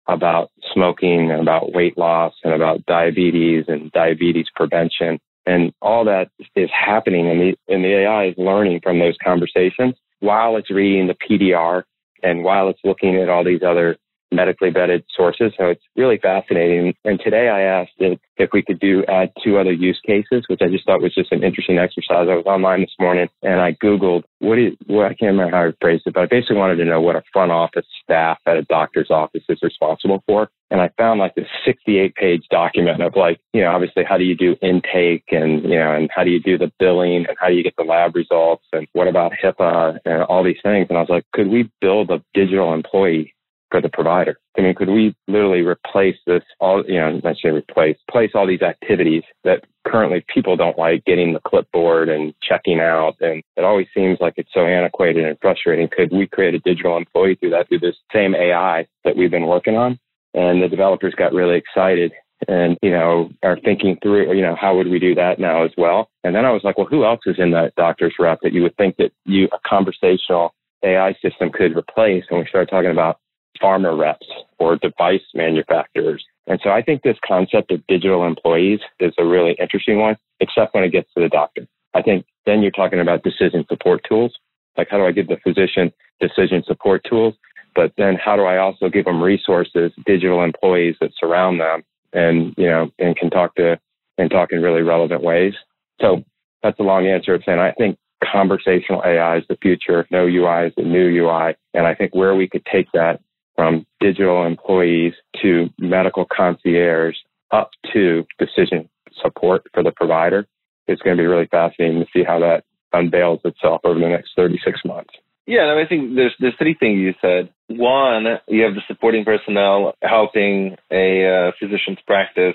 about 0.07 0.51
smoking 0.73 1.31
and 1.31 1.41
about 1.41 1.73
weight 1.73 1.97
loss 1.97 2.35
and 2.45 2.53
about 2.53 2.85
diabetes 2.87 3.65
and 3.69 3.91
diabetes 3.93 4.47
prevention. 4.55 5.19
And 5.47 5.73
all 5.83 6.05
that 6.07 6.31
is 6.57 6.71
happening 6.73 7.29
and 7.29 7.41
the, 7.41 7.57
and 7.69 7.85
the 7.85 8.03
AI 8.03 8.27
is 8.27 8.35
learning 8.39 8.81
from 8.83 8.99
those 8.99 9.17
conversations 9.23 9.95
while 10.21 10.57
it's 10.57 10.71
reading 10.71 11.07
the 11.07 11.15
PDR 11.15 11.85
and 12.23 12.43
while 12.43 12.69
it's 12.69 12.81
looking 12.85 13.17
at 13.17 13.29
all 13.29 13.45
these 13.45 13.63
other 13.63 13.97
medically 14.33 14.71
vetted 14.71 15.05
sources. 15.17 15.53
So 15.57 15.67
it's 15.67 15.83
really 15.97 16.19
fascinating. 16.19 16.95
And 17.05 17.21
today 17.21 17.49
I 17.49 17.63
asked 17.63 17.93
if, 17.99 18.19
if 18.37 18.51
we 18.53 18.63
could 18.63 18.81
do 18.81 19.05
add 19.09 19.33
two 19.45 19.59
other 19.59 19.73
use 19.73 20.01
cases, 20.05 20.45
which 20.49 20.61
I 20.63 20.69
just 20.69 20.87
thought 20.87 21.03
was 21.03 21.15
just 21.15 21.33
an 21.33 21.45
interesting 21.45 21.79
exercise. 21.79 22.27
I 22.29 22.37
was 22.37 22.47
online 22.47 22.81
this 22.81 22.95
morning 22.99 23.29
and 23.43 23.61
I 23.61 23.73
Googled 23.73 24.25
what 24.45 24.59
is, 24.59 24.75
I 24.89 25.15
can't 25.15 25.33
remember 25.33 25.57
how 25.57 25.69
I 25.69 25.73
phrased 25.81 26.03
it, 26.07 26.15
but 26.15 26.25
I 26.25 26.27
basically 26.27 26.57
wanted 26.57 26.77
to 26.77 26.85
know 26.85 27.01
what 27.01 27.17
a 27.17 27.23
front 27.33 27.51
office 27.51 27.87
staff 28.03 28.39
at 28.47 28.57
a 28.57 28.63
doctor's 28.63 29.11
office 29.11 29.43
is 29.49 29.59
responsible 29.63 30.23
for. 30.27 30.49
And 30.71 30.81
I 30.81 30.91
found 30.99 31.21
like 31.21 31.35
this 31.35 31.47
68 31.65 32.15
page 32.15 32.43
document 32.51 33.03
of 33.03 33.15
like, 33.17 33.41
you 33.53 33.63
know, 33.63 33.71
obviously 33.71 34.03
how 34.05 34.19
do 34.19 34.25
you 34.25 34.37
do 34.37 34.57
intake 34.61 35.25
and, 35.31 35.63
you 35.63 35.79
know, 35.79 35.95
and 35.95 36.11
how 36.15 36.25
do 36.25 36.31
you 36.31 36.41
do 36.41 36.59
the 36.59 36.73
billing 36.79 37.25
and 37.29 37.37
how 37.39 37.49
do 37.49 37.55
you 37.55 37.63
get 37.63 37.77
the 37.77 37.85
lab 37.85 38.15
results 38.15 38.65
and 38.73 38.87
what 38.93 39.09
about 39.09 39.33
HIPAA 39.43 39.99
and 40.05 40.23
all 40.25 40.45
these 40.45 40.61
things. 40.63 40.87
And 40.89 40.99
I 40.99 41.01
was 41.01 41.11
like, 41.11 41.25
could 41.33 41.49
we 41.49 41.71
build 41.81 42.11
a 42.11 42.23
digital 42.35 42.75
employee 42.75 43.35
for 43.75 43.81
the 43.81 43.89
provider. 43.89 44.39
I 44.57 44.61
mean, 44.61 44.77
could 44.77 44.89
we 44.89 45.17
literally 45.27 45.63
replace 45.63 46.15
this 46.29 46.45
all, 46.61 46.85
you 46.87 47.01
know, 47.01 47.21
not 47.25 47.35
say 47.43 47.49
replace, 47.49 47.97
place 48.09 48.31
all 48.33 48.47
these 48.47 48.63
activities 48.63 49.25
that 49.43 49.65
currently 49.85 50.25
people 50.33 50.57
don't 50.57 50.79
like 50.79 51.05
getting 51.07 51.33
the 51.33 51.41
clipboard 51.41 52.09
and 52.09 52.33
checking 52.41 52.79
out. 52.79 53.17
And 53.21 53.43
it 53.57 53.65
always 53.65 53.89
seems 53.93 54.19
like 54.21 54.35
it's 54.37 54.55
so 54.55 54.65
antiquated 54.65 55.25
and 55.25 55.37
frustrating. 55.43 55.89
Could 55.89 56.13
we 56.13 56.29
create 56.29 56.55
a 56.55 56.61
digital 56.61 56.97
employee 56.97 57.35
through 57.35 57.51
that, 57.51 57.69
through 57.69 57.81
this 57.81 57.97
same 58.13 58.37
AI 58.37 58.87
that 59.03 59.17
we've 59.17 59.33
been 59.33 59.49
working 59.49 59.77
on? 59.77 59.99
And 60.35 60.63
the 60.63 60.69
developers 60.69 61.17
got 61.17 61.33
really 61.33 61.57
excited 61.57 62.13
and, 62.47 62.79
you 62.81 62.93
know, 62.93 63.29
are 63.43 63.59
thinking 63.59 63.99
through, 64.05 64.37
you 64.37 64.43
know, 64.43 64.55
how 64.55 64.77
would 64.77 64.89
we 64.89 65.01
do 65.01 65.17
that 65.17 65.41
now 65.41 65.65
as 65.65 65.73
well? 65.77 66.11
And 66.23 66.33
then 66.33 66.45
I 66.45 66.53
was 66.53 66.63
like, 66.63 66.79
well, 66.79 66.87
who 66.87 67.05
else 67.05 67.23
is 67.27 67.41
in 67.41 67.51
that 67.51 67.75
doctor's 67.75 68.15
rep 68.21 68.39
that 68.43 68.53
you 68.53 68.63
would 68.63 68.77
think 68.77 68.99
that 68.99 69.11
you, 69.25 69.47
a 69.47 69.59
conversational 69.69 70.55
AI 70.85 71.17
system 71.21 71.51
could 71.51 71.77
replace? 71.77 72.23
And 72.31 72.39
we 72.39 72.47
started 72.47 72.71
talking 72.71 72.93
about 72.93 73.19
pharma 73.63 73.99
reps 73.99 74.27
or 74.59 74.77
device 74.77 75.23
manufacturers. 75.35 76.25
And 76.47 76.61
so 76.63 76.71
I 76.71 76.83
think 76.83 77.03
this 77.03 77.17
concept 77.27 77.71
of 77.71 77.87
digital 77.87 78.27
employees 78.27 78.81
is 79.01 79.13
a 79.19 79.25
really 79.25 79.57
interesting 79.61 79.99
one, 79.99 80.17
except 80.41 80.75
when 80.75 80.85
it 80.85 80.93
gets 80.93 81.13
to 81.15 81.23
the 81.23 81.29
doctor. 81.29 81.67
I 81.95 82.03
think 82.03 82.27
then 82.47 82.61
you're 82.61 82.71
talking 82.71 83.01
about 83.01 83.23
decision 83.23 83.65
support 83.69 84.05
tools. 84.09 84.35
Like 84.77 84.89
how 84.91 84.99
do 84.99 85.07
I 85.07 85.13
give 85.13 85.29
the 85.29 85.39
physician 85.43 85.93
decision 86.21 86.63
support 86.67 87.05
tools? 87.09 87.35
But 87.75 87.93
then 87.97 88.17
how 88.17 88.37
do 88.37 88.43
I 88.43 88.59
also 88.59 88.89
give 88.89 89.05
them 89.05 89.23
resources, 89.23 89.93
digital 90.07 90.43
employees 90.43 90.97
that 91.01 91.11
surround 91.19 91.61
them 91.61 91.83
and, 92.13 92.55
you 92.57 92.67
know, 92.67 92.91
and 92.99 93.17
can 93.17 93.31
talk 93.31 93.55
to 93.57 93.79
and 94.19 94.31
talk 94.31 94.53
in 94.53 94.63
really 94.63 94.83
relevant 94.83 95.23
ways. 95.23 95.55
So 96.01 96.23
that's 96.63 96.79
a 96.79 96.85
long 96.85 97.07
answer 97.07 97.35
of 97.35 97.43
saying 97.45 97.59
I 97.59 97.73
think 97.73 97.99
conversational 98.25 99.03
AI 99.05 99.39
is 99.39 99.45
the 99.49 99.57
future. 99.57 100.07
No 100.11 100.25
UI 100.27 100.69
is 100.69 100.73
the 100.77 100.83
new 100.83 101.09
UI. 101.09 101.55
And 101.75 101.87
I 101.87 101.95
think 101.95 102.15
where 102.15 102.35
we 102.35 102.49
could 102.49 102.65
take 102.71 102.91
that 102.93 103.21
from 103.57 103.87
digital 104.01 104.47
employees 104.47 105.15
to 105.43 105.69
medical 105.79 106.27
concierge 106.35 107.17
up 107.51 107.71
to 107.93 108.27
decision 108.39 108.89
support 109.23 109.63
for 109.73 109.83
the 109.83 109.93
provider. 109.93 110.47
It's 110.87 111.03
going 111.03 111.17
to 111.17 111.23
be 111.23 111.27
really 111.27 111.47
fascinating 111.47 112.01
to 112.01 112.07
see 112.13 112.25
how 112.25 112.41
that 112.41 112.65
unveils 112.93 113.41
itself 113.45 113.81
over 113.85 113.99
the 113.99 114.09
next 114.09 114.33
36 114.37 114.81
months. 114.85 115.15
Yeah, 115.47 115.71
and 115.71 115.79
I 115.79 115.87
think 115.87 116.15
there's 116.15 116.35
there's 116.41 116.55
three 116.59 116.75
things 116.75 116.99
you 116.99 117.15
said. 117.21 117.51
One, 117.69 118.25
you 118.49 118.63
have 118.63 118.75
the 118.75 118.81
supporting 118.87 119.25
personnel 119.25 119.95
helping 120.03 120.77
a 120.91 121.27
uh, 121.27 121.53
physician's 121.59 121.99
practice, 122.07 122.55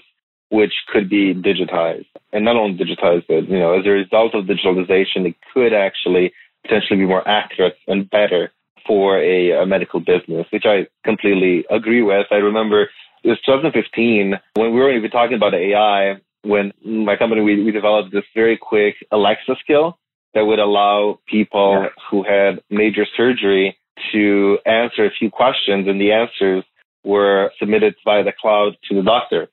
which 0.50 0.74
could 0.91 1.08
be 1.08 1.36
digitized, 1.36 2.08
and 2.34 2.45
not 2.45 2.56
only 2.56 2.78
digitized, 2.78 3.26
but 3.28 3.47
you 3.47 3.60
know, 3.60 3.78
as 3.78 3.86
a 3.86 3.89
result 3.89 4.34
of 4.34 4.45
digitalization, 4.45 5.28
it 5.28 5.36
could 5.54 5.72
actually 5.72 6.34
potentially 6.64 7.00
be 7.00 7.06
more 7.06 7.28
accurate 7.28 7.76
and 7.88 8.10
better 8.10 8.52
for 8.90 9.20
a, 9.20 9.52
a 9.52 9.66
medical 9.68 10.00
business, 10.00 10.48
which 10.52 10.64
I 10.66 10.88
completely 11.06 11.64
agree 11.70 12.02
with. 12.02 12.26
I 12.32 12.38
remember 12.38 12.90
it 13.24 13.30
was 13.30 13.38
2015 13.46 14.34
when 14.56 14.74
we 14.74 14.80
were 14.80 14.92
even 14.92 15.12
talking 15.12 15.38
about 15.38 15.54
AI. 15.54 16.16
When 16.42 16.72
my 16.84 17.16
company 17.16 17.42
we, 17.42 17.64
we 17.64 17.72
developed 17.72 18.12
this 18.12 18.24
very 18.34 18.58
quick 18.58 18.96
Alexa 19.12 19.56
skill 19.62 20.00
that 20.34 20.46
would 20.46 20.60
allow 20.60 21.20
people 21.28 21.84
yeah. 21.84 21.90
who 22.10 22.24
had 22.24 22.64
major 22.72 23.06
surgery 23.16 23.78
to 24.12 24.58
answer 24.66 25.06
a 25.06 25.12
few 25.20 25.30
questions, 25.30 25.88
and 25.88 26.02
the 26.02 26.14
answers 26.14 26.64
were 27.04 27.52
submitted 27.60 27.94
via 28.06 28.24
the 28.24 28.34
cloud 28.42 28.78
to 28.90 28.96
the 28.96 29.04
doctor 29.04 29.50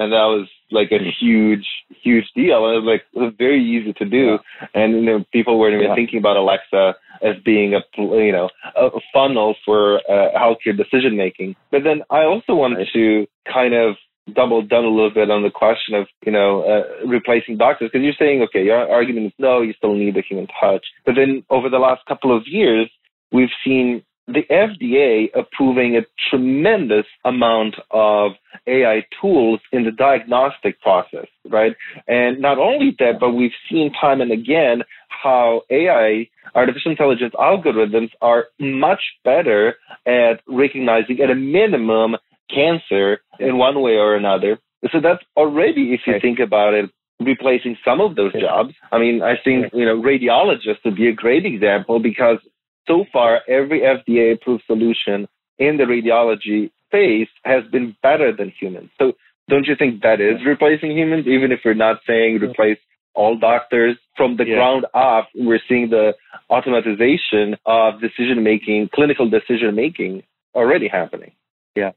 and 0.00 0.12
that 0.12 0.26
was 0.32 0.48
like 0.70 0.90
a 0.92 0.98
huge, 1.20 1.66
huge 2.02 2.26
deal. 2.34 2.66
And 2.66 2.76
it 2.76 2.80
was 2.80 2.86
like 2.86 3.02
it 3.12 3.18
was 3.18 3.34
very 3.38 3.62
easy 3.62 3.92
to 3.94 4.04
do, 4.04 4.38
and 4.74 4.94
you 4.94 5.02
know, 5.02 5.24
people 5.32 5.58
weren't 5.58 5.74
even 5.74 5.88
yeah. 5.88 5.94
thinking 5.94 6.18
about 6.18 6.36
Alexa 6.36 6.94
as 7.22 7.36
being 7.44 7.74
a 7.74 7.80
you 7.96 8.32
know 8.32 8.48
a 8.76 8.90
funnel 9.12 9.54
for 9.64 9.98
uh, 10.08 10.30
healthcare 10.36 10.76
decision 10.76 11.16
making. 11.16 11.56
But 11.70 11.84
then 11.84 12.02
I 12.10 12.24
also 12.24 12.54
wanted 12.54 12.78
right. 12.78 12.88
to 12.94 13.26
kind 13.52 13.74
of 13.74 13.96
double 14.34 14.62
down 14.62 14.84
a 14.84 14.88
little 14.88 15.10
bit 15.10 15.30
on 15.30 15.42
the 15.42 15.50
question 15.50 15.94
of 15.94 16.06
you 16.24 16.32
know 16.32 16.62
uh, 16.62 17.06
replacing 17.06 17.56
doctors 17.56 17.90
because 17.90 18.04
you're 18.04 18.14
saying 18.18 18.42
okay 18.42 18.64
your 18.64 18.88
argument 18.88 19.26
is 19.26 19.32
no 19.38 19.60
you 19.60 19.72
still 19.72 19.94
need 19.94 20.14
the 20.14 20.22
human 20.22 20.46
touch 20.60 20.86
but 21.04 21.14
then 21.16 21.42
over 21.50 21.68
the 21.68 21.78
last 21.78 22.04
couple 22.06 22.36
of 22.36 22.44
years 22.46 22.88
we've 23.32 23.50
seen 23.64 24.02
the 24.32 24.42
FDA 24.50 25.28
approving 25.34 25.96
a 25.96 26.02
tremendous 26.30 27.06
amount 27.24 27.76
of 27.90 28.32
AI 28.66 29.04
tools 29.20 29.60
in 29.72 29.84
the 29.84 29.90
diagnostic 29.90 30.80
process, 30.80 31.26
right? 31.48 31.76
And 32.06 32.40
not 32.40 32.58
only 32.58 32.94
that, 32.98 33.20
but 33.20 33.30
we've 33.32 33.52
seen 33.70 33.92
time 33.92 34.20
and 34.20 34.32
again 34.32 34.82
how 35.08 35.62
AI, 35.70 36.28
artificial 36.54 36.90
intelligence 36.90 37.34
algorithms 37.34 38.10
are 38.20 38.46
much 38.58 39.00
better 39.24 39.76
at 40.06 40.40
recognizing 40.46 41.20
at 41.20 41.30
a 41.30 41.34
minimum 41.34 42.16
cancer 42.52 43.20
in 43.38 43.58
one 43.58 43.80
way 43.80 43.92
or 43.92 44.16
another. 44.16 44.58
So 44.92 45.00
that's 45.00 45.22
already, 45.36 45.92
if 45.92 46.00
you 46.06 46.14
think 46.20 46.38
about 46.38 46.74
it, 46.74 46.90
replacing 47.20 47.76
some 47.84 48.00
of 48.00 48.16
those 48.16 48.32
jobs. 48.32 48.74
I 48.90 48.98
mean, 48.98 49.22
I 49.22 49.34
think, 49.42 49.72
you 49.74 49.84
know, 49.84 50.00
radiologists 50.00 50.84
would 50.84 50.96
be 50.96 51.08
a 51.08 51.12
great 51.12 51.44
example 51.44 52.00
because 52.00 52.38
so 52.86 53.04
far, 53.12 53.40
every 53.48 53.80
FDA 53.80 54.34
approved 54.34 54.64
solution 54.66 55.28
in 55.58 55.76
the 55.76 55.84
radiology 55.84 56.70
space 56.86 57.28
has 57.44 57.64
been 57.70 57.96
better 58.02 58.34
than 58.34 58.52
humans. 58.58 58.90
So 58.98 59.12
don't 59.48 59.66
you 59.66 59.76
think 59.76 60.02
that 60.02 60.20
is 60.20 60.44
replacing 60.46 60.96
humans, 60.96 61.26
even 61.26 61.52
if 61.52 61.60
we're 61.64 61.74
not 61.74 61.98
saying 62.06 62.40
replace 62.40 62.78
all 63.14 63.36
doctors 63.38 63.96
from 64.16 64.36
the 64.36 64.46
yeah. 64.46 64.54
ground 64.54 64.86
up? 64.94 65.28
We're 65.34 65.60
seeing 65.68 65.90
the 65.90 66.14
automatization 66.50 67.56
of 67.66 68.00
decision 68.00 68.42
making, 68.42 68.90
clinical 68.94 69.28
decision 69.28 69.74
making 69.74 70.22
already 70.54 70.88
happening. 70.88 71.32
Yeah. 71.76 71.92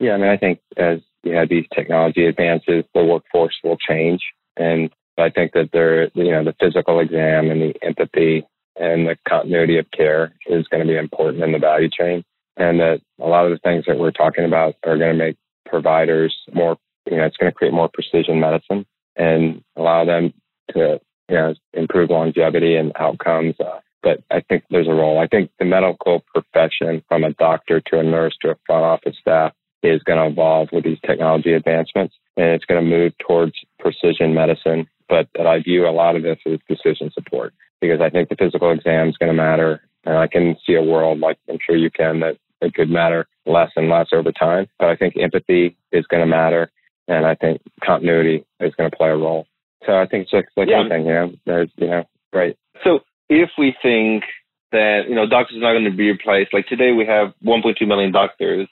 Yeah. 0.00 0.12
I 0.12 0.16
mean, 0.18 0.30
I 0.30 0.36
think 0.36 0.60
as 0.76 1.00
you 1.22 1.34
have 1.34 1.48
these 1.48 1.66
technology 1.74 2.26
advances, 2.26 2.84
the 2.94 3.04
workforce 3.04 3.54
will 3.62 3.76
change. 3.76 4.20
And 4.56 4.90
I 5.18 5.30
think 5.30 5.52
that 5.52 5.70
there, 5.72 6.10
you 6.14 6.30
know, 6.30 6.44
the 6.44 6.54
physical 6.60 7.00
exam 7.00 7.50
and 7.50 7.60
the 7.60 7.74
empathy 7.82 8.46
and 8.76 9.06
the 9.06 9.16
continuity 9.28 9.78
of 9.78 9.90
care 9.90 10.32
is 10.46 10.66
going 10.68 10.82
to 10.82 10.88
be 10.88 10.96
important 10.96 11.42
in 11.42 11.52
the 11.52 11.58
value 11.58 11.88
chain. 11.90 12.24
And 12.56 12.80
that 12.80 13.00
a 13.20 13.26
lot 13.26 13.46
of 13.46 13.52
the 13.52 13.58
things 13.58 13.84
that 13.86 13.98
we're 13.98 14.12
talking 14.12 14.44
about 14.44 14.74
are 14.84 14.96
going 14.96 15.12
to 15.12 15.24
make 15.24 15.36
providers 15.66 16.34
more, 16.52 16.76
you 17.10 17.16
know, 17.16 17.24
it's 17.24 17.36
going 17.36 17.50
to 17.50 17.56
create 17.56 17.74
more 17.74 17.90
precision 17.92 18.40
medicine 18.40 18.86
and 19.16 19.62
allow 19.76 20.04
them 20.04 20.32
to, 20.70 21.00
you 21.28 21.34
know, 21.34 21.54
improve 21.72 22.10
longevity 22.10 22.76
and 22.76 22.92
outcomes. 22.98 23.54
Uh, 23.58 23.80
but 24.02 24.22
I 24.30 24.40
think 24.40 24.64
there's 24.70 24.88
a 24.88 24.92
role. 24.92 25.18
I 25.18 25.26
think 25.26 25.50
the 25.58 25.64
medical 25.64 26.22
profession, 26.32 27.02
from 27.08 27.24
a 27.24 27.32
doctor 27.32 27.80
to 27.80 27.98
a 27.98 28.02
nurse 28.04 28.36
to 28.42 28.50
a 28.50 28.56
front 28.66 28.84
office 28.84 29.16
staff, 29.20 29.52
is 29.82 30.02
going 30.02 30.18
to 30.18 30.32
evolve 30.32 30.68
with 30.72 30.84
these 30.84 30.98
technology 31.06 31.52
advancements, 31.52 32.14
and 32.36 32.46
it's 32.46 32.64
going 32.64 32.82
to 32.82 32.88
move 32.88 33.12
towards 33.18 33.54
precision 33.78 34.34
medicine. 34.34 34.86
But 35.08 35.28
I 35.38 35.60
view 35.60 35.86
a 35.86 35.90
lot 35.90 36.16
of 36.16 36.22
this 36.22 36.38
as 36.46 36.58
decision 36.68 37.10
support 37.12 37.52
because 37.88 38.00
I 38.00 38.10
think 38.10 38.28
the 38.28 38.36
physical 38.36 38.72
exam 38.72 39.08
is 39.08 39.16
going 39.16 39.30
to 39.30 39.36
matter, 39.36 39.82
and 40.04 40.16
I 40.16 40.26
can 40.26 40.56
see 40.66 40.74
a 40.74 40.82
world 40.82 41.20
like 41.20 41.38
I'm 41.48 41.58
sure 41.64 41.76
you 41.76 41.90
can 41.90 42.20
that 42.20 42.36
it 42.60 42.74
could 42.74 42.90
matter 42.90 43.26
less 43.46 43.70
and 43.76 43.88
less 43.88 44.08
over 44.12 44.32
time. 44.32 44.66
But 44.78 44.88
I 44.88 44.96
think 44.96 45.14
empathy 45.16 45.76
is 45.92 46.06
going 46.06 46.22
to 46.22 46.26
matter, 46.26 46.70
and 47.08 47.26
I 47.26 47.34
think 47.34 47.60
continuity 47.84 48.44
is 48.60 48.74
going 48.76 48.90
to 48.90 48.96
play 48.96 49.10
a 49.10 49.16
role. 49.16 49.46
So 49.86 49.92
I 49.92 50.06
think 50.06 50.22
it's 50.22 50.30
just 50.30 50.46
like 50.56 50.68
yeah. 50.68 50.80
anything, 50.80 51.06
you 51.06 51.12
know, 51.12 51.32
there's, 51.44 51.70
you 51.76 51.88
know, 51.88 52.04
right. 52.32 52.56
So 52.82 53.00
if 53.28 53.50
we 53.58 53.74
think 53.82 54.24
that, 54.72 55.02
you 55.08 55.14
know, 55.14 55.28
doctors 55.28 55.58
are 55.58 55.60
not 55.60 55.72
going 55.72 55.84
to 55.84 55.96
be 55.96 56.10
replaced, 56.10 56.54
like 56.54 56.66
today 56.66 56.92
we 56.92 57.06
have 57.06 57.34
1.2 57.44 57.86
million 57.86 58.12
doctors, 58.12 58.68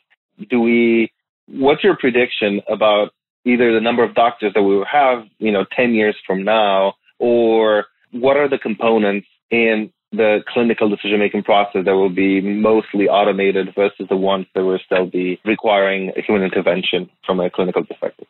do 0.48 0.60
we, 0.60 1.12
what's 1.46 1.84
your 1.84 1.96
prediction 1.96 2.62
about 2.68 3.12
either 3.44 3.74
the 3.74 3.80
number 3.80 4.02
of 4.02 4.14
doctors 4.14 4.52
that 4.54 4.62
we 4.62 4.76
will 4.76 4.86
have, 4.90 5.24
you 5.38 5.52
know, 5.52 5.64
10 5.76 5.94
years 5.94 6.16
from 6.26 6.44
now, 6.44 6.94
or 7.18 7.86
what 8.12 8.36
are 8.36 8.48
the 8.48 8.58
components 8.58 9.26
in 9.50 9.92
the 10.12 10.40
clinical 10.52 10.90
decision 10.90 11.18
making 11.18 11.42
process 11.42 11.84
that 11.84 11.94
will 11.94 12.10
be 12.10 12.40
mostly 12.40 13.08
automated 13.08 13.74
versus 13.74 14.06
the 14.08 14.16
ones 14.16 14.46
that 14.54 14.64
will 14.64 14.78
still 14.84 15.06
be 15.06 15.40
requiring 15.44 16.12
human 16.26 16.44
intervention 16.44 17.08
from 17.24 17.40
a 17.40 17.50
clinical 17.50 17.84
perspective? 17.84 18.26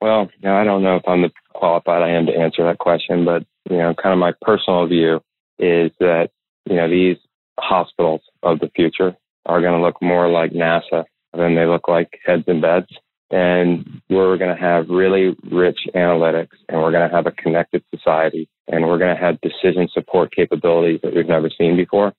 Well, 0.00 0.30
you 0.40 0.48
know, 0.48 0.56
I 0.56 0.64
don't 0.64 0.82
know 0.82 0.96
if 0.96 1.06
I'm 1.06 1.22
the 1.22 1.30
qualified 1.52 2.02
I 2.02 2.10
am 2.10 2.26
to 2.26 2.36
answer 2.36 2.64
that 2.64 2.78
question, 2.78 3.24
but 3.24 3.44
you 3.70 3.76
know, 3.76 3.94
kind 3.94 4.12
of 4.12 4.18
my 4.18 4.32
personal 4.40 4.86
view 4.86 5.20
is 5.58 5.92
that 6.00 6.30
you 6.68 6.76
know 6.76 6.88
these 6.88 7.18
hospitals 7.60 8.22
of 8.42 8.58
the 8.58 8.70
future 8.74 9.16
are 9.46 9.60
going 9.60 9.78
to 9.78 9.84
look 9.84 10.00
more 10.02 10.28
like 10.28 10.52
NASA 10.52 11.04
than 11.34 11.54
they 11.54 11.66
look 11.66 11.88
like 11.88 12.18
heads 12.24 12.44
and 12.46 12.60
beds, 12.60 12.88
and 13.32 14.02
we're 14.10 14.36
going 14.36 14.54
to 14.54 14.62
have 14.62 14.88
really 14.88 15.34
rich 15.50 15.78
analytics, 15.94 16.50
and 16.68 16.80
we're 16.80 16.92
going 16.92 17.08
to 17.08 17.14
have 17.14 17.26
a 17.26 17.32
connected 17.32 17.82
society, 17.94 18.48
and 18.68 18.86
we're 18.86 18.98
going 18.98 19.14
to 19.14 19.20
have 19.20 19.40
decision 19.40 19.88
support 19.92 20.34
capabilities 20.34 21.00
that 21.02 21.14
we've 21.14 21.26
never 21.26 21.50
seen 21.50 21.76
before. 21.76 22.12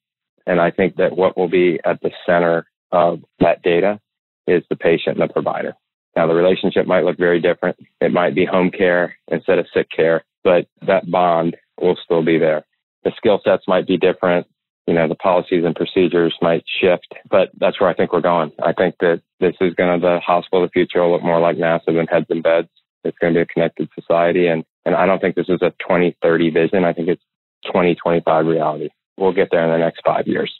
And 0.45 0.59
I 0.59 0.71
think 0.71 0.95
that 0.97 1.15
what 1.15 1.37
will 1.37 1.47
be 1.47 1.79
at 1.85 2.01
the 2.01 2.11
center 2.25 2.65
of 2.91 3.19
that 3.39 3.61
data 3.61 3.99
is 4.47 4.63
the 4.69 4.75
patient 4.75 5.19
and 5.19 5.29
the 5.29 5.31
provider. 5.31 5.73
Now, 6.15 6.27
the 6.27 6.33
relationship 6.33 6.85
might 6.85 7.05
look 7.05 7.17
very 7.17 7.39
different. 7.39 7.77
It 8.01 8.11
might 8.11 8.35
be 8.35 8.45
home 8.45 8.71
care 8.71 9.15
instead 9.29 9.59
of 9.59 9.67
sick 9.73 9.87
care, 9.95 10.23
but 10.43 10.67
that 10.85 11.09
bond 11.09 11.57
will 11.79 11.97
still 12.03 12.23
be 12.23 12.39
there. 12.39 12.65
The 13.03 13.11
skill 13.17 13.39
sets 13.43 13.63
might 13.67 13.87
be 13.87 13.97
different. 13.97 14.47
You 14.87 14.93
know, 14.93 15.07
the 15.07 15.15
policies 15.15 15.63
and 15.65 15.75
procedures 15.75 16.35
might 16.41 16.63
shift, 16.81 17.07
but 17.29 17.49
that's 17.57 17.79
where 17.79 17.89
I 17.89 17.93
think 17.93 18.11
we're 18.11 18.21
going. 18.21 18.51
I 18.61 18.73
think 18.73 18.95
that 18.99 19.21
this 19.39 19.55
is 19.61 19.73
going 19.75 19.99
to, 19.99 20.05
the 20.05 20.19
hospital 20.19 20.63
of 20.63 20.69
the 20.69 20.73
future 20.73 21.01
will 21.01 21.13
look 21.13 21.23
more 21.23 21.39
like 21.39 21.55
NASA 21.55 21.85
than 21.87 22.07
heads 22.07 22.25
and 22.29 22.43
beds. 22.43 22.67
It's 23.03 23.17
going 23.19 23.33
to 23.33 23.37
be 23.37 23.41
a 23.41 23.45
connected 23.45 23.89
society. 23.97 24.47
And, 24.47 24.63
and 24.85 24.95
I 24.95 25.05
don't 25.05 25.19
think 25.19 25.35
this 25.35 25.49
is 25.49 25.61
a 25.61 25.71
2030 25.79 26.49
vision. 26.49 26.83
I 26.83 26.93
think 26.93 27.07
it's 27.07 27.23
2025 27.65 28.45
reality. 28.45 28.89
We'll 29.17 29.33
get 29.33 29.49
there 29.51 29.63
in 29.63 29.71
the 29.71 29.83
next 29.83 30.01
five 30.05 30.27
years. 30.27 30.53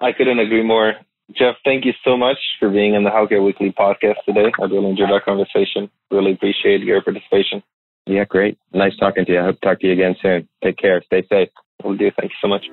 I 0.00 0.12
couldn't 0.12 0.38
agree 0.38 0.64
more. 0.64 0.94
Jeff, 1.30 1.56
thank 1.64 1.84
you 1.84 1.92
so 2.04 2.16
much 2.16 2.38
for 2.58 2.68
being 2.68 2.94
in 2.94 3.04
the 3.04 3.10
Healthcare 3.10 3.44
Weekly 3.44 3.72
podcast 3.72 4.16
today. 4.26 4.52
I 4.60 4.64
really 4.64 4.90
enjoyed 4.90 5.10
our 5.10 5.20
conversation. 5.20 5.88
Really 6.10 6.32
appreciate 6.32 6.80
your 6.80 7.00
participation. 7.02 7.62
Yeah, 8.06 8.24
great. 8.24 8.58
Nice 8.74 8.96
talking 8.98 9.24
to 9.24 9.32
you. 9.32 9.40
I 9.40 9.44
hope 9.44 9.60
to 9.60 9.66
talk 9.66 9.80
to 9.80 9.86
you 9.86 9.92
again 9.92 10.16
soon. 10.20 10.48
Take 10.62 10.76
care. 10.76 11.02
Stay 11.06 11.22
safe. 11.30 11.48
We'll 11.82 11.96
do. 11.96 12.10
Thank 12.18 12.32
you 12.32 12.36
so 12.40 12.48
much. 12.48 12.64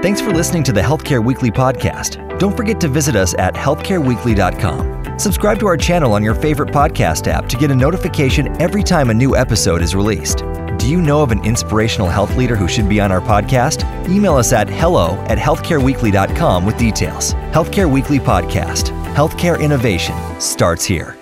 Thanks 0.00 0.20
for 0.20 0.30
listening 0.30 0.62
to 0.62 0.72
the 0.72 0.80
Healthcare 0.80 1.22
Weekly 1.24 1.50
podcast. 1.50 2.38
Don't 2.38 2.56
forget 2.56 2.80
to 2.82 2.86
visit 2.88 3.16
us 3.16 3.34
at 3.36 3.54
healthcareweekly.com. 3.54 5.18
Subscribe 5.18 5.58
to 5.58 5.66
our 5.66 5.76
channel 5.76 6.12
on 6.12 6.22
your 6.22 6.36
favorite 6.36 6.68
podcast 6.68 7.26
app 7.26 7.48
to 7.48 7.56
get 7.56 7.72
a 7.72 7.74
notification 7.74 8.62
every 8.62 8.84
time 8.84 9.10
a 9.10 9.14
new 9.14 9.34
episode 9.34 9.82
is 9.82 9.96
released. 9.96 10.44
Do 10.78 10.88
you 10.88 11.02
know 11.02 11.20
of 11.20 11.32
an 11.32 11.44
inspirational 11.44 12.08
health 12.08 12.36
leader 12.36 12.54
who 12.54 12.68
should 12.68 12.88
be 12.88 13.00
on 13.00 13.10
our 13.10 13.20
podcast? 13.20 13.82
Email 14.08 14.36
us 14.36 14.52
at 14.52 14.70
hello 14.70 15.16
at 15.28 15.36
healthcareweekly.com 15.36 16.64
with 16.64 16.78
details. 16.78 17.34
Healthcare 17.50 17.90
Weekly 17.90 18.20
Podcast. 18.20 18.90
Healthcare 19.16 19.60
innovation 19.60 20.14
starts 20.40 20.84
here. 20.84 21.17